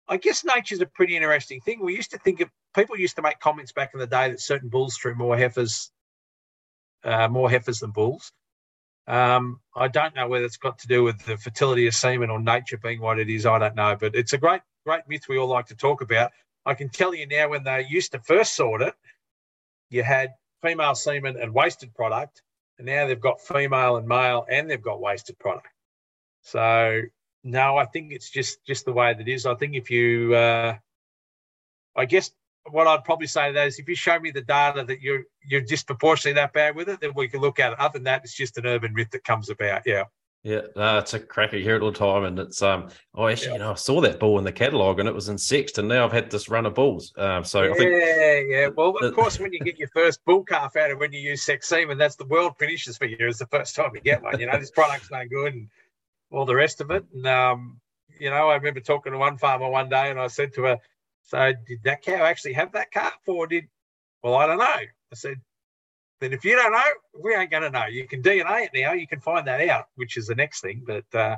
I 0.09 0.17
guess 0.17 0.43
nature's 0.43 0.81
a 0.81 0.85
pretty 0.85 1.15
interesting 1.15 1.61
thing. 1.61 1.79
We 1.81 1.95
used 1.95 2.11
to 2.11 2.17
think 2.17 2.41
of 2.41 2.49
people 2.75 2.97
used 2.97 3.15
to 3.15 3.21
make 3.21 3.39
comments 3.39 3.71
back 3.71 3.91
in 3.93 3.99
the 3.99 4.07
day 4.07 4.29
that 4.29 4.39
certain 4.39 4.69
bulls 4.69 4.97
threw 4.97 5.15
more 5.15 5.37
heifers, 5.37 5.91
uh, 7.03 7.27
more 7.27 7.49
heifers 7.49 7.79
than 7.79 7.91
bulls. 7.91 8.31
Um, 9.07 9.59
I 9.75 9.87
don't 9.87 10.15
know 10.15 10.27
whether 10.27 10.45
it's 10.45 10.57
got 10.57 10.77
to 10.79 10.87
do 10.87 11.03
with 11.03 11.25
the 11.25 11.37
fertility 11.37 11.87
of 11.87 11.95
semen 11.95 12.29
or 12.29 12.39
nature 12.39 12.77
being 12.77 13.01
what 13.01 13.19
it 13.19 13.29
is. 13.29 13.45
I 13.45 13.57
don't 13.57 13.75
know, 13.75 13.95
but 13.99 14.15
it's 14.15 14.33
a 14.33 14.37
great, 14.37 14.61
great 14.85 15.01
myth 15.07 15.23
we 15.27 15.39
all 15.39 15.47
like 15.47 15.65
to 15.67 15.75
talk 15.75 16.01
about. 16.01 16.31
I 16.65 16.75
can 16.75 16.89
tell 16.89 17.15
you 17.15 17.25
now, 17.25 17.49
when 17.49 17.63
they 17.63 17.85
used 17.89 18.11
to 18.11 18.19
first 18.19 18.55
sort 18.55 18.83
it, 18.83 18.93
you 19.89 20.03
had 20.03 20.35
female 20.61 20.93
semen 20.93 21.37
and 21.41 21.53
wasted 21.53 21.93
product, 21.95 22.43
and 22.77 22.85
now 22.85 23.07
they've 23.07 23.19
got 23.19 23.41
female 23.41 23.95
and 23.95 24.07
male, 24.07 24.45
and 24.49 24.69
they've 24.69 24.81
got 24.81 25.01
wasted 25.01 25.39
product. 25.39 25.69
So 26.43 27.01
no, 27.43 27.77
I 27.77 27.85
think 27.85 28.11
it's 28.11 28.29
just 28.29 28.63
just 28.65 28.85
the 28.85 28.93
way 28.93 29.13
that 29.13 29.27
it 29.27 29.31
is. 29.31 29.47
I 29.47 29.55
think 29.55 29.75
if 29.75 29.89
you, 29.89 30.35
uh, 30.35 30.75
I 31.95 32.05
guess 32.05 32.31
what 32.71 32.87
I'd 32.87 33.03
probably 33.03 33.27
say 33.27 33.47
to 33.47 33.53
that 33.53 33.67
is 33.67 33.79
if 33.79 33.87
you 33.87 33.95
show 33.95 34.19
me 34.19 34.31
the 34.31 34.41
data 34.41 34.83
that 34.83 35.01
you're 35.01 35.23
you're 35.45 35.61
disproportionately 35.61 36.39
that 36.39 36.53
bad 36.53 36.75
with 36.75 36.89
it, 36.89 37.01
then 37.01 37.11
we 37.15 37.27
can 37.27 37.41
look 37.41 37.59
at 37.59 37.73
it. 37.73 37.79
Other 37.79 37.93
than 37.93 38.03
that, 38.05 38.21
it's 38.23 38.33
just 38.33 38.57
an 38.57 38.65
urban 38.65 38.93
myth 38.93 39.11
that 39.11 39.23
comes 39.23 39.49
about. 39.49 39.83
Yeah. 39.85 40.03
Yeah, 40.41 40.61
no, 40.73 40.99
it's 40.99 41.13
a 41.13 41.19
cracker. 41.19 41.57
Hear 41.57 41.75
it 41.75 41.81
all 41.81 41.91
time, 41.91 42.23
and 42.23 42.39
it's 42.39 42.61
um. 42.61 42.87
Oh, 43.13 43.27
actually, 43.27 43.47
yeah. 43.47 43.53
you 43.53 43.59
know, 43.59 43.71
I 43.71 43.75
saw 43.75 43.99
that 43.99 44.21
bull 44.21 44.37
in 44.37 44.45
the 44.45 44.53
catalogue, 44.53 45.01
and 45.01 45.09
it 45.09 45.13
was 45.13 45.27
in 45.27 45.37
sexed, 45.37 45.77
and 45.79 45.87
now 45.89 46.05
I've 46.05 46.13
had 46.13 46.31
this 46.31 46.47
run 46.47 46.65
of 46.65 46.75
bulls. 46.75 47.11
Um, 47.17 47.43
so 47.43 47.63
yeah, 47.63 47.71
I 47.71 47.73
think, 47.73 48.49
yeah. 48.49 48.67
Well, 48.69 48.95
of 49.01 49.13
course, 49.13 49.37
when 49.37 49.51
you 49.51 49.59
get 49.59 49.77
your 49.77 49.89
first 49.89 50.23
bull 50.23 50.45
calf 50.45 50.77
out 50.77 50.91
of 50.91 50.99
when 50.99 51.11
you 51.11 51.19
use 51.19 51.43
sex 51.43 51.67
semen, 51.67 51.97
that's 51.97 52.15
the 52.15 52.25
world 52.25 52.53
finishes 52.57 52.97
for 52.97 53.03
you. 53.03 53.17
It's 53.19 53.39
the 53.39 53.47
first 53.47 53.75
time 53.75 53.91
you 53.93 53.99
get 53.99 54.23
one. 54.23 54.39
You 54.39 54.45
know, 54.45 54.57
this 54.57 54.71
product's 54.71 55.11
no 55.11 55.25
good, 55.27 55.55
and 55.55 55.67
all 56.31 56.45
the 56.45 56.55
rest 56.55 56.79
of 56.79 56.89
it. 56.91 57.03
And 57.13 57.27
um, 57.27 57.81
you 58.17 58.29
know, 58.29 58.49
I 58.49 58.55
remember 58.55 58.79
talking 58.79 59.11
to 59.11 59.17
one 59.17 59.37
farmer 59.37 59.67
one 59.67 59.89
day, 59.89 60.09
and 60.09 60.21
I 60.21 60.27
said 60.27 60.53
to 60.53 60.63
her, 60.63 60.77
"So 61.29 61.53
did 61.67 61.79
that 61.83 62.01
cow 62.01 62.25
actually 62.25 62.53
have 62.53 62.71
that 62.73 62.91
calf, 62.91 63.17
or 63.27 63.47
did?" 63.47 63.65
Well, 64.23 64.35
I 64.35 64.47
don't 64.47 64.57
know. 64.57 64.65
I 64.65 64.87
said, 65.13 65.39
"Then 66.19 66.33
if 66.33 66.43
you 66.43 66.55
don't 66.55 66.71
know, 66.71 67.21
we 67.21 67.35
ain't 67.35 67.51
going 67.51 67.63
to 67.63 67.69
know. 67.69 67.85
You 67.85 68.07
can 68.07 68.21
DNA 68.21 68.65
it 68.65 68.71
now. 68.73 68.93
You 68.93 69.07
can 69.07 69.19
find 69.19 69.47
that 69.47 69.67
out, 69.69 69.85
which 69.95 70.17
is 70.17 70.27
the 70.27 70.35
next 70.35 70.61
thing." 70.61 70.83
But 70.85 71.05
uh, 71.17 71.37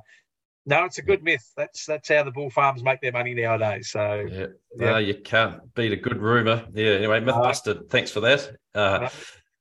no, 0.66 0.86
it's 0.86 1.00
a 1.00 1.02
good 1.02 1.24
myth. 1.24 1.52
That's 1.58 1.86
that's 1.86 2.10
how 2.10 2.24
the 2.24 2.32
bull 2.32 2.50
farms 2.50 2.84
make 2.84 3.02
their 3.02 3.12
money 3.12 3.34
nowadays. 3.34 3.90
So 3.92 4.26
yeah, 4.30 4.48
yeah. 4.76 4.92
no, 4.92 4.98
you 4.98 5.16
can't 5.16 5.74
beat 5.74 5.92
a 5.92 5.98
good 5.98 6.22
rumor. 6.22 6.66
Yeah. 6.74 6.92
Anyway, 6.92 7.20
myth 7.20 7.36
uh, 7.36 7.42
busted. 7.42 7.90
Thanks 7.90 8.12
for 8.12 8.20
that. 8.22 8.56
Uh, 8.76 9.10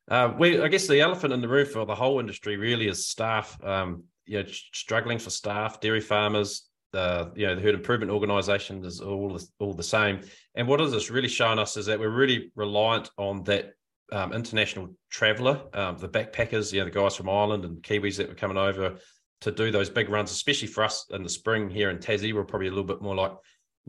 uh, 0.08 0.34
we, 0.38 0.60
I 0.60 0.68
guess 0.68 0.86
the 0.86 1.00
elephant 1.00 1.32
in 1.32 1.40
the 1.40 1.48
room 1.48 1.66
for 1.66 1.86
the 1.86 1.94
whole 1.94 2.20
industry 2.20 2.56
really 2.56 2.88
is 2.88 3.06
staff. 3.06 3.62
Um, 3.64 4.04
you 4.26 4.42
know, 4.42 4.48
struggling 4.48 5.18
for 5.18 5.30
staff, 5.30 5.80
dairy 5.80 6.00
farmers, 6.00 6.69
the 6.92 7.32
you 7.34 7.46
know 7.46 7.54
the 7.54 7.60
herd 7.60 7.74
improvement 7.74 8.10
organisation 8.10 8.84
is 8.84 9.00
all 9.00 9.38
all 9.58 9.74
the 9.74 9.82
same. 9.82 10.20
And 10.54 10.66
what 10.66 10.80
has 10.80 10.92
this 10.92 11.10
really 11.10 11.28
shown 11.28 11.58
us 11.58 11.76
is 11.76 11.86
that 11.86 11.98
we're 11.98 12.08
really 12.08 12.50
reliant 12.54 13.10
on 13.16 13.44
that 13.44 13.72
um, 14.12 14.32
international 14.32 14.94
traveller, 15.10 15.62
um, 15.74 15.96
the 15.98 16.08
backpackers, 16.08 16.72
you 16.72 16.80
know, 16.80 16.86
the 16.86 16.90
guys 16.90 17.16
from 17.16 17.28
Ireland 17.28 17.64
and 17.64 17.82
Kiwis 17.82 18.16
that 18.16 18.28
were 18.28 18.34
coming 18.34 18.56
over 18.56 18.96
to 19.42 19.50
do 19.50 19.70
those 19.70 19.88
big 19.88 20.08
runs, 20.08 20.30
especially 20.30 20.68
for 20.68 20.84
us 20.84 21.06
in 21.10 21.22
the 21.22 21.28
spring 21.28 21.70
here 21.70 21.90
in 21.90 21.98
Tassie. 21.98 22.34
We're 22.34 22.44
probably 22.44 22.68
a 22.68 22.70
little 22.70 22.84
bit 22.84 23.00
more 23.00 23.14
like 23.14 23.32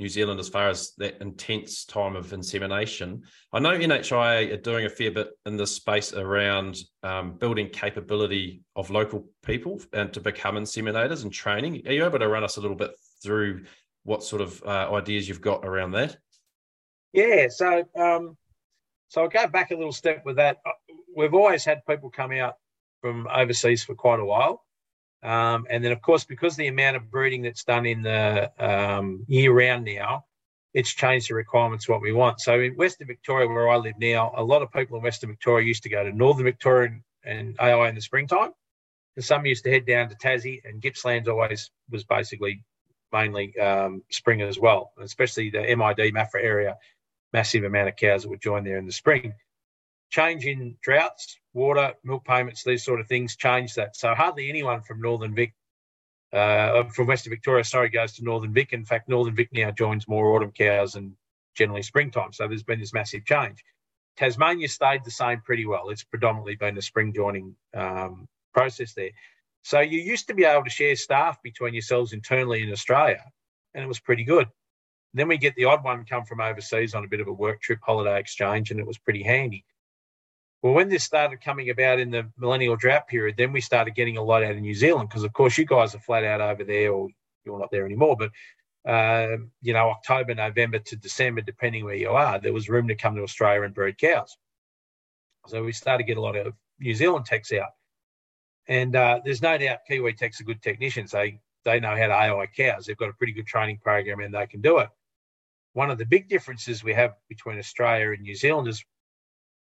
New 0.01 0.09
Zealand 0.09 0.39
as 0.39 0.49
far 0.49 0.67
as 0.67 0.93
that 0.97 1.21
intense 1.21 1.85
time 1.85 2.15
of 2.15 2.33
insemination. 2.33 3.21
I 3.53 3.59
know 3.59 3.77
NHIA 3.77 4.51
are 4.51 4.57
doing 4.57 4.85
a 4.87 4.89
fair 4.89 5.11
bit 5.11 5.29
in 5.45 5.57
this 5.57 5.75
space 5.75 6.11
around 6.11 6.79
um, 7.03 7.33
building 7.33 7.69
capability 7.69 8.63
of 8.75 8.89
local 8.89 9.27
people 9.45 9.79
and 9.93 10.11
to 10.11 10.19
become 10.19 10.55
inseminators 10.55 11.21
and 11.21 11.31
training. 11.31 11.83
Are 11.85 11.93
you 11.93 12.03
able 12.03 12.17
to 12.17 12.27
run 12.27 12.43
us 12.43 12.57
a 12.57 12.61
little 12.61 12.75
bit 12.75 12.91
through 13.21 13.65
what 14.03 14.23
sort 14.23 14.41
of 14.41 14.61
uh, 14.63 14.91
ideas 14.91 15.29
you've 15.29 15.39
got 15.39 15.63
around 15.63 15.91
that? 15.91 16.17
Yeah, 17.13 17.47
so 17.49 17.83
um, 17.95 18.37
so 19.09 19.21
I'll 19.21 19.29
go 19.29 19.45
back 19.47 19.69
a 19.69 19.75
little 19.75 19.91
step 19.91 20.23
with 20.25 20.37
that. 20.37 20.57
Uh, 20.65 20.71
we've 21.15 21.35
always 21.35 21.63
had 21.63 21.85
people 21.85 22.09
come 22.09 22.31
out 22.31 22.55
from 23.01 23.27
overseas 23.31 23.83
for 23.83 23.93
quite 23.93 24.19
a 24.19 24.25
while. 24.25 24.65
Um, 25.23 25.67
and 25.69 25.83
then, 25.83 25.91
of 25.91 26.01
course, 26.01 26.23
because 26.23 26.55
the 26.55 26.67
amount 26.67 26.95
of 26.95 27.11
breeding 27.11 27.43
that's 27.43 27.63
done 27.63 27.85
in 27.85 28.01
the 28.01 28.51
um, 28.59 29.23
year 29.27 29.53
round 29.53 29.85
now, 29.85 30.25
it's 30.73 30.93
changed 30.93 31.29
the 31.29 31.35
requirements 31.35 31.87
what 31.87 32.01
we 32.01 32.11
want. 32.11 32.39
So 32.39 32.59
in 32.59 32.75
Western 32.75 33.07
Victoria, 33.07 33.47
where 33.47 33.69
I 33.69 33.75
live 33.75 33.95
now, 33.99 34.31
a 34.35 34.43
lot 34.43 34.61
of 34.61 34.71
people 34.71 34.97
in 34.97 35.03
Western 35.03 35.29
Victoria 35.29 35.67
used 35.67 35.83
to 35.83 35.89
go 35.89 36.03
to 36.03 36.11
Northern 36.11 36.45
Victoria 36.45 36.97
and 37.23 37.55
AI 37.59 37.89
in 37.89 37.95
the 37.95 38.01
springtime. 38.01 38.51
And 39.15 39.25
some 39.25 39.45
used 39.45 39.65
to 39.65 39.71
head 39.71 39.85
down 39.85 40.09
to 40.09 40.15
Tassie, 40.15 40.61
and 40.63 40.81
Gippsland's 40.81 41.27
always 41.27 41.69
was 41.89 42.05
basically 42.05 42.63
mainly 43.11 43.57
um, 43.59 44.03
spring 44.09 44.41
as 44.41 44.57
well, 44.57 44.93
especially 45.01 45.49
the 45.49 45.59
MID 45.59 46.13
Maffra 46.13 46.41
area. 46.41 46.77
Massive 47.33 47.65
amount 47.65 47.89
of 47.89 47.95
cows 47.95 48.23
that 48.23 48.29
would 48.29 48.41
join 48.41 48.63
there 48.63 48.77
in 48.77 48.85
the 48.85 48.91
spring. 48.91 49.33
Change 50.11 50.45
in 50.45 50.77
droughts 50.83 51.39
water, 51.53 51.93
milk 52.03 52.25
payments, 52.25 52.63
these 52.63 52.83
sort 52.83 52.99
of 52.99 53.07
things 53.07 53.35
change 53.35 53.75
that. 53.75 53.95
So 53.95 54.13
hardly 54.13 54.49
anyone 54.49 54.81
from 54.81 55.01
Northern 55.01 55.35
Vic, 55.35 55.53
uh, 56.33 56.83
from 56.85 57.07
Western 57.07 57.31
Victoria, 57.31 57.63
sorry, 57.63 57.89
goes 57.89 58.13
to 58.13 58.23
Northern 58.23 58.53
Vic. 58.53 58.73
In 58.73 58.85
fact, 58.85 59.09
Northern 59.09 59.35
Vic 59.35 59.49
now 59.51 59.71
joins 59.71 60.07
more 60.07 60.35
autumn 60.35 60.51
cows 60.51 60.95
and 60.95 61.13
generally 61.55 61.81
springtime. 61.81 62.31
So 62.31 62.47
there's 62.47 62.63
been 62.63 62.79
this 62.79 62.93
massive 62.93 63.25
change. 63.25 63.63
Tasmania 64.17 64.67
stayed 64.67 65.03
the 65.03 65.11
same 65.11 65.41
pretty 65.41 65.65
well. 65.65 65.89
It's 65.89 66.03
predominantly 66.03 66.55
been 66.55 66.77
a 66.77 66.81
spring 66.81 67.13
joining 67.13 67.55
um, 67.75 68.27
process 68.53 68.93
there. 68.93 69.11
So 69.63 69.79
you 69.79 69.99
used 69.99 70.27
to 70.27 70.33
be 70.33 70.45
able 70.45 70.63
to 70.63 70.69
share 70.69 70.95
staff 70.95 71.41
between 71.43 71.73
yourselves 71.73 72.13
internally 72.13 72.63
in 72.63 72.71
Australia, 72.71 73.23
and 73.73 73.83
it 73.83 73.87
was 73.87 73.99
pretty 73.99 74.23
good. 74.23 74.47
Then 75.13 75.27
we 75.27 75.37
get 75.37 75.55
the 75.55 75.65
odd 75.65 75.83
one 75.83 76.05
come 76.05 76.25
from 76.25 76.41
overseas 76.41 76.95
on 76.95 77.03
a 77.03 77.07
bit 77.07 77.19
of 77.19 77.27
a 77.27 77.33
work 77.33 77.61
trip, 77.61 77.79
holiday 77.83 78.19
exchange, 78.19 78.71
and 78.71 78.79
it 78.79 78.87
was 78.87 78.97
pretty 78.97 79.23
handy. 79.23 79.65
Well, 80.61 80.73
when 80.73 80.89
this 80.89 81.03
started 81.03 81.41
coming 81.41 81.69
about 81.71 81.99
in 81.99 82.11
the 82.11 82.29
millennial 82.37 82.75
drought 82.75 83.07
period, 83.07 83.35
then 83.37 83.51
we 83.51 83.61
started 83.61 83.95
getting 83.95 84.17
a 84.17 84.23
lot 84.23 84.43
out 84.43 84.51
of 84.51 84.61
New 84.61 84.75
Zealand 84.75 85.09
because, 85.09 85.23
of 85.23 85.33
course, 85.33 85.57
you 85.57 85.65
guys 85.65 85.95
are 85.95 85.99
flat 85.99 86.23
out 86.23 86.39
over 86.39 86.63
there, 86.63 86.91
or 86.91 87.09
you're 87.45 87.59
not 87.59 87.71
there 87.71 87.85
anymore. 87.85 88.15
But 88.15 88.31
uh, 88.89 89.37
you 89.61 89.73
know, 89.73 89.89
October, 89.89 90.33
November 90.33 90.79
to 90.79 90.95
December, 90.95 91.41
depending 91.41 91.85
where 91.85 91.95
you 91.95 92.09
are, 92.09 92.39
there 92.39 92.53
was 92.53 92.69
room 92.69 92.87
to 92.87 92.95
come 92.95 93.15
to 93.15 93.23
Australia 93.23 93.63
and 93.63 93.73
breed 93.73 93.97
cows. 93.97 94.37
So 95.47 95.63
we 95.63 95.71
started 95.71 96.03
to 96.03 96.07
get 96.07 96.17
a 96.17 96.21
lot 96.21 96.35
of 96.35 96.53
New 96.79 96.93
Zealand 96.93 97.25
techs 97.25 97.51
out. 97.51 97.71
And 98.67 98.95
uh, 98.95 99.21
there's 99.23 99.41
no 99.41 99.57
doubt 99.57 99.79
Kiwi 99.87 100.13
techs 100.13 100.41
are 100.41 100.45
good 100.45 100.61
technicians. 100.61 101.11
They 101.11 101.39
they 101.63 101.79
know 101.79 101.95
how 101.95 102.07
to 102.07 102.13
AI 102.13 102.47
cows. 102.55 102.85
They've 102.85 102.97
got 102.97 103.09
a 103.09 103.13
pretty 103.13 103.33
good 103.33 103.45
training 103.45 103.79
program 103.83 104.19
and 104.19 104.33
they 104.33 104.47
can 104.47 104.61
do 104.61 104.79
it. 104.79 104.89
One 105.73 105.91
of 105.91 105.97
the 105.97 106.05
big 106.05 106.27
differences 106.27 106.83
we 106.83 106.93
have 106.93 107.13
between 107.29 107.59
Australia 107.59 108.11
and 108.11 108.21
New 108.21 108.35
Zealand 108.35 108.67
is 108.67 108.83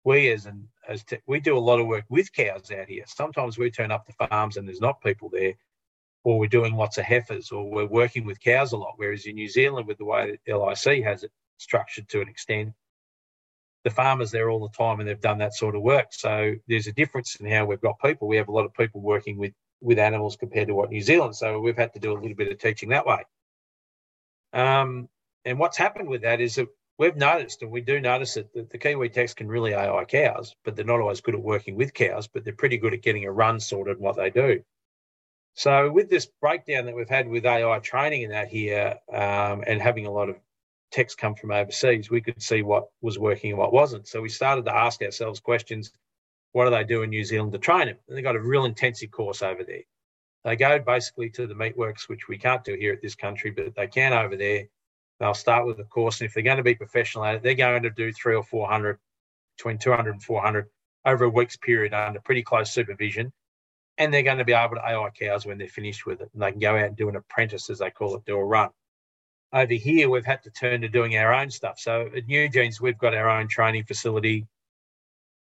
we 0.04 0.30
as 0.30 0.46
an 0.46 0.68
as 0.88 1.04
we 1.26 1.40
do 1.40 1.56
a 1.56 1.58
lot 1.58 1.80
of 1.80 1.86
work 1.86 2.04
with 2.08 2.32
cows 2.32 2.70
out 2.70 2.88
here. 2.88 3.04
Sometimes 3.06 3.56
we 3.56 3.70
turn 3.70 3.90
up 3.90 4.06
to 4.06 4.28
farms 4.28 4.56
and 4.56 4.68
there's 4.68 4.80
not 4.80 5.00
people 5.00 5.30
there, 5.30 5.54
or 6.24 6.38
we're 6.38 6.46
doing 6.46 6.74
lots 6.74 6.98
of 6.98 7.04
heifers, 7.04 7.50
or 7.50 7.70
we're 7.70 7.86
working 7.86 8.26
with 8.26 8.40
cows 8.40 8.72
a 8.72 8.76
lot. 8.76 8.94
Whereas 8.96 9.26
in 9.26 9.34
New 9.36 9.48
Zealand, 9.48 9.86
with 9.86 9.98
the 9.98 10.04
way 10.04 10.38
that 10.46 10.58
LIC 10.58 11.04
has 11.04 11.24
it 11.24 11.32
structured 11.56 12.08
to 12.10 12.20
an 12.20 12.28
extent, 12.28 12.74
the 13.84 13.90
farmers 13.90 14.30
there 14.30 14.50
all 14.50 14.60
the 14.60 14.76
time 14.76 15.00
and 15.00 15.08
they've 15.08 15.20
done 15.20 15.38
that 15.38 15.54
sort 15.54 15.76
of 15.76 15.82
work. 15.82 16.08
So 16.10 16.54
there's 16.66 16.86
a 16.86 16.92
difference 16.92 17.36
in 17.36 17.50
how 17.50 17.66
we've 17.66 17.80
got 17.80 18.00
people. 18.00 18.28
We 18.28 18.36
have 18.36 18.48
a 18.48 18.52
lot 18.52 18.64
of 18.64 18.74
people 18.74 19.00
working 19.00 19.38
with 19.38 19.52
with 19.80 19.98
animals 19.98 20.36
compared 20.36 20.68
to 20.68 20.74
what 20.74 20.90
New 20.90 21.02
Zealand. 21.02 21.36
So 21.36 21.60
we've 21.60 21.76
had 21.76 21.92
to 21.92 22.00
do 22.00 22.12
a 22.12 22.18
little 22.18 22.36
bit 22.36 22.50
of 22.50 22.58
teaching 22.58 22.88
that 22.90 23.06
way. 23.06 23.22
Um, 24.54 25.08
and 25.44 25.58
what's 25.58 25.76
happened 25.76 26.08
with 26.08 26.22
that 26.22 26.40
is 26.40 26.54
that 26.54 26.68
we've 26.98 27.16
noticed, 27.16 27.62
and 27.62 27.70
we 27.70 27.80
do 27.80 28.00
notice 28.00 28.34
that 28.34 28.70
the 28.70 28.78
Kiwi 28.78 29.08
techs 29.08 29.34
can 29.34 29.48
really 29.48 29.74
AI 29.74 30.04
cows, 30.04 30.54
but 30.64 30.76
they're 30.76 30.84
not 30.84 31.00
always 31.00 31.20
good 31.20 31.34
at 31.34 31.42
working 31.42 31.76
with 31.76 31.94
cows, 31.94 32.28
but 32.28 32.44
they're 32.44 32.52
pretty 32.52 32.78
good 32.78 32.94
at 32.94 33.02
getting 33.02 33.24
a 33.24 33.32
run 33.32 33.60
sorted 33.60 33.98
what 33.98 34.16
they 34.16 34.30
do. 34.30 34.62
So 35.54 35.90
with 35.90 36.10
this 36.10 36.26
breakdown 36.40 36.86
that 36.86 36.96
we've 36.96 37.08
had 37.08 37.28
with 37.28 37.46
AI 37.46 37.78
training 37.78 38.22
in 38.22 38.30
that 38.30 38.48
here, 38.48 38.96
um, 39.12 39.64
and 39.66 39.80
having 39.80 40.06
a 40.06 40.10
lot 40.10 40.28
of 40.28 40.36
techs 40.90 41.14
come 41.14 41.34
from 41.34 41.52
overseas, 41.52 42.10
we 42.10 42.20
could 42.20 42.42
see 42.42 42.62
what 42.62 42.88
was 43.00 43.18
working 43.18 43.50
and 43.50 43.58
what 43.58 43.72
wasn't. 43.72 44.06
So 44.08 44.20
we 44.20 44.28
started 44.28 44.64
to 44.66 44.74
ask 44.74 45.02
ourselves 45.02 45.40
questions: 45.40 45.92
What 46.52 46.64
do 46.64 46.70
they 46.70 46.84
do 46.84 47.02
in 47.02 47.10
New 47.10 47.24
Zealand 47.24 47.52
to 47.52 47.58
train 47.58 47.86
them? 47.86 47.98
And 48.08 48.16
they 48.16 48.22
got 48.22 48.36
a 48.36 48.40
real 48.40 48.64
intensive 48.64 49.10
course 49.10 49.42
over 49.42 49.62
there. 49.64 49.82
They 50.44 50.56
go 50.56 50.78
basically 50.78 51.30
to 51.30 51.46
the 51.46 51.54
meatworks, 51.54 52.08
which 52.08 52.28
we 52.28 52.36
can't 52.36 52.64
do 52.64 52.74
here 52.74 52.92
at 52.92 53.00
this 53.00 53.14
country, 53.14 53.50
but 53.50 53.74
they 53.74 53.86
can 53.86 54.12
over 54.12 54.36
there 54.36 54.64
They'll 55.20 55.34
start 55.34 55.66
with 55.66 55.78
a 55.78 55.84
course, 55.84 56.20
and 56.20 56.26
if 56.26 56.34
they're 56.34 56.42
going 56.42 56.56
to 56.56 56.62
be 56.62 56.74
professional 56.74 57.24
at 57.24 57.36
it, 57.36 57.42
they're 57.42 57.54
going 57.54 57.84
to 57.84 57.90
do 57.90 58.12
three 58.12 58.34
or 58.34 58.42
400, 58.42 58.98
between 59.56 59.78
200 59.78 60.10
and 60.10 60.22
400 60.22 60.66
over 61.04 61.24
a 61.24 61.28
week's 61.28 61.56
period 61.56 61.94
under 61.94 62.20
pretty 62.20 62.42
close 62.42 62.72
supervision. 62.72 63.32
And 63.96 64.12
they're 64.12 64.22
going 64.22 64.38
to 64.38 64.44
be 64.44 64.52
able 64.52 64.74
to 64.74 64.84
AI 64.84 65.10
cows 65.10 65.46
when 65.46 65.58
they're 65.58 65.68
finished 65.68 66.04
with 66.04 66.20
it. 66.20 66.30
And 66.32 66.42
they 66.42 66.50
can 66.50 66.58
go 66.58 66.76
out 66.76 66.86
and 66.86 66.96
do 66.96 67.08
an 67.08 67.16
apprentice, 67.16 67.70
as 67.70 67.78
they 67.78 67.90
call 67.90 68.16
it, 68.16 68.24
do 68.24 68.36
a 68.36 68.44
run. 68.44 68.70
Over 69.52 69.74
here, 69.74 70.10
we've 70.10 70.24
had 70.24 70.42
to 70.42 70.50
turn 70.50 70.80
to 70.80 70.88
doing 70.88 71.16
our 71.16 71.32
own 71.32 71.50
stuff. 71.50 71.78
So 71.78 72.10
at 72.16 72.26
Nugenes, 72.26 72.80
we've 72.80 72.98
got 72.98 73.14
our 73.14 73.30
own 73.30 73.46
training 73.46 73.84
facility. 73.84 74.48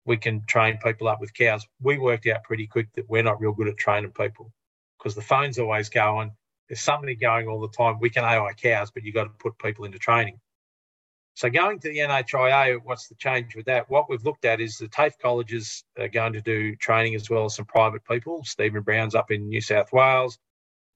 We 0.05 0.17
can 0.17 0.45
train 0.45 0.77
people 0.77 1.07
up 1.07 1.19
with 1.19 1.33
cows. 1.33 1.65
We 1.81 1.97
worked 1.97 2.27
out 2.27 2.43
pretty 2.43 2.67
quick 2.67 2.89
that 2.93 3.09
we're 3.09 3.23
not 3.23 3.41
real 3.41 3.53
good 3.53 3.69
at 3.69 3.77
training 3.77 4.11
people 4.11 4.51
because 4.99 5.15
the 5.15 5.21
phone's 5.21 5.57
always 5.57 5.89
going 5.89 6.31
there's 6.67 6.81
somebody 6.81 7.15
going 7.15 7.47
all 7.47 7.61
the 7.61 7.69
time. 7.69 7.99
We 7.99 8.09
can 8.09 8.23
AI 8.23 8.53
cows, 8.53 8.91
but 8.91 9.03
you've 9.03 9.15
got 9.15 9.25
to 9.25 9.29
put 9.29 9.57
people 9.57 9.85
into 9.85 9.99
training. 9.99 10.39
So 11.35 11.49
going 11.49 11.79
to 11.79 11.89
the 11.89 11.99
NHIA, 11.99 12.79
what's 12.83 13.07
the 13.07 13.15
change 13.15 13.55
with 13.55 13.67
that? 13.67 13.89
What 13.89 14.09
we've 14.09 14.23
looked 14.23 14.43
at 14.43 14.59
is 14.59 14.77
the 14.77 14.87
TAFE 14.87 15.19
colleges 15.19 15.83
are 15.97 16.07
going 16.07 16.33
to 16.33 16.41
do 16.41 16.75
training 16.75 17.13
as 17.13 17.29
well 17.29 17.45
as 17.45 17.55
some 17.55 17.65
private 17.65 18.03
people. 18.05 18.43
Stephen 18.43 18.81
Brown's 18.81 19.13
up 19.13 19.29
in 19.29 19.47
New 19.47 19.61
South 19.61 19.93
Wales. 19.93 20.39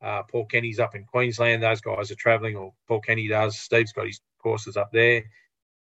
Uh, 0.01 0.23
Paul 0.23 0.45
Kenny's 0.45 0.79
up 0.79 0.95
in 0.95 1.05
Queensland. 1.05 1.61
Those 1.61 1.81
guys 1.81 2.09
are 2.09 2.15
travelling, 2.15 2.55
or 2.55 2.73
Paul 2.87 3.01
Kenny 3.01 3.27
does. 3.27 3.59
Steve's 3.59 3.93
got 3.93 4.07
his 4.07 4.19
courses 4.41 4.77
up 4.77 4.89
there. 4.91 5.25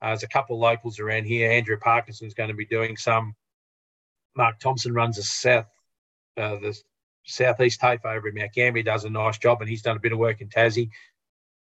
Uh, 0.00 0.08
there's 0.08 0.22
a 0.22 0.28
couple 0.28 0.54
of 0.54 0.60
locals 0.60 1.00
around 1.00 1.24
here. 1.24 1.50
Andrew 1.50 1.76
Parkinson's 1.76 2.34
going 2.34 2.50
to 2.50 2.54
be 2.54 2.66
doing 2.66 2.96
some. 2.96 3.34
Mark 4.36 4.60
Thompson 4.60 4.94
runs 4.94 5.18
a 5.18 5.24
South, 5.24 5.66
uh, 6.36 6.56
the 6.56 6.80
Southeast 7.24 7.80
TAFE 7.80 8.04
over 8.04 8.28
in 8.28 8.34
Mount 8.34 8.52
Gambier 8.52 8.82
does 8.82 9.04
a 9.04 9.10
nice 9.10 9.38
job, 9.38 9.60
and 9.60 9.68
he's 9.68 9.82
done 9.82 9.96
a 9.96 10.00
bit 10.00 10.12
of 10.12 10.18
work 10.18 10.40
in 10.40 10.48
Tassie 10.48 10.90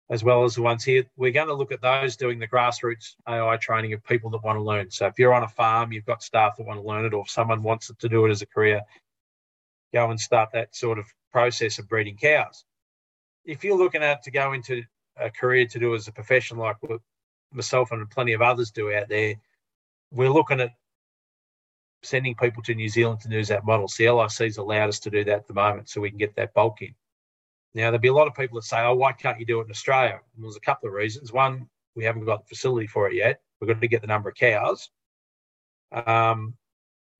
as 0.09 0.23
well 0.23 0.43
as 0.43 0.55
the 0.55 0.61
ones 0.61 0.83
here. 0.83 1.05
We're 1.15 1.31
going 1.31 1.47
to 1.47 1.53
look 1.53 1.71
at 1.71 1.81
those 1.81 2.17
doing 2.17 2.39
the 2.39 2.47
grassroots 2.47 3.15
AI 3.27 3.57
training 3.57 3.93
of 3.93 4.03
people 4.03 4.29
that 4.31 4.43
want 4.43 4.57
to 4.57 4.61
learn. 4.63 4.91
So 4.91 5.07
if 5.07 5.17
you're 5.17 5.33
on 5.33 5.43
a 5.43 5.47
farm, 5.47 5.91
you've 5.91 6.05
got 6.05 6.21
staff 6.21 6.57
that 6.57 6.65
want 6.65 6.79
to 6.79 6.87
learn 6.87 7.05
it, 7.05 7.13
or 7.13 7.23
if 7.23 7.29
someone 7.29 7.63
wants 7.63 7.89
to 7.97 8.09
do 8.09 8.25
it 8.25 8.31
as 8.31 8.41
a 8.41 8.45
career, 8.45 8.81
go 9.93 10.09
and 10.09 10.19
start 10.19 10.49
that 10.53 10.75
sort 10.75 10.99
of 10.99 11.05
process 11.31 11.79
of 11.79 11.87
breeding 11.87 12.17
cows. 12.17 12.65
If 13.45 13.63
you're 13.63 13.77
looking 13.77 14.03
at 14.03 14.23
to 14.23 14.31
go 14.31 14.53
into 14.53 14.83
a 15.17 15.29
career 15.29 15.65
to 15.67 15.79
do 15.79 15.95
as 15.95 16.07
a 16.07 16.11
profession 16.11 16.57
like 16.57 16.77
myself 17.51 17.91
and 17.91 18.09
plenty 18.09 18.33
of 18.33 18.41
others 18.41 18.71
do 18.71 18.93
out 18.93 19.09
there, 19.09 19.35
we're 20.11 20.29
looking 20.29 20.59
at 20.59 20.71
sending 22.03 22.35
people 22.35 22.61
to 22.63 22.75
New 22.75 22.89
Zealand 22.89 23.21
to 23.21 23.29
use 23.29 23.47
that 23.47 23.65
model. 23.65 23.87
LIC's 23.99 24.57
allowed 24.57 24.89
us 24.89 24.99
to 24.99 25.09
do 25.09 25.23
that 25.23 25.39
at 25.39 25.47
the 25.47 25.53
moment 25.53 25.89
so 25.89 26.01
we 26.01 26.09
can 26.09 26.19
get 26.19 26.35
that 26.35 26.53
bulk 26.53 26.81
in. 26.81 26.93
Now, 27.73 27.85
there'll 27.85 27.99
be 27.99 28.09
a 28.09 28.13
lot 28.13 28.27
of 28.27 28.35
people 28.35 28.59
that 28.59 28.65
say, 28.65 28.81
oh, 28.81 28.95
why 28.95 29.13
can't 29.13 29.39
you 29.39 29.45
do 29.45 29.59
it 29.59 29.65
in 29.65 29.71
Australia? 29.71 30.19
And 30.35 30.43
there's 30.43 30.55
a 30.55 30.61
couple 30.61 30.87
of 30.89 30.93
reasons. 30.93 31.33
One, 31.33 31.67
we 31.95 32.03
haven't 32.03 32.25
got 32.25 32.43
the 32.43 32.55
facility 32.55 32.87
for 32.87 33.07
it 33.07 33.15
yet. 33.15 33.41
We've 33.59 33.67
got 33.67 33.81
to 33.81 33.87
get 33.87 34.01
the 34.01 34.07
number 34.07 34.29
of 34.29 34.35
cows. 34.35 34.89
Um, 35.91 36.55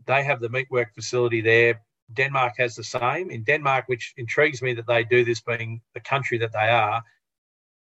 they 0.06 0.24
have 0.24 0.42
the 0.42 0.50
meatwork 0.50 0.94
facility 0.94 1.42
there. 1.42 1.82
Denmark 2.14 2.54
has 2.58 2.76
the 2.76 2.84
same. 2.84 3.32
In 3.32 3.44
Denmark, 3.44 3.86
which 3.88 4.14
intrigues 4.18 4.62
me 4.62 4.74
that 4.74 4.86
they 4.86 5.04
do 5.04 5.24
this 5.24 5.42
being 5.42 5.82
the 5.94 6.02
country 6.02 6.38
that 6.40 6.52
they 6.52 6.70
are, 6.70 7.02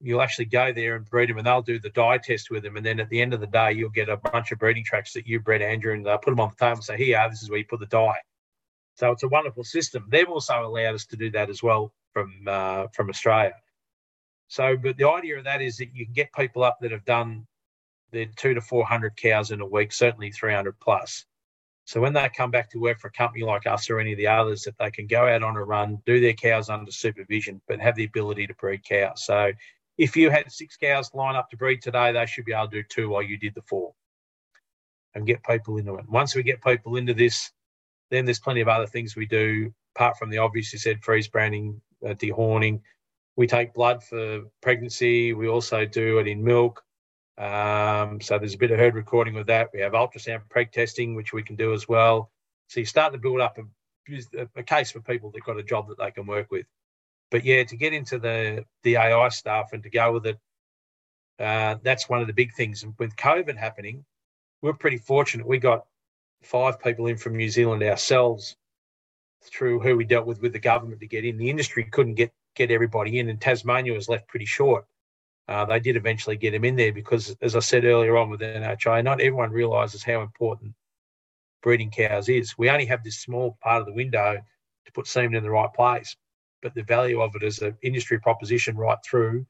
you'll 0.02 0.22
actually 0.22 0.46
go 0.46 0.72
there 0.72 0.96
and 0.96 1.10
breed 1.10 1.30
them 1.30 1.38
and 1.38 1.46
they'll 1.46 1.62
do 1.62 1.80
the 1.80 1.90
dye 1.90 2.18
test 2.18 2.50
with 2.50 2.64
them. 2.64 2.78
And 2.78 2.86
then 2.86 3.00
at 3.00 3.10
the 3.10 3.22
end 3.22 3.34
of 3.34 3.42
the 3.42 3.48
day, 3.48 3.74
you'll 3.74 3.90
get 3.90 4.10
a 4.10 4.18
bunch 4.18 4.52
of 4.52 4.60
breeding 4.60 4.84
tracts 4.84 5.14
that 5.14 5.28
you 5.28 5.40
bred, 5.40 5.62
Andrew, 5.62 5.94
and 5.94 6.06
they'll 6.06 6.18
put 6.18 6.32
them 6.32 6.40
on 6.40 6.50
the 6.50 6.56
table 6.56 6.78
and 6.78 6.84
say, 6.84 6.98
here, 6.98 7.28
this 7.30 7.44
is 7.44 7.50
where 7.50 7.60
you 7.60 7.66
put 7.66 7.80
the 7.80 7.86
dye. 7.86 8.20
So 8.96 9.12
it's 9.12 9.24
a 9.24 9.30
wonderful 9.30 9.64
system. 9.64 10.06
They've 10.10 10.28
also 10.28 10.62
allowed 10.66 10.96
us 10.96 11.06
to 11.08 11.18
do 11.18 11.32
that 11.32 11.50
as 11.50 11.64
well 11.64 11.94
from 12.14 12.44
uh, 12.48 12.88
from 12.94 13.10
Australia. 13.10 13.56
So, 14.48 14.76
but 14.76 14.98
the 14.98 15.08
idea 15.08 15.38
of 15.38 15.44
that 15.46 15.62
is 15.62 15.78
that 15.78 15.94
you 15.94 16.06
can 16.06 16.14
get 16.14 16.34
people 16.34 16.64
up 16.64 16.80
that 16.82 16.92
have 16.92 17.06
done 17.06 17.46
their 18.12 18.26
two 18.36 18.56
to 18.56 18.62
400 18.62 19.16
cows 19.16 19.52
in 19.52 19.62
a 19.62 19.66
week, 19.66 19.94
certainly 19.94 20.32
300 20.32 20.80
plus. 20.80 21.26
So 21.86 22.02
when 22.02 22.14
they 22.14 22.30
come 22.30 22.52
back 22.52 22.70
to 22.72 22.80
work 22.80 23.00
for 23.00 23.08
a 23.08 23.12
company 23.12 23.44
like 23.44 23.66
us 23.66 23.90
or 23.90 24.00
any 24.00 24.12
of 24.12 24.18
the 24.18 24.28
others, 24.28 24.64
that 24.64 24.78
they 24.78 24.92
can 24.92 25.08
go 25.08 25.28
out 25.28 25.44
on 25.44 25.56
a 25.56 25.64
run, 25.64 26.02
do 26.06 26.20
their 26.20 26.34
cows 26.34 26.70
under 26.70 26.92
supervision, 26.92 27.62
but 27.68 27.80
have 27.80 27.96
the 27.96 28.04
ability 28.04 28.48
to 28.48 28.54
breed 28.56 28.84
cows. 28.84 29.26
So 29.26 29.52
if 30.00 30.16
you 30.16 30.30
had 30.30 30.50
six 30.50 30.78
cows 30.78 31.14
line 31.14 31.36
up 31.36 31.50
to 31.50 31.58
breed 31.58 31.82
today, 31.82 32.14
they 32.14 32.26
should 32.26 32.46
be 32.46 32.54
able 32.54 32.70
to 32.70 32.82
do 32.82 32.84
two 32.90 33.10
while 33.10 33.22
you 33.22 33.38
did 33.38 33.54
the 33.54 33.62
four 33.62 33.94
and 35.14 35.28
get 35.28 35.44
people 35.44 35.76
into 35.78 35.96
it. 35.96 36.10
Once 36.10 36.34
we 36.34 36.42
get 36.42 36.64
people 36.64 36.96
into 36.96 37.14
this, 37.14 37.52
then 38.10 38.24
there's 38.24 38.40
plenty 38.40 38.62
of 38.62 38.70
other 38.70 38.88
things 38.88 39.16
we 39.16 39.26
do 39.26 39.72
apart 39.96 40.18
from 40.18 40.30
the 40.30 40.38
obvious 40.38 40.72
you 40.72 40.80
said 40.80 41.04
freeze 41.04 41.28
branding, 41.28 41.82
uh, 42.06 42.14
dehorning. 42.14 42.80
We 43.36 43.46
take 43.46 43.74
blood 43.74 44.02
for 44.02 44.44
pregnancy. 44.62 45.34
We 45.34 45.50
also 45.50 45.86
do 45.86 46.20
it 46.20 46.28
in 46.28 46.44
milk. 46.46 46.82
Um, 47.38 48.22
so 48.22 48.40
there's 48.40 48.54
a 48.54 48.58
bit 48.58 48.72
of 48.72 48.80
herd 48.80 48.96
recording 48.96 49.34
with 49.34 49.48
that. 49.48 49.70
We 49.74 49.82
have 49.82 49.92
ultrasound 49.92 50.44
preg 50.50 50.72
testing, 50.72 51.14
which 51.14 51.34
we 51.34 51.44
can 51.44 51.58
do 51.58 51.74
as 51.74 51.90
well. 51.90 52.32
So 52.68 52.80
you 52.80 52.86
start 52.86 53.12
to 53.12 53.20
build 53.20 53.42
up 53.42 53.58
a, 53.58 54.48
a 54.56 54.64
case 54.64 54.92
for 54.92 55.02
people 55.02 55.30
that 55.32 55.44
got 55.44 55.60
a 55.60 55.64
job 55.64 55.90
that 55.90 55.98
they 55.98 56.12
can 56.12 56.26
work 56.26 56.50
with 56.52 56.66
but 57.32 57.46
yeah, 57.46 57.64
to 57.64 57.76
get 57.76 57.94
into 57.94 58.20
the 58.20 58.66
the 58.84 58.98
AI 58.98 59.30
stuff 59.30 59.70
and 59.74 59.84
to 59.84 59.90
go 59.90 60.14
with 60.14 60.26
it, 60.26 60.40
uh, 61.40 61.76
that's 61.84 62.10
one 62.10 62.22
of 62.22 62.28
the 62.28 62.34
big 62.34 62.54
things. 62.54 62.84
And 62.84 62.94
with 62.98 63.16
COVID 63.16 63.58
happening, 63.58 64.06
we're 64.62 64.74
pretty 64.74 64.98
fortunate. 64.98 65.48
We 65.48 65.60
got 65.60 65.86
five 66.44 66.80
people 66.80 67.08
in 67.08 67.18
from 67.18 67.36
New 67.36 67.50
Zealand 67.50 67.84
ourselves 67.84 68.56
through 69.44 69.80
who 69.80 69.96
we 69.96 70.06
dealt 70.06 70.26
with 70.26 70.42
with 70.42 70.54
the 70.54 70.60
government 70.60 71.00
to 71.02 71.08
get 71.08 71.26
in. 71.26 71.38
The 71.38 71.50
industry 71.50 71.86
couldn't 71.86 72.16
get 72.16 72.32
get 72.56 72.72
everybody 72.72 73.20
in, 73.20 73.30
and 73.30 73.40
Tasmania 73.40 73.94
was 73.94 74.10
left 74.10 74.28
pretty 74.28 74.46
short. 74.46 74.86
Uh, 75.48 75.66
they 75.66 75.80
did 75.80 75.96
eventually 75.96 76.36
get 76.36 76.54
him 76.54 76.66
in 76.66 76.76
there 76.76 76.94
because, 76.94 77.36
as 77.42 77.56
I 77.56 77.60
said 77.60 77.86
earlier 77.86 78.18
on 78.18 78.30
with 78.30 78.42
NHI, 78.42 79.04
not 79.04 79.20
everyone 79.22 79.52
realises 79.52 80.04
how 80.04 80.22
important 80.22 80.74
breeding 81.64 81.90
cows 81.90 82.30
is. 82.30 82.58
We 82.58 82.70
only 82.70 82.86
have 82.86 83.04
this 83.04 83.20
small 83.20 83.58
part 83.62 83.82
of 83.82 83.88
the 83.88 83.94
window 83.94 84.38
to 84.86 84.92
put 84.92 85.08
semen 85.08 85.36
in 85.36 85.44
the 85.44 85.50
right 85.50 85.74
place 85.74 86.16
but 86.62 86.74
the 86.74 86.84
value 86.84 87.22
of 87.22 87.36
it 87.36 87.44
as 87.44 87.60
an 87.60 87.78
industry 87.82 88.20
proposition 88.20 88.78
right 88.78 88.98
through, 89.06 89.46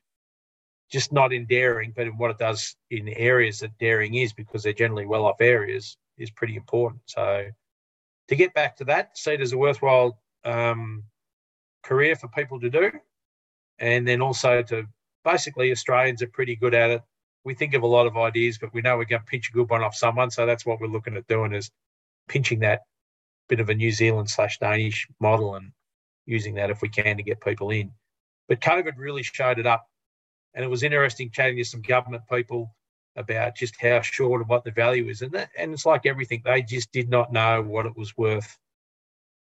just 0.91 1.11
not 1.11 1.33
in 1.33 1.45
dairying, 1.45 1.93
but 1.95 2.07
in 2.07 2.17
what 2.17 2.31
it 2.31 2.37
does 2.37 2.75
in 2.89 3.09
areas 3.09 3.59
that 3.59 3.77
dairying 3.77 4.15
is, 4.15 4.33
because 4.33 4.63
they're 4.63 4.73
generally 4.73 5.05
well 5.05 5.25
off 5.25 5.41
areas, 5.41 5.97
is 6.17 6.31
pretty 6.31 6.55
important. 6.55 7.01
So 7.05 7.45
to 8.27 8.35
get 8.35 8.53
back 8.53 8.75
to 8.77 8.85
that, 8.85 9.17
see 9.17 9.33
it 9.33 9.41
as 9.41 9.53
a 9.53 9.57
worthwhile 9.57 10.19
um, 10.45 11.03
career 11.83 12.15
for 12.15 12.27
people 12.29 12.59
to 12.59 12.69
do. 12.69 12.91
And 13.79 14.07
then 14.07 14.21
also 14.21 14.61
to 14.63 14.85
basically, 15.23 15.71
Australians 15.71 16.21
are 16.21 16.27
pretty 16.27 16.55
good 16.55 16.73
at 16.73 16.91
it. 16.91 17.01
We 17.45 17.53
think 17.53 17.73
of 17.73 17.83
a 17.83 17.87
lot 17.87 18.05
of 18.05 18.17
ideas, 18.17 18.57
but 18.57 18.73
we 18.73 18.81
know 18.81 18.97
we're 18.97 19.05
going 19.05 19.21
to 19.21 19.25
pinch 19.25 19.49
a 19.49 19.53
good 19.53 19.69
one 19.69 19.83
off 19.83 19.95
someone. 19.95 20.29
So 20.29 20.45
that's 20.45 20.65
what 20.65 20.79
we're 20.79 20.87
looking 20.87 21.15
at 21.15 21.27
doing 21.27 21.53
is 21.53 21.71
pinching 22.27 22.59
that 22.59 22.81
bit 23.47 23.59
of 23.59 23.69
a 23.69 23.75
New 23.75 23.91
Zealand 23.91 24.29
slash 24.29 24.59
Danish 24.59 25.07
model 25.19 25.55
and 25.55 25.71
using 26.29 26.55
that 26.55 26.69
if 26.69 26.81
we 26.81 26.89
can 26.89 27.17
to 27.17 27.23
get 27.23 27.41
people 27.41 27.71
in. 27.71 27.91
But 28.47 28.61
COVID 28.61 28.93
really 28.97 29.23
showed 29.23 29.59
it 29.59 29.67
up. 29.67 29.85
And 30.53 30.63
it 30.63 30.69
was 30.69 30.83
interesting 30.83 31.29
chatting 31.31 31.57
to 31.57 31.63
some 31.63 31.81
government 31.81 32.23
people 32.31 32.73
about 33.15 33.55
just 33.55 33.79
how 33.79 34.01
short 34.01 34.41
and 34.41 34.49
what 34.49 34.63
the 34.63 34.71
value 34.71 35.09
is. 35.09 35.21
And, 35.21 35.31
that, 35.33 35.49
and 35.57 35.73
it's 35.73 35.85
like 35.85 36.05
everything, 36.05 36.41
they 36.43 36.61
just 36.61 36.91
did 36.91 37.09
not 37.09 37.31
know 37.31 37.61
what 37.61 37.85
it 37.85 37.95
was 37.95 38.17
worth 38.17 38.57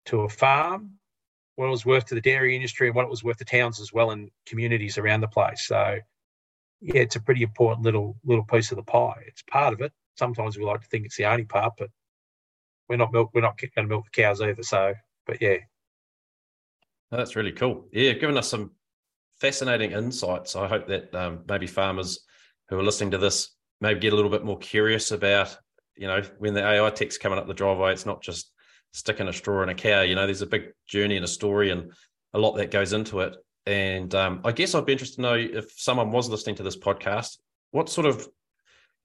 to 0.05 0.21
a 0.21 0.29
farm 0.29 0.99
what 1.59 1.67
it 1.67 1.71
was 1.71 1.85
worth 1.85 2.05
to 2.05 2.15
the 2.15 2.21
dairy 2.21 2.55
industry 2.55 2.87
and 2.87 2.95
what 2.95 3.03
it 3.03 3.09
was 3.09 3.21
worth 3.21 3.35
to 3.35 3.43
towns 3.43 3.81
as 3.81 3.91
well 3.91 4.11
and 4.11 4.31
communities 4.45 4.97
around 4.97 5.19
the 5.19 5.27
place. 5.27 5.67
So 5.67 5.99
yeah, 6.79 7.01
it's 7.01 7.17
a 7.17 7.19
pretty 7.19 7.43
important 7.43 7.83
little 7.83 8.15
little 8.23 8.45
piece 8.45 8.71
of 8.71 8.77
the 8.77 8.83
pie. 8.83 9.21
It's 9.27 9.41
part 9.41 9.73
of 9.73 9.81
it. 9.81 9.91
Sometimes 10.15 10.57
we 10.57 10.63
like 10.63 10.79
to 10.79 10.87
think 10.87 11.05
it's 11.05 11.17
the 11.17 11.25
only 11.25 11.43
part, 11.43 11.73
but 11.77 11.89
we're 12.87 12.95
not 12.95 13.11
milk. 13.11 13.31
We're 13.33 13.41
not 13.41 13.57
going 13.57 13.71
to 13.75 13.83
milk 13.83 14.05
the 14.05 14.21
cows 14.21 14.39
either. 14.39 14.63
So, 14.63 14.93
but 15.27 15.41
yeah, 15.41 15.57
that's 17.11 17.35
really 17.35 17.51
cool. 17.51 17.87
Yeah, 17.91 18.13
given 18.13 18.37
us 18.37 18.49
some 18.49 18.71
fascinating 19.39 19.91
insights. 19.91 20.55
I 20.55 20.67
hope 20.67 20.87
that 20.87 21.13
um, 21.15 21.39
maybe 21.47 21.67
farmers 21.67 22.25
who 22.69 22.79
are 22.79 22.83
listening 22.83 23.11
to 23.11 23.17
this 23.17 23.55
maybe 23.81 23.99
get 23.99 24.13
a 24.13 24.15
little 24.15 24.31
bit 24.31 24.43
more 24.43 24.57
curious 24.57 25.11
about, 25.11 25.57
you 25.95 26.07
know, 26.07 26.21
when 26.37 26.53
the 26.53 26.65
AI 26.65 26.89
tech's 26.89 27.17
coming 27.17 27.39
up 27.39 27.47
the 27.47 27.53
driveway, 27.53 27.93
it's 27.93 28.05
not 28.05 28.21
just 28.21 28.51
sticking 28.91 29.27
a 29.27 29.33
straw 29.33 29.63
in 29.63 29.69
a 29.69 29.75
cow. 29.75 30.01
You 30.01 30.15
know, 30.15 30.25
there's 30.25 30.41
a 30.41 30.47
big 30.47 30.71
journey 30.87 31.15
and 31.15 31.25
a 31.25 31.29
story 31.29 31.71
and 31.71 31.91
a 32.33 32.39
lot 32.39 32.57
that 32.57 32.71
goes 32.71 32.93
into 32.93 33.21
it. 33.21 33.35
And 33.65 34.13
um, 34.15 34.41
I 34.43 34.51
guess 34.51 34.73
I'd 34.75 34.85
be 34.85 34.93
interested 34.93 35.17
to 35.17 35.21
know 35.21 35.35
if 35.35 35.71
someone 35.77 36.11
was 36.11 36.29
listening 36.29 36.55
to 36.57 36.63
this 36.63 36.77
podcast, 36.77 37.37
what 37.71 37.89
sort 37.89 38.07
of 38.07 38.27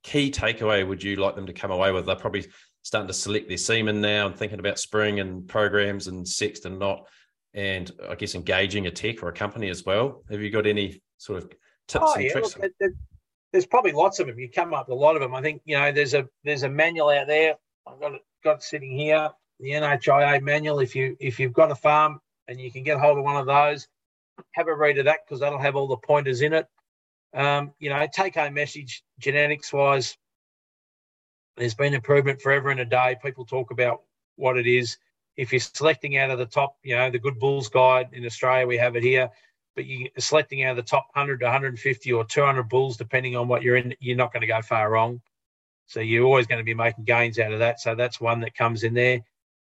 key 0.03 0.31
takeaway 0.31 0.87
would 0.87 1.03
you 1.03 1.17
like 1.17 1.37
them 1.37 1.47
to 1.47 1.53
come 1.53 1.71
away 1.71 1.93
with? 1.93 2.07
They're 2.07 2.17
probably 2.17 2.47
starting 2.83 3.09
to 3.09 3.15
select 3.15 3.49
their 3.49 3.59
semen 3.59 4.01
now 4.01 4.27
and 4.27 4.37
thinking 4.37 4.59
about 4.59 4.79
spring 4.79 5.21
and 5.21 5.47
programs 5.47 6.07
and 6.07 6.27
sexed 6.27 6.67
and 6.67 6.79
not, 6.79 7.07
and 7.55 7.91
I 8.09 8.17
guess 8.17 8.35
engaging 8.35 8.87
a 8.87 8.91
tech 8.91 9.23
or 9.23 9.29
a 9.29 9.33
company 9.33 9.71
as 9.71 9.85
well. 9.85 10.23
Have 10.31 10.43
you 10.43 10.51
got 10.51 10.67
any 10.67 11.01
sort 11.19 11.43
of 11.43 11.51
tips 11.89 12.05
oh, 12.07 12.15
and 12.15 12.25
yeah, 12.25 12.33
tricks? 12.33 12.59
Look, 12.59 12.73
there's 13.53 13.67
probably 13.67 13.93
lots 13.93 14.19
of 14.19 14.27
them. 14.27 14.39
You 14.39 14.51
come 14.51 14.75
up 14.75 14.89
with 14.89 14.97
a 14.97 15.01
lot 15.01 15.15
of 15.15 15.23
them. 15.23 15.35
I 15.35 15.41
think 15.41 15.63
you 15.65 15.79
know 15.79 15.93
there's 15.93 16.15
a 16.15 16.29
there's 16.43 16.65
a 16.65 16.69
manual 16.69 17.11
out 17.11 17.29
there. 17.29 17.55
I've 17.87 18.01
got 18.01 18.15
it 18.15 18.23
got 18.43 18.57
it 18.57 18.63
sitting 18.63 18.99
here, 18.99 19.31
the 19.61 19.71
NHIA 19.71 20.43
manual. 20.43 20.81
If 20.81 20.97
you 20.97 21.17
if 21.21 21.39
you've 21.39 21.53
got 21.53 21.71
a 21.71 21.77
farm 21.77 22.21
and 22.49 22.61
you 22.61 22.71
can 22.73 22.83
get 22.83 22.99
hold 22.99 23.19
of 23.19 23.25
one 23.25 23.37
of 23.37 23.47
those, 23.47 23.87
have 24.53 24.67
a 24.67 24.75
read 24.75 24.99
of 24.99 25.05
that 25.05 25.21
because 25.25 25.41
that'll 25.41 25.61
have 25.61 25.77
all 25.77 25.87
the 25.87 25.97
pointers 25.97 26.43
in 26.43 26.53
it. 26.53 26.67
Um, 27.33 27.73
you 27.79 27.91
know, 27.91 28.07
take 28.13 28.35
home 28.35 28.55
message 28.55 29.03
genetics 29.19 29.73
wise. 29.73 30.17
There's 31.57 31.75
been 31.75 31.95
improvement 31.95 32.41
forever 32.41 32.71
and 32.71 32.81
a 32.81 32.85
day. 32.85 33.17
People 33.23 33.45
talk 33.45 33.71
about 33.71 34.03
what 34.37 34.57
it 34.57 34.67
is. 34.67 34.99
If 35.37 35.53
you're 35.53 35.61
selecting 35.61 36.16
out 36.16 36.30
of 36.30 36.39
the 36.39 36.47
top, 36.47 36.76
you 36.82 36.97
know, 36.97 37.11
the 37.11 37.18
Good 37.18 37.39
Bulls 37.39 37.68
Guide 37.68 38.09
in 38.12 38.24
Australia, 38.24 38.66
we 38.66 38.76
have 38.76 38.97
it 38.97 39.03
here. 39.03 39.30
But 39.74 39.87
you're 39.87 40.09
selecting 40.18 40.62
out 40.62 40.72
of 40.72 40.76
the 40.76 40.82
top 40.82 41.09
100 41.14 41.41
to 41.41 41.47
150 41.47 42.12
or 42.12 42.24
200 42.24 42.68
bulls, 42.68 42.97
depending 42.97 43.37
on 43.37 43.49
what 43.49 43.62
you're 43.62 43.76
in, 43.76 43.95
you're 43.99 44.16
not 44.16 44.32
going 44.32 44.43
to 44.43 44.47
go 44.47 44.62
far 44.62 44.91
wrong. 44.91 45.20
So 45.87 46.01
you're 46.01 46.24
always 46.24 46.47
going 46.47 46.61
to 46.61 46.64
be 46.64 46.74
making 46.74 47.05
gains 47.05 47.39
out 47.39 47.53
of 47.53 47.59
that. 47.59 47.80
So 47.80 47.95
that's 47.95 48.20
one 48.20 48.41
that 48.41 48.55
comes 48.55 48.85
in 48.85 48.95
there. 48.95 49.20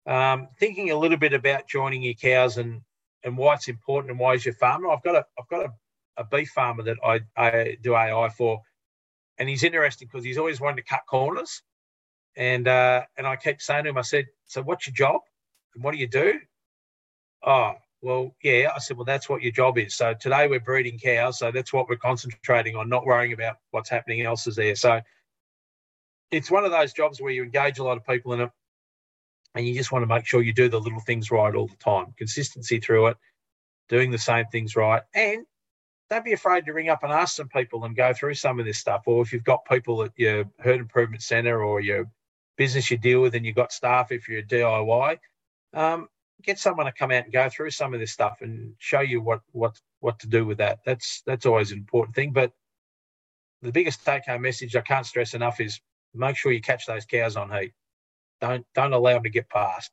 Um, 0.07 0.49
thinking 0.59 0.91
a 0.91 0.97
little 0.97 1.17
bit 1.17 1.33
about 1.33 1.69
joining 1.69 2.03
your 2.03 2.15
cows 2.15 2.59
and 2.59 2.81
and 3.25 3.37
why 3.39 3.55
it's 3.55 3.69
important 3.69 4.11
and 4.11 4.19
why 4.19 4.35
is 4.35 4.45
your 4.45 4.55
farmer. 4.55 4.91
I've 4.91 5.03
got 5.03 5.15
a 5.15 5.25
I've 5.39 5.49
got 5.49 5.67
a, 5.67 5.73
a 6.17 6.25
beef 6.25 6.51
farmer 6.51 6.83
that 6.83 6.97
I, 7.05 7.21
I 7.37 7.77
do 7.81 7.95
AI 7.95 8.29
for, 8.31 8.61
and 9.39 9.49
he's 9.49 9.63
interesting 9.63 10.09
because 10.11 10.25
he's 10.25 10.39
always 10.39 10.61
wanting 10.61 10.79
to 10.79 10.89
cut 10.89 11.03
corners, 11.09 11.63
and 12.37 12.67
uh, 12.67 13.03
and 13.17 13.27
I 13.27 13.37
keep 13.37 13.63
saying 13.63 13.85
to 13.85 13.91
him, 13.91 13.99
I 13.99 14.03
said, 14.03 14.27
so 14.47 14.63
what's 14.63 14.87
your 14.87 14.95
job, 14.95 15.21
and 15.75 15.85
what 15.85 15.93
do 15.93 15.99
you 15.99 16.09
do? 16.09 16.39
Oh, 17.45 17.73
well, 18.03 18.35
yeah. 18.43 18.71
I 18.75 18.79
said, 18.79 18.97
well, 18.97 19.05
that's 19.05 19.29
what 19.29 19.43
your 19.43 19.53
job 19.53 19.79
is. 19.79 19.95
So 19.95 20.15
today 20.15 20.49
we're 20.49 20.61
breeding 20.61 20.99
cows, 20.99 21.39
so 21.39 21.51
that's 21.51 21.73
what 21.73 21.89
we're 21.89 21.97
concentrating 21.97 22.77
on, 22.77 22.89
not 22.89 23.07
worrying 23.07 23.33
about 23.33 23.57
what's 23.71 23.91
happening 23.91 24.23
else 24.23 24.47
is 24.47 24.57
there. 24.57 24.75
So 24.75 25.01
it's 26.31 26.51
one 26.51 26.65
of 26.65 26.71
those 26.71 26.93
jobs 26.93 27.21
where 27.21 27.33
you 27.33 27.43
engage 27.43 27.79
a 27.79 27.85
lot 27.85 27.97
of 27.97 28.07
people 28.07 28.33
in 28.33 28.41
it 28.41 28.51
and 29.55 29.67
you 29.67 29.75
just 29.75 29.93
want 29.93 30.03
to 30.03 30.07
make 30.07 30.27
sure 30.27 30.43
you 30.43 30.53
do 30.53 30.69
the 30.69 30.81
little 30.81 31.01
things 31.01 31.31
right 31.31 31.55
all 31.55 31.69
the 31.69 31.77
time. 31.77 32.15
Consistency 32.17 32.81
through 32.81 33.09
it, 33.09 33.17
doing 33.89 34.11
the 34.11 34.19
same 34.19 34.47
things 34.47 34.75
right, 34.77 35.03
and 35.15 35.45
don't 36.11 36.25
be 36.25 36.33
afraid 36.33 36.65
to 36.67 36.73
ring 36.73 36.89
up 36.89 37.03
and 37.03 37.13
ask 37.13 37.37
some 37.37 37.49
people 37.49 37.85
and 37.85 37.97
go 37.97 38.13
through 38.13 38.35
some 38.35 38.59
of 38.59 38.67
this 38.67 38.79
stuff. 38.79 39.03
Or 39.07 39.23
if 39.23 39.33
you've 39.33 39.45
got 39.45 39.65
people 39.65 40.03
at 40.03 40.13
your 40.17 40.45
herd 40.59 40.81
improvement 40.81 41.23
centre 41.23 41.63
or 41.63 41.81
your 41.81 42.11
business 42.57 42.91
you 42.91 42.99
deal 42.99 43.21
with, 43.21 43.35
and 43.35 43.45
you've 43.47 43.57
got 43.57 43.73
staff 43.73 44.13
if 44.13 44.29
you're 44.29 44.41
a 44.41 44.43
DIY, 44.43 45.19
um, 45.75 46.09
get 46.43 46.59
someone 46.59 46.87
to 46.87 46.93
come 46.93 47.11
out 47.11 47.25
and 47.25 47.33
go 47.33 47.49
through 47.49 47.71
some 47.71 47.95
of 47.95 48.01
this 48.01 48.13
stuff 48.13 48.39
and 48.41 48.75
show 48.79 49.01
you 49.01 49.21
what 49.21 49.41
what 49.53 49.79
what 50.01 50.19
to 50.21 50.27
do 50.27 50.45
with 50.45 50.59
that. 50.59 50.81
That's 50.85 51.23
that's 51.27 51.47
always 51.47 51.73
an 51.73 51.79
important 51.79 52.15
thing. 52.15 52.33
But 52.33 52.53
the 53.63 53.73
biggest 53.73 54.05
take 54.05 54.27
home 54.27 54.43
message 54.43 54.75
I 54.75 54.81
can't 54.81 55.07
stress 55.07 55.35
enough 55.35 55.61
is 55.61 55.81
make 56.15 56.37
sure 56.37 56.53
you 56.53 56.61
catch 56.61 56.87
those 56.87 57.05
cows 57.05 57.37
on 57.37 57.51
heat. 57.51 57.73
Don't 58.41 58.67
don't 58.75 58.93
allow 58.93 59.15
them 59.15 59.23
to 59.23 59.31
get 59.31 59.49
past 59.49 59.91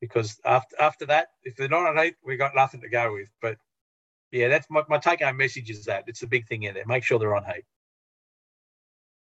because 0.00 0.38
after 0.44 0.76
after 0.80 1.06
that, 1.06 1.28
if 1.42 1.56
they're 1.56 1.68
not 1.68 1.86
on 1.86 2.02
heat, 2.02 2.16
we've 2.24 2.38
got 2.38 2.54
nothing 2.54 2.82
to 2.82 2.88
go 2.88 3.14
with. 3.14 3.28
But 3.40 3.56
yeah, 4.30 4.48
that's 4.48 4.66
my, 4.70 4.82
my 4.88 4.98
take 4.98 5.22
home 5.22 5.36
message 5.36 5.70
is 5.70 5.84
that 5.86 6.04
it's 6.06 6.20
the 6.20 6.26
big 6.26 6.46
thing 6.46 6.64
in 6.64 6.74
there. 6.74 6.86
Make 6.86 7.04
sure 7.04 7.18
they're 7.18 7.36
on 7.36 7.44
heat. 7.44 7.64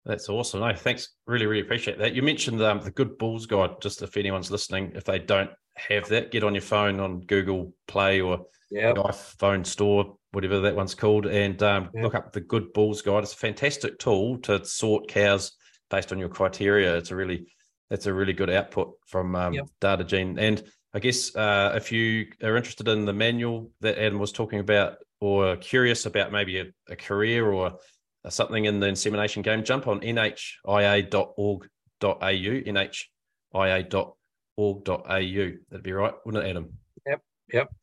That's 0.04 0.28
awesome. 0.28 0.60
No, 0.60 0.74
thanks. 0.74 1.10
Really, 1.26 1.46
really 1.46 1.60
appreciate 1.60 1.98
that. 1.98 2.14
You 2.14 2.22
mentioned 2.22 2.62
um, 2.62 2.80
the 2.80 2.90
Good 2.90 3.18
Bulls 3.18 3.46
Guide. 3.46 3.80
Just 3.82 4.02
if 4.02 4.16
anyone's 4.16 4.50
listening, 4.50 4.92
if 4.94 5.04
they 5.04 5.18
don't 5.18 5.50
have 5.88 6.08
that, 6.08 6.30
get 6.30 6.44
on 6.44 6.54
your 6.54 6.62
phone 6.62 7.00
on 7.00 7.20
Google 7.20 7.72
Play 7.88 8.20
or 8.20 8.46
yep. 8.70 8.96
iPhone 8.96 9.66
Store, 9.66 10.16
whatever 10.32 10.60
that 10.60 10.76
one's 10.76 10.94
called, 10.94 11.26
and 11.26 11.62
um, 11.62 11.90
yep. 11.94 12.04
look 12.04 12.14
up 12.14 12.32
the 12.32 12.40
Good 12.40 12.72
Bulls 12.72 13.02
Guide. 13.02 13.22
It's 13.22 13.34
a 13.34 13.36
fantastic 13.36 13.98
tool 13.98 14.38
to 14.38 14.64
sort 14.64 15.08
cows 15.08 15.52
based 15.90 16.12
on 16.12 16.18
your 16.18 16.28
criteria. 16.28 16.96
It's 16.96 17.10
a 17.10 17.16
really 17.16 17.52
that's 17.90 18.06
a 18.06 18.14
really 18.14 18.32
good 18.32 18.50
output 18.50 18.92
from 19.06 19.34
um, 19.34 19.52
yep. 19.52 19.66
Datagene. 19.80 20.38
And 20.38 20.62
I 20.94 21.00
guess 21.00 21.34
uh, 21.34 21.72
if 21.74 21.90
you 21.92 22.28
are 22.42 22.56
interested 22.56 22.88
in 22.88 23.04
the 23.04 23.12
manual 23.12 23.72
that 23.80 23.98
Adam 23.98 24.18
was 24.18 24.32
talking 24.32 24.60
about, 24.60 24.98
or 25.20 25.56
curious 25.56 26.06
about 26.06 26.32
maybe 26.32 26.60
a, 26.60 26.66
a 26.88 26.96
career 26.96 27.50
or 27.50 27.74
something 28.28 28.64
in 28.64 28.80
the 28.80 28.86
insemination 28.86 29.42
game, 29.42 29.62
jump 29.64 29.86
on 29.86 30.00
nhia.org.au, 30.00 31.66
nhia.org.au. 34.60 35.58
That'd 35.70 35.82
be 35.82 35.92
right, 35.92 36.14
wouldn't 36.24 36.44
it, 36.44 36.50
Adam? 36.50 36.72
Yep, 37.06 37.20
yep. 37.52 37.74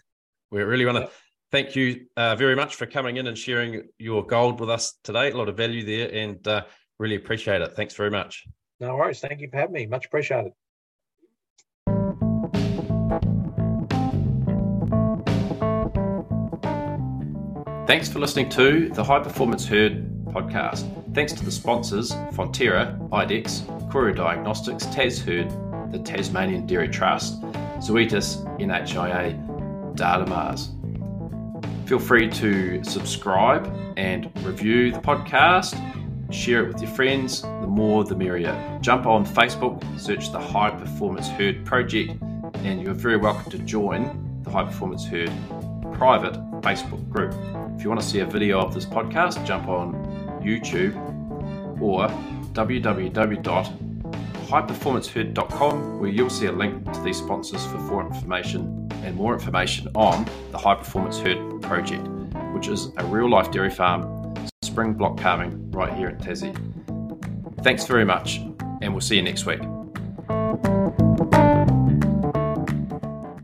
We 0.51 0.61
really 0.61 0.85
want 0.85 0.97
to 0.97 1.01
yep. 1.01 1.13
thank 1.51 1.75
you 1.75 2.05
uh, 2.15 2.35
very 2.35 2.55
much 2.55 2.75
for 2.75 2.85
coming 2.85 3.17
in 3.17 3.27
and 3.27 3.37
sharing 3.37 3.87
your 3.97 4.25
gold 4.25 4.59
with 4.59 4.69
us 4.69 4.97
today. 5.03 5.31
A 5.31 5.37
lot 5.37 5.49
of 5.49 5.57
value 5.57 5.83
there, 5.83 6.09
and 6.13 6.45
uh, 6.47 6.63
really 6.99 7.15
appreciate 7.15 7.61
it. 7.61 7.75
Thanks 7.75 7.95
very 7.95 8.11
much. 8.11 8.45
No 8.79 8.95
worries. 8.95 9.19
Thank 9.19 9.41
you 9.41 9.49
for 9.49 9.57
having 9.57 9.73
me. 9.73 9.85
Much 9.87 10.05
appreciated. 10.05 10.51
Thanks 17.87 18.09
for 18.09 18.19
listening 18.19 18.49
to 18.49 18.89
the 18.89 19.03
High 19.03 19.21
Performance 19.21 19.65
Herd 19.65 20.25
podcast. 20.25 21.15
Thanks 21.15 21.31
to 21.33 21.43
the 21.43 21.51
sponsors 21.51 22.11
Fonterra, 22.11 22.99
Idexx, 23.09 23.89
Koru 23.89 24.15
Diagnostics, 24.15 24.85
TasHerd, 24.87 25.66
the 25.91 25.99
Tasmanian 25.99 26.65
Dairy 26.65 26.89
Trust, 26.89 27.41
Zoetis, 27.79 28.43
NHIA, 28.59 29.95
Datamars. 29.95 30.73
Feel 31.87 31.99
free 31.99 32.29
to 32.29 32.83
subscribe 32.83 33.73
and 33.95 34.29
review 34.43 34.91
the 34.91 34.99
podcast 34.99 35.75
Share 36.29 36.65
it 36.65 36.67
with 36.67 36.81
your 36.81 36.91
friends. 36.91 37.41
The 37.41 37.67
more, 37.67 38.03
the 38.03 38.15
merrier. 38.15 38.79
Jump 38.81 39.05
on 39.05 39.25
Facebook, 39.25 39.81
search 39.97 40.31
the 40.31 40.39
High 40.39 40.71
Performance 40.71 41.29
Herd 41.29 41.65
Project, 41.65 42.21
and 42.55 42.81
you're 42.81 42.93
very 42.93 43.15
welcome 43.15 43.49
to 43.51 43.59
join 43.59 44.41
the 44.43 44.49
High 44.49 44.65
Performance 44.65 45.05
Herd 45.05 45.31
private 45.93 46.33
Facebook 46.61 47.09
group. 47.09 47.33
If 47.77 47.83
you 47.83 47.89
want 47.89 48.01
to 48.01 48.07
see 48.07 48.19
a 48.19 48.25
video 48.25 48.59
of 48.59 48.73
this 48.73 48.85
podcast, 48.85 49.45
jump 49.45 49.69
on 49.69 49.93
YouTube 50.43 50.95
or 51.81 52.09
www.highperformanceherd.com 54.47 55.99
where 55.99 56.09
you'll 56.09 56.29
see 56.29 56.45
a 56.45 56.51
link 56.51 56.91
to 56.93 57.01
these 57.01 57.17
sponsors 57.17 57.65
for 57.65 57.77
more 57.77 58.05
information 58.05 58.89
and 59.03 59.15
more 59.15 59.33
information 59.33 59.89
on 59.95 60.25
the 60.51 60.57
High 60.57 60.75
Performance 60.75 61.19
Herd 61.19 61.61
Project, 61.61 62.07
which 62.53 62.67
is 62.67 62.91
a 62.97 63.05
real 63.05 63.29
life 63.29 63.51
dairy 63.51 63.69
farm 63.69 64.35
spring 64.61 64.93
block 64.93 65.17
calving 65.17 65.71
right 65.71 65.93
here 65.93 66.07
at 66.07 66.19
Tassie. 66.19 66.55
Thanks 67.63 67.85
very 67.85 68.05
much, 68.05 68.37
and 68.81 68.93
we'll 68.93 69.01
see 69.01 69.15
you 69.15 69.21
next 69.21 69.45
week. 69.45 69.61